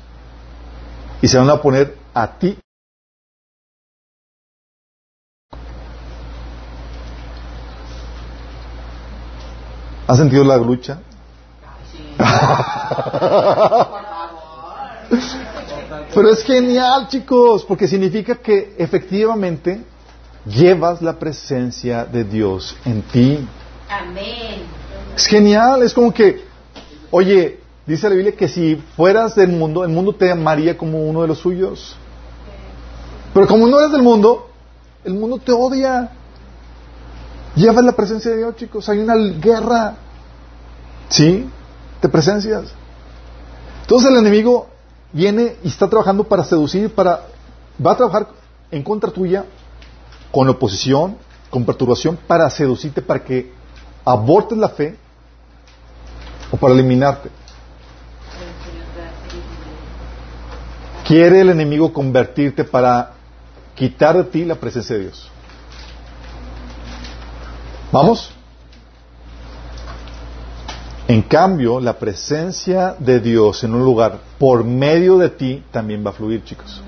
[1.23, 2.59] Y se van a poner a ti
[10.09, 11.01] ¿Has sentido la lucha?
[16.14, 19.85] Pero es genial, chicos, porque significa que efectivamente
[20.47, 23.47] llevas la presencia de Dios en ti.
[23.90, 24.62] Amén.
[25.14, 26.43] Es genial, es como que,
[27.10, 31.20] oye, dice la Biblia que si fueras del mundo, el mundo te amaría como uno
[31.20, 31.97] de los suyos.
[33.35, 34.48] Pero como no eres del mundo,
[35.05, 36.12] el mundo te odia.
[37.55, 38.89] Llevas la presencia de Dios, chicos.
[38.89, 39.97] Hay una guerra.
[41.09, 41.49] ¿Sí?
[42.01, 42.73] De presencias.
[43.83, 44.69] Entonces el enemigo
[45.12, 47.23] viene y está trabajando para seducir, para
[47.85, 48.29] va a trabajar
[48.70, 49.45] en contra tuya
[50.31, 51.16] con oposición,
[51.51, 53.51] con perturbación, para seducirte, para que
[54.05, 54.97] abortes la fe
[56.51, 57.31] o para eliminarte.
[61.07, 63.12] Quiere el enemigo convertirte para
[63.75, 65.31] quitar de ti la presencia de Dios.
[67.90, 68.31] ¿Vamos?
[71.06, 76.10] En cambio, la presencia de Dios en un lugar por medio de ti también va
[76.10, 76.82] a fluir, chicos.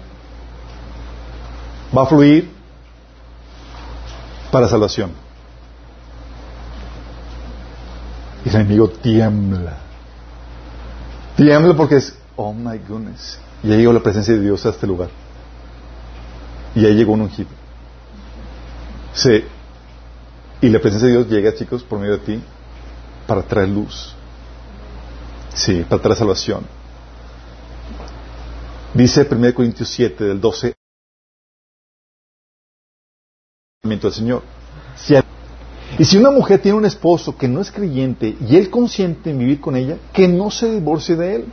[1.97, 2.51] Va a fluir
[4.53, 5.13] para salvación.
[8.45, 9.79] Y el enemigo tiembla.
[11.37, 13.39] Tiembla porque es, oh my goodness.
[13.63, 15.09] Ya llegó la presencia de Dios a este lugar.
[16.75, 17.49] Y ya llegó un ungido.
[19.15, 19.45] Sí,
[20.61, 22.43] y la presencia de Dios llega, chicos, por medio de ti,
[23.27, 24.15] para traer luz.
[25.55, 26.65] Sí, para traer salvación.
[28.93, 30.75] Dice 1 Corintios 7, del 12
[33.83, 34.43] del Señor.
[35.99, 39.39] y si una mujer tiene un esposo que no es creyente y él consiente en
[39.39, 41.45] vivir con ella, que no se divorcie de él.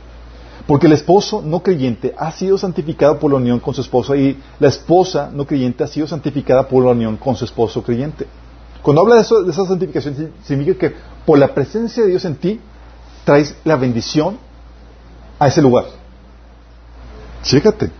[0.66, 4.38] Porque el esposo no creyente ha sido santificado por la unión con su esposa y
[4.60, 8.26] la esposa no creyente ha sido santificada por la unión con su esposo creyente.
[8.82, 10.96] Cuando habla de, eso, de esa santificación, significa que
[11.26, 12.60] por la presencia de Dios en ti,
[13.24, 14.38] traes la bendición
[15.38, 15.84] a ese lugar.
[17.42, 17.90] Fíjate.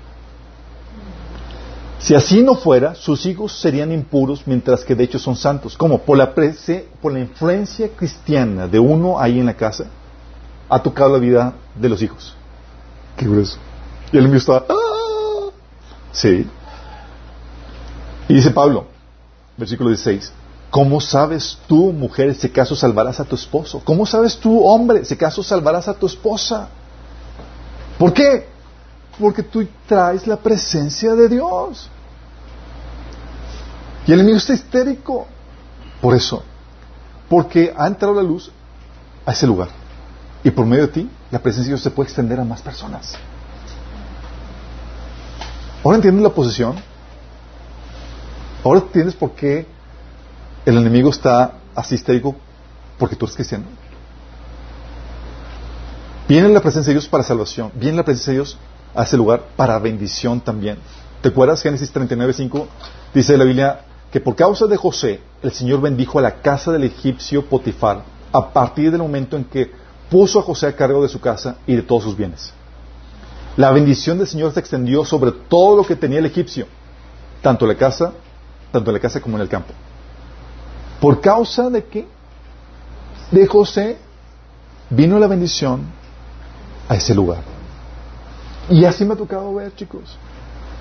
[1.99, 5.77] Si así no fuera, sus hijos serían impuros, mientras que de hecho son santos.
[5.77, 5.99] ¿Cómo?
[5.99, 6.33] Por la,
[7.03, 9.87] por la influencia cristiana de uno ahí en la casa,
[10.69, 12.35] ha tocado la vida de los hijos.
[13.17, 13.59] Qué grueso.
[14.13, 15.51] Y el mío está, ¡ah!
[16.13, 16.47] Sí.
[18.29, 18.87] Y dice Pablo,
[19.57, 20.33] versículo 16,
[20.71, 23.81] ¿Cómo sabes tú, mujer, si acaso salvarás a tu esposo?
[23.85, 26.69] ¿Cómo sabes tú, hombre, si acaso salvarás a tu esposa?
[27.99, 28.47] ¿Por qué?
[29.19, 31.89] Porque tú traes la presencia de Dios.
[34.07, 35.27] Y el enemigo está histérico.
[36.03, 36.43] Por eso.
[37.29, 38.51] Porque ha entrado la luz
[39.25, 39.69] a ese lugar.
[40.45, 43.17] Y por medio de ti, la presencia de Dios se puede extender a más personas.
[45.83, 46.77] ¿Ahora entiendes la posición?
[48.63, 49.67] ¿Ahora entiendes por qué
[50.69, 51.97] el enemigo está así?
[52.99, 53.65] Porque tú eres cristiano.
[56.29, 57.73] Viene la presencia de Dios para salvación.
[57.75, 58.59] Viene la presencia de Dios
[58.95, 60.79] a ese lugar para bendición también.
[61.23, 61.63] ¿Te acuerdas?
[61.63, 62.67] Génesis 39.5
[63.15, 63.81] dice la Biblia
[64.13, 68.53] que por causa de José el Señor bendijo a la casa del egipcio Potifar a
[68.53, 69.73] partir del momento en que
[70.11, 72.53] puso a José a cargo de su casa y de todos sus bienes.
[73.57, 76.67] La bendición del Señor se extendió sobre todo lo que tenía el egipcio,
[77.41, 78.13] tanto la casa,
[78.71, 79.73] tanto en la casa como en el campo.
[81.01, 82.07] ¿Por causa de qué?
[83.31, 83.99] De José
[84.91, 85.83] vino la bendición
[86.89, 87.43] a ese lugar.
[88.71, 90.17] Y así me ha tocado ver, chicos.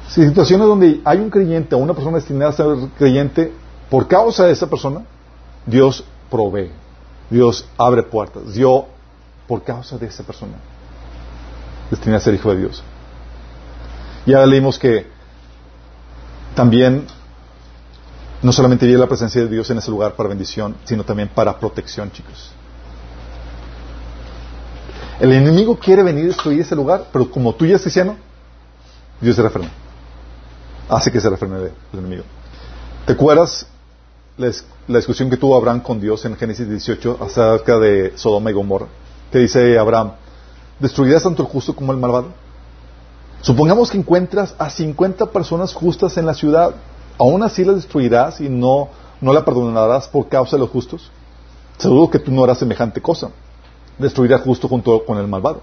[0.10, 2.66] Situaciones donde hay un creyente o una persona destinada a ser
[2.98, 3.52] creyente,
[3.90, 5.02] por causa de esa persona,
[5.66, 6.72] Dios provee,
[7.30, 8.84] Dios abre puertas, Dios
[9.48, 10.54] por causa de esa persona
[11.90, 12.84] destinada a ser hijo de Dios.
[14.26, 15.08] Ya leímos que
[16.56, 17.06] también
[18.42, 21.58] no solamente viene la presencia de Dios en ese lugar para bendición, sino también para
[21.58, 22.52] protección, chicos.
[25.20, 28.16] El enemigo quiere venir a destruir ese lugar, pero como tú ya estás cristiano,
[29.20, 29.72] Dios se refrena.
[30.90, 31.58] Hace que se refrene
[31.92, 32.24] el enemigo.
[33.06, 33.66] ¿Te acuerdas
[34.38, 34.52] la,
[34.88, 38.88] la, discusión que tuvo Abraham con Dios en Génesis 18 acerca de Sodoma y Gomorra?
[39.32, 40.12] Que dice Abraham,
[40.80, 42.28] ¿destruirás tanto el justo como el malvado?
[43.42, 46.76] Supongamos que encuentras a 50 personas justas en la ciudad,
[47.18, 48.90] ¿aún así las destruirás y no,
[49.22, 51.12] no la perdonarás por causa de los justos?
[51.78, 53.32] Seguro que tú no harás semejante cosa
[53.98, 55.62] destruir al justo junto con el malvado.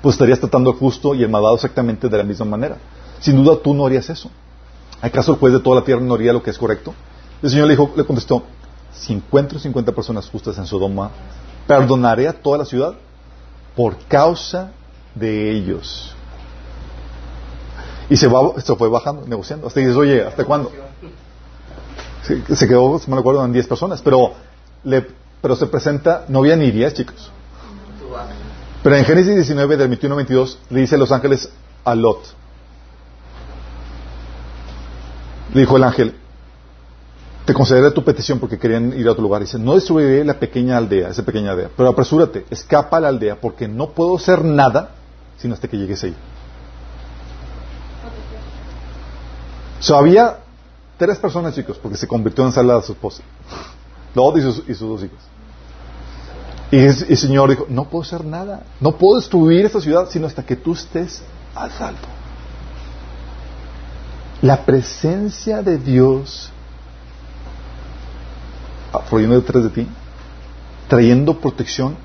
[0.00, 2.76] Pues estarías tratando al justo y el malvado exactamente de la misma manera.
[3.20, 4.30] Sin duda tú no harías eso.
[5.00, 6.94] ¿Acaso el juez de toda la tierra no haría lo que es correcto?
[7.42, 8.42] El Señor le, dijo, le contestó,
[8.94, 11.10] si encuentro 50 personas justas en Sodoma,
[11.66, 12.94] perdonaré a toda la ciudad
[13.74, 14.72] por causa
[15.14, 16.14] de ellos.
[18.12, 19.68] Y se, va, se fue bajando, negociando.
[19.68, 20.70] Hasta dices, oye, ¿hasta cuándo?
[22.22, 24.02] Se, quedó, si me acuerdo, en 10 personas.
[24.02, 24.34] Pero
[24.84, 25.06] le
[25.40, 27.32] pero se presenta, no había ni 10 chicos.
[28.82, 31.48] Pero en Génesis 19, del 21 22, le dice a los ángeles
[31.84, 32.18] a Lot.
[35.54, 36.14] Le dijo el ángel,
[37.46, 39.40] te concederé tu petición porque querían ir a otro lugar.
[39.40, 43.40] Dice, no destruiré la pequeña aldea, esa pequeña aldea, pero apresúrate, escapa a la aldea
[43.40, 44.96] porque no puedo hacer nada
[45.42, 46.14] sino hasta que llegues ahí.
[49.82, 50.38] So, había
[50.96, 53.24] tres personas, chicos, porque se convirtió en sala de su esposa.
[54.14, 55.18] Lot y sus, dos hijos.
[56.70, 60.44] Y el Señor dijo, no puedo hacer nada, no puedo destruir esta ciudad sino hasta
[60.44, 61.20] que tú estés
[61.56, 61.98] a salvo.
[64.40, 66.52] La presencia de Dios
[69.08, 69.88] fluyendo detrás de ti,
[70.88, 71.96] trayendo protección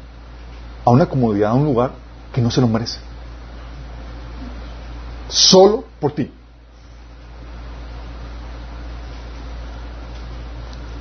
[0.84, 1.92] a una comodidad, a un lugar
[2.34, 3.00] que no se lo merece.
[5.30, 6.32] Solo por ti.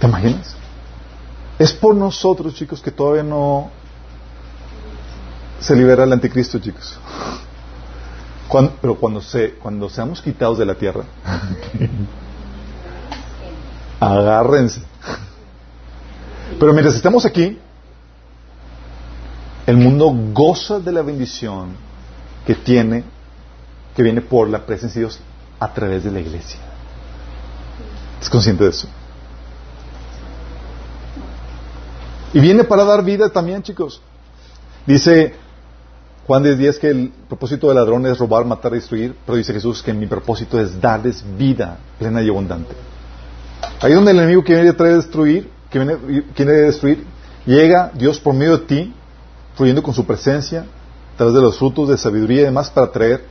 [0.00, 0.54] ¿Te imaginas?
[1.58, 3.70] Es por nosotros, chicos, que todavía no
[5.58, 6.98] se libera el anticristo, chicos.
[8.80, 11.04] pero cuando, se, cuando seamos quitados de la tierra,
[14.00, 14.82] agárrense.
[16.58, 17.58] Pero mientras estamos aquí,
[19.66, 21.70] el mundo goza de la bendición
[22.46, 23.02] que tiene,
[23.96, 25.18] que viene por la presencia de Dios
[25.58, 26.60] a través de la iglesia.
[28.20, 28.88] ¿Es consciente de eso?
[32.32, 34.00] Y viene para dar vida también, chicos.
[34.86, 35.34] Dice
[36.26, 39.92] Juan 10, que el propósito del ladrón es robar, matar destruir, pero dice Jesús que
[39.92, 42.74] mi propósito es darles vida plena y abundante.
[43.80, 47.04] Ahí donde el enemigo quiere traer destruir, que viene, quiere destruir,
[47.44, 48.94] llega Dios por medio de ti,
[49.54, 50.66] fluyendo con su presencia,
[51.14, 53.24] a través de los frutos de sabiduría y demás, para traer,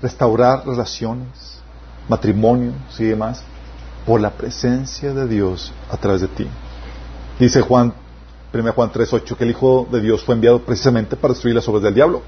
[0.00, 1.58] restaurar relaciones,
[2.08, 3.42] matrimonios y demás,
[4.06, 6.46] por la presencia de Dios a través de ti.
[7.40, 7.92] Dice Juan
[8.60, 11.82] 1 Juan 3.8, que el Hijo de Dios fue enviado precisamente para destruir las obras
[11.82, 12.22] del diablo.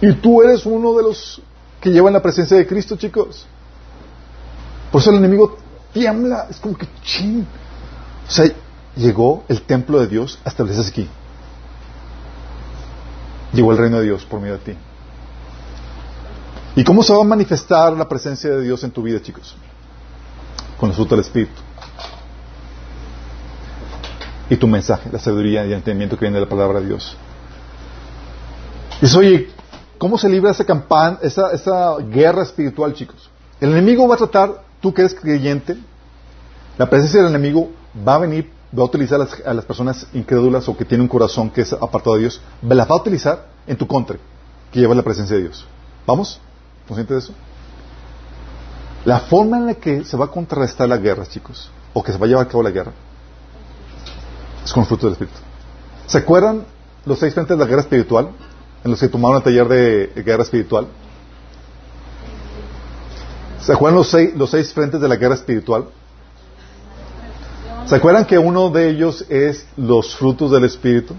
[0.00, 1.40] Y tú eres uno de los
[1.80, 3.46] que llevan la presencia de Cristo, chicos.
[4.92, 5.56] Por eso el enemigo
[5.92, 7.46] tiembla, es como que ching.
[8.28, 8.50] O sea,
[8.96, 11.08] llegó el templo de Dios a establecerse aquí.
[13.52, 14.78] Llegó el reino de Dios por medio de ti.
[16.76, 19.56] ¿Y cómo se va a manifestar la presencia de Dios en tu vida, chicos?
[20.78, 21.65] Con el fruto del Espíritu
[24.48, 27.16] y tu mensaje, la sabiduría y el entendimiento que viene de la palabra de Dios.
[29.00, 29.48] Dices, oye,
[29.98, 33.30] ¿Cómo se libra esa campaña, esa, guerra espiritual, chicos?
[33.60, 35.76] El enemigo va a tratar, tú que eres creyente,
[36.76, 37.70] la presencia del enemigo
[38.06, 41.48] va a venir, va a utilizar a las, personas incrédulas o que tienen un corazón
[41.48, 44.18] que es apartado de Dios, las va a utilizar en tu contra,
[44.70, 45.66] que lleva la presencia de Dios.
[46.06, 46.38] ¿Vamos?
[46.86, 47.32] ¿Conscientes de eso?
[49.06, 52.18] La forma en la que se va a contrarrestar la guerra, chicos, o que se
[52.18, 52.92] va a llevar a cabo la guerra,
[54.66, 55.38] es con el fruto del Espíritu.
[56.06, 56.64] ¿Se acuerdan
[57.04, 58.30] los seis frentes de la guerra espiritual?
[58.84, 60.88] En los que tomaron el taller de guerra espiritual.
[63.60, 65.86] ¿Se acuerdan los seis, los seis frentes de la guerra espiritual?
[67.86, 71.14] ¿Se acuerdan que uno de ellos es los frutos del Espíritu?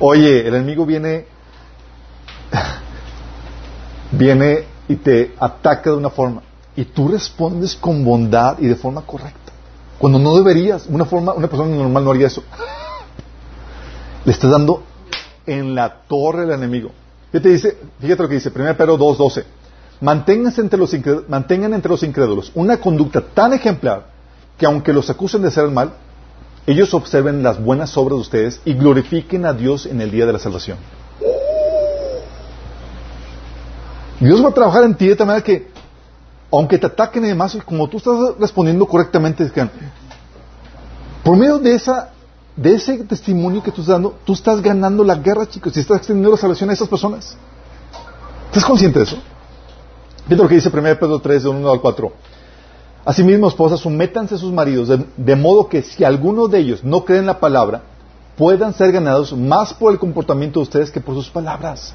[0.00, 1.26] Oye, el enemigo viene,
[4.12, 6.42] viene y te ataca de una forma
[6.74, 9.47] y tú respondes con bondad y de forma correcta.
[9.98, 12.42] Cuando no deberías, una forma, una persona normal no haría eso.
[14.24, 14.82] Le estás dando
[15.46, 16.90] en la torre al enemigo.
[17.32, 19.44] Fíjate, dice, fíjate lo que dice, 1 Pedro 2.12.
[20.00, 20.94] Manténganse entre los
[21.28, 24.06] mantengan entre los incrédulos una conducta tan ejemplar
[24.56, 25.94] que aunque los acusen de hacer el mal,
[26.66, 30.32] ellos observen las buenas obras de ustedes y glorifiquen a Dios en el día de
[30.34, 30.78] la salvación.
[34.20, 35.70] Dios va a trabajar en ti de tal manera que,
[36.50, 39.50] aunque te ataquen y demás, como tú estás respondiendo correctamente,
[41.22, 45.76] por medio de ese testimonio que tú estás dando, tú estás ganando la guerra, chicos,
[45.76, 47.36] y estás extendiendo la salvación a esas personas.
[48.46, 49.18] ¿Estás consciente de eso?
[50.24, 52.12] Fíjate lo que dice 1 Pedro 3, de 1 al 4.
[53.04, 57.04] Asimismo, esposas, sométanse a sus maridos, de, de, modo que si alguno de ellos no
[57.04, 57.82] cree en la palabra,
[58.36, 61.94] puedan ser ganados más por el comportamiento de ustedes que por sus palabras.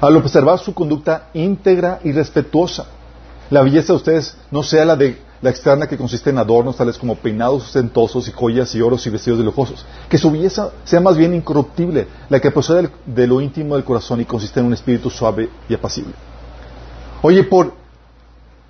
[0.00, 2.86] Al observar su conducta íntegra y respetuosa,
[3.50, 6.98] la belleza de ustedes no sea la de la externa que consiste en adornos tales
[6.98, 9.84] como peinados ostentosos y joyas y oros y vestidos de lujosos.
[10.08, 14.20] Que su belleza sea más bien incorruptible, la que procede de lo íntimo del corazón
[14.20, 16.12] y consiste en un espíritu suave y apacible.
[17.22, 17.72] Oye, por,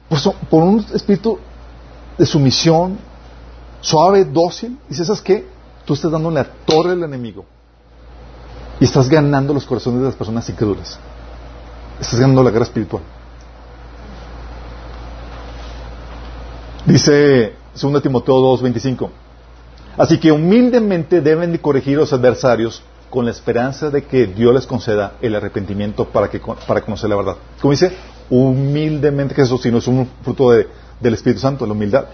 [0.09, 0.19] por,
[0.51, 1.39] por un espíritu
[2.19, 2.99] de sumisión,
[3.81, 5.47] suave, dócil, dices, ¿sabes qué?
[5.85, 7.47] Tú estás dando la torre al enemigo
[8.79, 10.99] y estás ganando los corazones de las personas incrédulas.
[11.99, 13.03] Estás ganando la guerra espiritual.
[16.87, 19.11] Dice 2 Timoteo 2:25.
[19.97, 24.67] Así que humildemente deben de corregir los adversarios con la esperanza de que Dios les
[24.67, 27.37] conceda el arrepentimiento para, que, para conocer la verdad.
[27.61, 27.93] Como dice,
[28.31, 30.69] humildemente, eso sí no es un fruto de,
[31.01, 32.05] del Espíritu Santo, la humildad.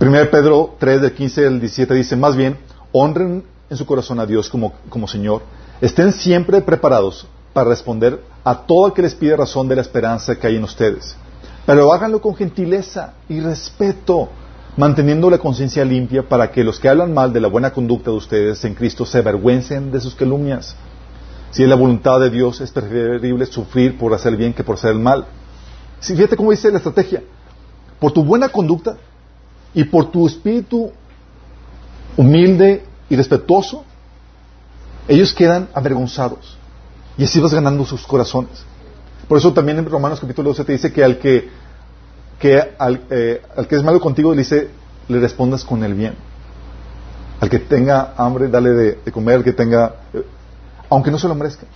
[0.00, 2.58] 1 Pedro 3, del 15 al 17 dice, más bien,
[2.92, 5.42] honren en su corazón a Dios como, como Señor,
[5.80, 10.36] estén siempre preparados para responder a todo el que les pide razón de la esperanza
[10.36, 11.16] que hay en ustedes
[11.66, 14.28] pero háganlo con gentileza y respeto,
[14.76, 18.16] manteniendo la conciencia limpia para que los que hablan mal de la buena conducta de
[18.16, 20.76] ustedes en Cristo se avergüencen de sus calumnias.
[21.50, 24.90] Si es la voluntad de Dios, es preferible sufrir por hacer bien que por hacer
[24.90, 25.26] el mal.
[26.00, 27.22] Si, fíjate cómo dice la estrategia.
[28.00, 28.96] Por tu buena conducta
[29.72, 30.90] y por tu espíritu
[32.16, 33.84] humilde y respetuoso,
[35.08, 36.58] ellos quedan avergonzados.
[37.16, 38.64] Y así vas ganando sus corazones.
[39.28, 41.48] Por eso también en Romanos capítulo 12 te dice que al que,
[42.38, 44.68] que al, eh, al, que es malo contigo le dice,
[45.08, 46.14] le respondas con el bien.
[47.40, 50.24] Al que tenga hambre, dale de, comer, al que tenga, eh,
[50.90, 51.66] aunque no se lo merezca.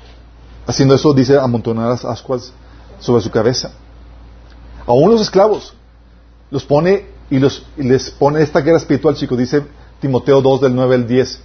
[0.66, 2.52] Haciendo eso dice amontonar las ascuas
[3.00, 3.70] sobre su cabeza.
[4.86, 5.74] Aún los esclavos
[6.50, 9.62] los pone y, los, y les pone esta guerra espiritual, chicos, dice
[10.00, 11.40] Timoteo 2 del 9 al 10.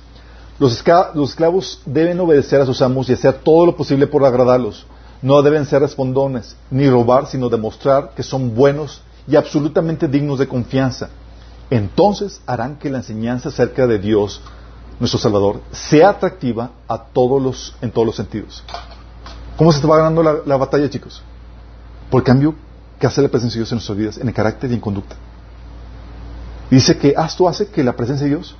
[0.59, 4.85] Los, los esclavos deben obedecer a sus amos y hacer todo lo posible por agradarlos
[5.23, 10.49] no deben ser respondones, ni robar, sino demostrar que son buenos y absolutamente dignos de
[10.49, 11.09] confianza.
[11.69, 14.41] Entonces harán que la enseñanza acerca de Dios,
[14.99, 18.63] nuestro Salvador, sea atractiva a todos los, en todos los sentidos.
[19.55, 21.23] ¿Cómo se va ganando la, batalla, chicos?
[22.11, 22.53] Por el cambio
[22.99, 25.15] que hace la presencia de Dios en nuestras vidas, en el carácter y en conducta.
[26.69, 28.55] Dice que esto hace que la presencia de Dios,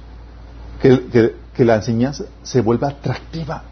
[0.82, 3.64] que la enseñanza se vuelva atractiva.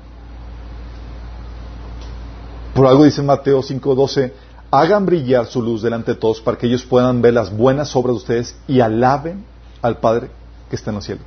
[2.73, 4.31] Por algo dice Mateo 5:12,
[4.71, 8.13] hagan brillar su luz delante de todos para que ellos puedan ver las buenas obras
[8.13, 9.43] de ustedes y alaben
[9.81, 10.29] al Padre
[10.69, 11.25] que está en los cielos.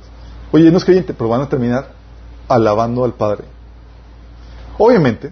[0.51, 1.89] Oye, no es creyente, pero van a terminar
[2.47, 3.45] alabando al Padre.
[4.77, 5.31] Obviamente,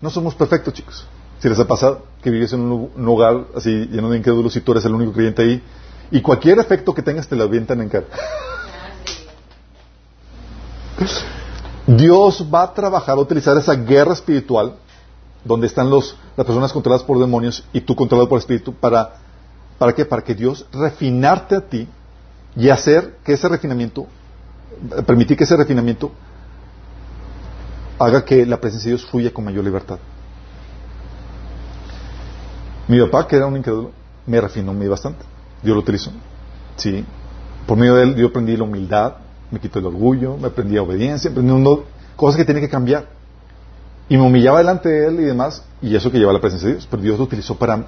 [0.00, 1.06] no somos perfectos, chicos.
[1.38, 4.72] Si les ha pasado que vives en un lugar así lleno de incrédulos y tú
[4.72, 5.62] eres el único creyente ahí,
[6.10, 8.06] y cualquier efecto que tengas te lo avientan en cara.
[11.86, 14.74] Dios va a trabajar, a utilizar esa guerra espiritual
[15.44, 19.16] donde están los, las personas controladas por demonios y tú controlado por espíritu, para,
[19.78, 20.04] ¿para qué?
[20.04, 21.88] Para que Dios refinarte a ti
[22.56, 24.06] y hacer que ese refinamiento,
[25.06, 26.12] permitir que ese refinamiento
[27.98, 29.98] haga que la presencia de Dios fluya con mayor libertad.
[32.88, 33.92] Mi papá, que era un incrédulo,
[34.26, 35.24] me refinó muy bastante.
[35.62, 36.10] Dios lo utilizó.
[36.76, 37.04] Sí.
[37.66, 39.14] Por medio de él yo aprendí la humildad,
[39.50, 41.52] me quitó el orgullo, me aprendí la obediencia, aprendí
[42.16, 43.19] cosas que tiene que cambiar.
[44.10, 46.74] Y me humillaba delante de él y demás, y eso que lleva la presencia de
[46.74, 46.88] Dios.
[46.90, 47.86] Pero Dios lo utilizó para,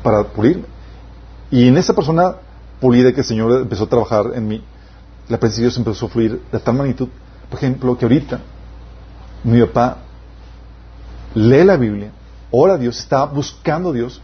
[0.00, 0.64] para pulirme.
[1.50, 2.36] Y en esa persona
[2.80, 4.62] pulida que el Señor empezó a trabajar en mí,
[5.28, 7.08] la presencia de Dios empezó a fluir de tal magnitud,
[7.50, 8.40] por ejemplo, que ahorita
[9.42, 9.98] mi papá
[11.34, 12.12] lee la Biblia,
[12.52, 14.22] ora a Dios, está buscando a Dios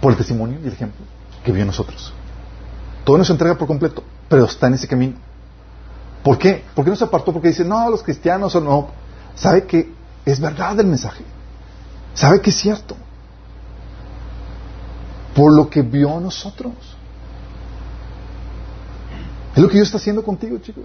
[0.00, 1.04] por el testimonio y el ejemplo
[1.44, 2.12] que vio en nosotros.
[3.04, 5.14] Todo nos entrega por completo, pero está en ese camino.
[6.26, 6.64] ¿Por qué?
[6.74, 7.32] ¿Por qué no se apartó?
[7.32, 8.88] Porque dice, no, los cristianos o no.
[9.36, 9.92] Sabe que
[10.24, 11.22] es verdad el mensaje.
[12.14, 12.96] Sabe que es cierto.
[15.36, 16.72] Por lo que vio a nosotros.
[19.54, 20.82] Es lo que Dios está haciendo contigo, chicos.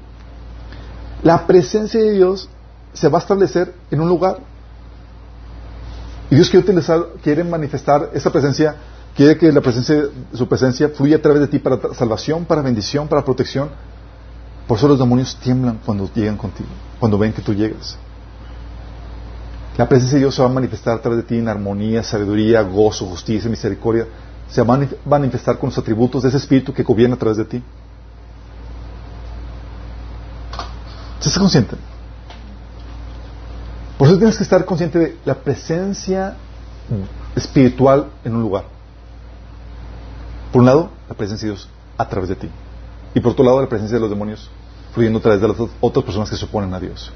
[1.24, 2.48] La presencia de Dios
[2.94, 4.38] se va a establecer en un lugar.
[6.30, 8.76] Y Dios quiere utilizar, quiere manifestar esa presencia,
[9.16, 10.04] quiere que la presencia,
[10.36, 13.72] su presencia fluya a través de ti para salvación, para bendición, para protección.
[14.72, 17.98] Por eso los demonios tiemblan cuando llegan contigo, cuando ven que tú llegas.
[19.78, 22.62] La presencia de Dios se va a manifestar a través de ti en armonía, sabiduría,
[22.62, 24.08] gozo, justicia, misericordia.
[24.48, 27.44] Se va a manifestar con los atributos de ese espíritu que gobierna a través de
[27.44, 27.64] ti.
[31.20, 31.76] ¿Estás consciente?
[33.98, 36.38] Por eso tienes que estar consciente de la presencia
[37.36, 38.64] espiritual en un lugar.
[40.54, 41.68] Por un lado, la presencia de Dios
[41.98, 42.50] a través de ti.
[43.14, 44.50] Y por otro lado, la presencia de los demonios
[44.94, 47.12] fluyendo a través de las otras personas que se oponen a Dios.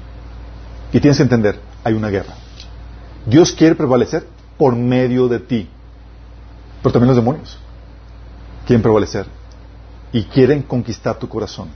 [0.92, 2.34] Y tienes que entender, hay una guerra.
[3.26, 4.26] Dios quiere prevalecer
[4.56, 5.68] por medio de ti.
[6.82, 7.58] Pero también los demonios
[8.66, 9.26] quieren prevalecer
[10.12, 11.68] y quieren conquistar tu corazón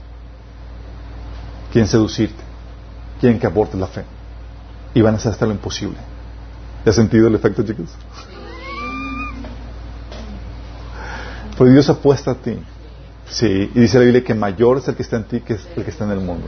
[1.71, 2.43] quieren seducirte,
[3.19, 4.03] quieren que abortes la fe
[4.93, 5.97] y van a hacer hasta lo imposible.
[6.85, 7.89] ¿Ya has sentido el efecto, chicos?
[11.57, 12.59] Pues Dios apuesta a ti.
[13.31, 15.67] Sí, y dice la Biblia que mayor es el que está en ti que es
[15.75, 16.47] el que está en el mundo.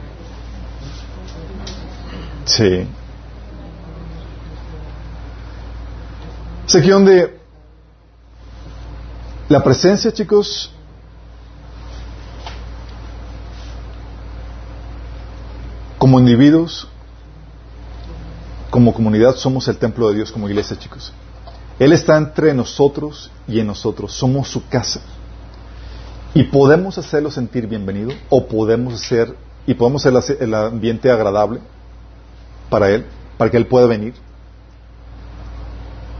[2.46, 2.88] Sí.
[6.68, 7.40] Es aquí donde
[9.50, 10.74] la presencia, chicos,
[16.04, 16.90] Como individuos,
[18.70, 21.14] como comunidad, somos el templo de Dios como iglesia, chicos.
[21.80, 24.12] Él está entre nosotros y en nosotros.
[24.12, 25.00] Somos su casa.
[26.34, 29.36] Y podemos hacerlo sentir bienvenido o podemos hacer
[29.68, 31.60] y podemos hacer el ambiente agradable
[32.70, 33.06] para Él,
[33.38, 34.14] para que Él pueda venir.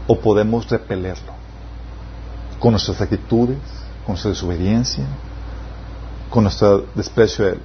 [0.06, 1.32] O podemos repelerlo
[2.60, 3.58] con nuestras actitudes,
[4.04, 5.04] con nuestra desobediencia,
[6.30, 7.60] con nuestro desprecio a Él.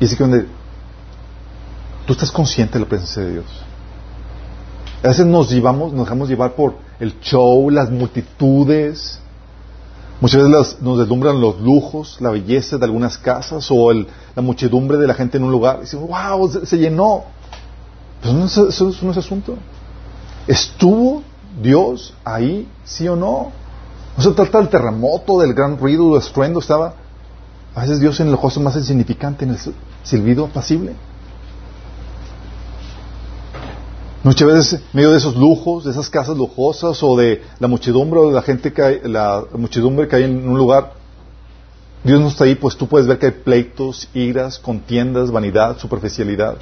[0.00, 0.46] Y así que donde
[2.06, 3.46] ¿Tú estás consciente de la presencia de Dios?
[5.02, 9.20] A veces nos llevamos, nos dejamos llevar por el show, las multitudes.
[10.20, 15.06] Muchas veces nos deslumbran los lujos, la belleza de algunas casas o la muchedumbre de
[15.06, 15.76] la gente en un lugar.
[15.78, 17.24] Y decimos, wow, se, llenó.
[18.22, 19.56] Pues no, eso, no es asunto.
[20.46, 21.22] ¿Estuvo
[21.62, 23.52] Dios ahí, sí o no?
[24.16, 26.60] No se trata del terremoto, del gran ruido, del estruendo.
[26.60, 26.94] Estaba
[27.74, 29.58] a veces Dios en el cosas más insignificante, en el
[30.02, 30.94] silbido apacible.
[34.26, 38.18] Muchas veces, en medio de esos lujos, de esas casas lujosas, o de la muchedumbre,
[38.18, 40.94] o de la gente que hay, la muchedumbre que hay en un lugar,
[42.02, 46.56] Dios no está ahí, pues tú puedes ver que hay pleitos, iras, contiendas, vanidad, superficialidad.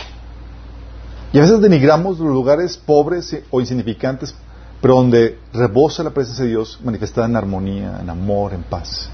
[1.32, 4.34] Y a veces denigramos los lugares pobres o insignificantes,
[4.82, 9.08] pero donde rebosa la presencia de Dios manifestada en armonía, en amor, en paz.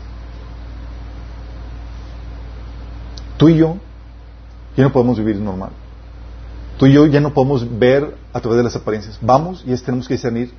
[3.37, 3.77] Tú y yo
[4.77, 5.71] ya no podemos vivir normal.
[6.81, 9.19] Tú y yo ya no podemos ver a través de las apariencias.
[9.21, 10.51] Vamos y es, tenemos que discernir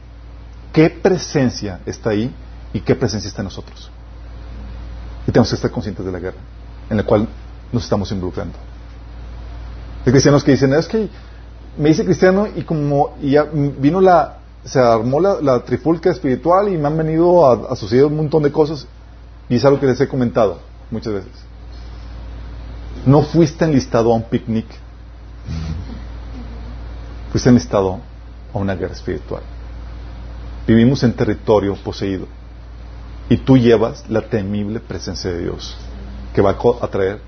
[0.72, 2.31] qué presencia está ahí
[2.73, 3.89] y qué presencia está en nosotros.
[5.23, 6.38] Y tenemos que estar conscientes de la guerra
[6.91, 7.27] en la cual
[7.72, 8.53] nos estamos involucrando.
[10.06, 11.10] Hay cristianos que dicen, es que
[11.76, 16.85] me hice cristiano y como ya vino la, se armó la, trifulca espiritual y me
[16.85, 18.85] han venido a, a, suceder un montón de cosas
[19.49, 20.60] y es algo que les he comentado
[20.91, 21.31] muchas veces.
[23.07, 24.68] No fuiste enlistado a un picnic
[27.31, 27.99] fuiste enlistado
[28.53, 29.41] a una guerra espiritual.
[30.67, 32.27] Vivimos en territorio poseído.
[33.29, 35.77] Y tú llevas la temible presencia de Dios,
[36.33, 37.21] que va a traer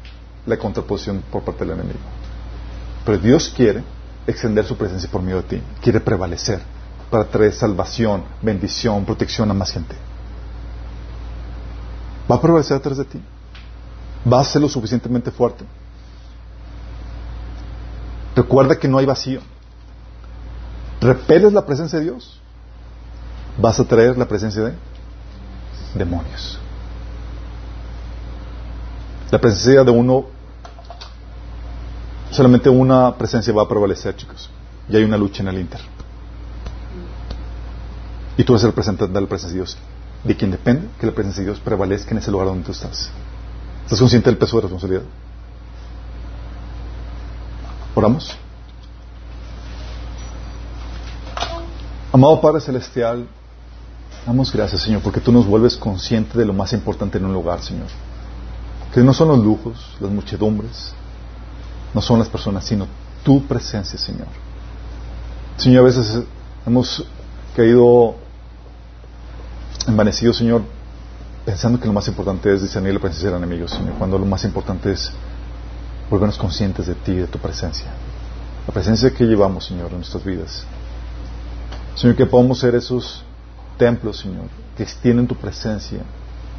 [0.46, 2.00] la contraposición por parte del enemigo.
[3.06, 3.84] Pero Dios quiere
[4.28, 6.60] extender su presencia por medio de ti, quiere prevalecer
[7.10, 9.96] para traer salvación, bendición, protección a más gente.
[12.30, 13.22] Va a prevalecer a través de ti.
[14.32, 15.66] Va a ser lo suficientemente fuerte
[18.36, 19.42] Recuerda que no hay vacío.
[21.04, 22.40] Repeles la presencia de Dios,
[23.58, 24.74] vas a traer la presencia de
[25.96, 26.58] demonios.
[29.30, 30.28] La presencia de uno,
[32.32, 34.50] solamente una presencia va a prevalecer, chicos.
[34.88, 35.82] Y hay una lucha en el Inter.
[38.38, 39.78] Y tú eres el representante de la presencia de Dios.
[40.24, 43.12] De quien depende que la presencia de Dios prevalezca en ese lugar donde tú estás.
[43.84, 45.04] ¿Estás consciente del peso de responsabilidad?
[47.94, 48.38] Oramos.
[52.14, 53.26] Amado Padre Celestial,
[54.24, 57.64] damos gracias, Señor, porque tú nos vuelves consciente de lo más importante en un lugar,
[57.64, 57.88] Señor.
[58.94, 60.94] Que no son los lujos, las muchedumbres,
[61.92, 62.86] no son las personas, sino
[63.24, 64.28] tu presencia, Señor.
[65.58, 66.22] Señor, a veces
[66.68, 67.04] hemos
[67.56, 68.14] caído
[69.88, 70.62] envanecidos, Señor,
[71.46, 74.44] pensando que lo más importante es discernir la presencia del enemigo, Señor, cuando lo más
[74.44, 75.12] importante es
[76.12, 77.88] volvernos conscientes de ti, de tu presencia.
[78.68, 80.64] La presencia que llevamos, Señor, en nuestras vidas.
[81.96, 83.24] Señor, que podamos ser esos
[83.78, 84.46] templos, Señor,
[84.76, 86.00] que extienden tu presencia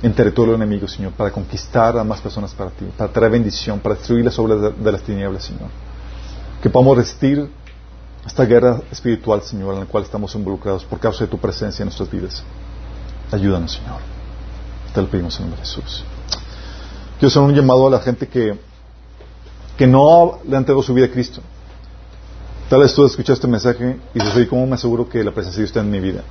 [0.02, 3.94] en territorio enemigo, Señor, para conquistar a más personas para ti, para traer bendición, para
[3.94, 5.70] destruir las obras de, las tinieblas, Señor.
[6.62, 7.48] Que podamos resistir
[8.26, 11.86] esta guerra espiritual, Señor, en la cual estamos involucrados por causa de tu presencia en
[11.86, 12.42] nuestras vidas.
[13.32, 14.00] Ayúdanos, Señor.
[14.94, 16.04] Te lo pedimos en nombre de Jesús.
[17.18, 18.58] Quiero hacer un llamado a la gente que,
[19.76, 21.40] que no le han entregado su vida a Cristo.
[22.68, 25.66] Tal vez tú escuchado este mensaje y dices, ¿cómo me aseguro que la presencia de
[25.66, 26.22] está en mi vida?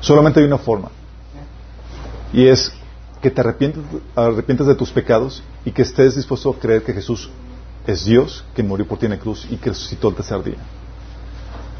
[0.00, 0.90] Solamente hay una forma.
[2.32, 2.72] Y es
[3.22, 7.30] que te arrepientes, de tus pecados y que estés dispuesto a creer que Jesús
[7.86, 10.56] es Dios, que murió por ti en la cruz y que resucitó el tercer día.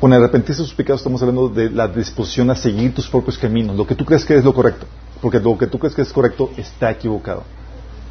[0.00, 3.76] Con arrepentirse de tus pecados estamos hablando de la disposición a seguir tus propios caminos,
[3.76, 4.86] lo que tú crees que es lo correcto,
[5.20, 7.42] porque lo que tú crees que es correcto está equivocado.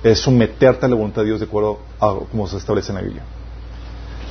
[0.04, 3.02] Es someterte a la voluntad de Dios de acuerdo a como se establece en la
[3.02, 3.24] Biblia.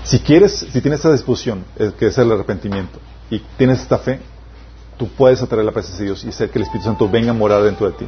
[0.04, 2.98] Si quieres, si tienes esa disposición, eh, que es el arrepentimiento,
[3.30, 4.20] y tienes esta fe,
[4.98, 7.34] tú puedes atraer la presencia de Dios y hacer que el Espíritu Santo venga a
[7.34, 8.06] morar dentro de ti.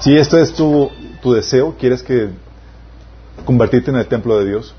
[0.00, 0.90] Si esto es tu,
[1.24, 2.30] deseo, quieres que
[3.44, 4.74] convertirte en el templo de Dios,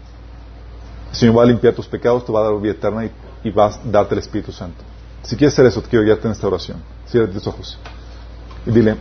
[1.12, 3.12] el Señor va a limpiar tus pecados, te va a dar vida eterna y,
[3.44, 4.84] y va a darte el Espíritu Santo.
[5.24, 6.82] Si quieres hacer eso, te quiero guiarte en esta oración.
[7.08, 7.78] Cierra tus ojos
[8.66, 8.96] y dile,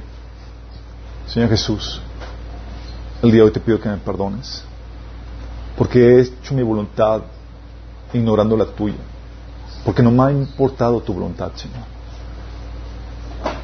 [1.27, 2.01] Señor Jesús,
[3.23, 4.65] el día de hoy te pido que me perdones
[5.79, 7.23] porque he hecho mi voluntad
[8.13, 8.99] ignorando la tuya,
[9.85, 11.87] porque no me ha importado tu voluntad, Señor.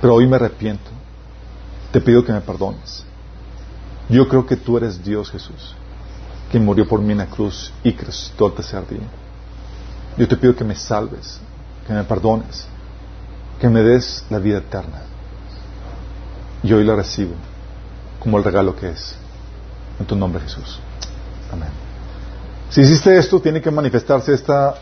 [0.00, 0.90] Pero hoy me arrepiento,
[1.90, 3.04] te pido que me perdones.
[4.08, 5.74] Yo creo que tú eres Dios, Jesús,
[6.52, 9.08] que murió por mí en la cruz y resucitó al tercer día.
[10.16, 11.40] Yo te pido que me salves,
[11.84, 12.66] que me perdones,
[13.60, 15.02] que me des la vida eterna.
[16.62, 17.34] Y hoy la recibo
[18.20, 19.16] como el regalo que es.
[19.98, 20.78] En tu nombre, Jesús.
[21.52, 21.83] Amén.
[22.74, 24.74] Si hiciste esto, tiene que manifestarse esta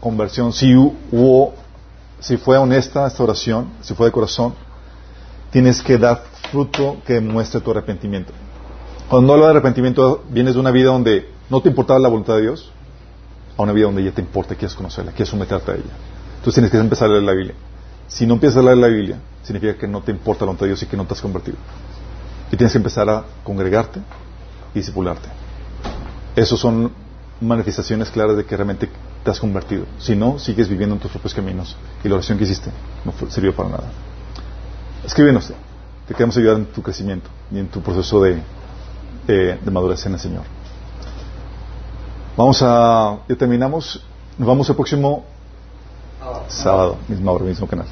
[0.00, 0.52] conversión.
[0.52, 1.54] Si hubo,
[2.18, 4.54] si fue honesta esta oración, si fue de corazón,
[5.52, 8.32] tienes que dar fruto que demuestre tu arrepentimiento.
[9.08, 12.40] Cuando hablo de arrepentimiento, vienes de una vida donde no te importaba la voluntad de
[12.40, 12.72] Dios
[13.56, 15.94] a una vida donde ya te importa, quieres conocerla, quieres someterte a ella.
[16.38, 17.54] Entonces tienes que empezar a leer la Biblia.
[18.08, 20.70] Si no empiezas a leer la Biblia, significa que no te importa la voluntad de
[20.70, 21.56] Dios y que no te has convertido.
[22.50, 24.00] Y tienes que empezar a congregarte
[24.74, 25.28] y discipularte.
[26.34, 27.06] Esos son
[27.40, 28.88] manifestaciones claras de que realmente
[29.24, 29.86] te has convertido.
[29.98, 32.70] Si no, sigues viviendo en tus propios caminos y la oración que hiciste
[33.04, 33.90] no sirvió para nada.
[35.04, 35.52] Escríbenos,
[36.06, 38.42] te queremos ayudar en tu crecimiento y en tu proceso de,
[39.26, 40.42] de madurez en el Señor.
[42.36, 44.00] Vamos a, ya terminamos,
[44.38, 45.24] nos vamos el próximo
[46.48, 47.86] sábado, mismo hora, mismo canal.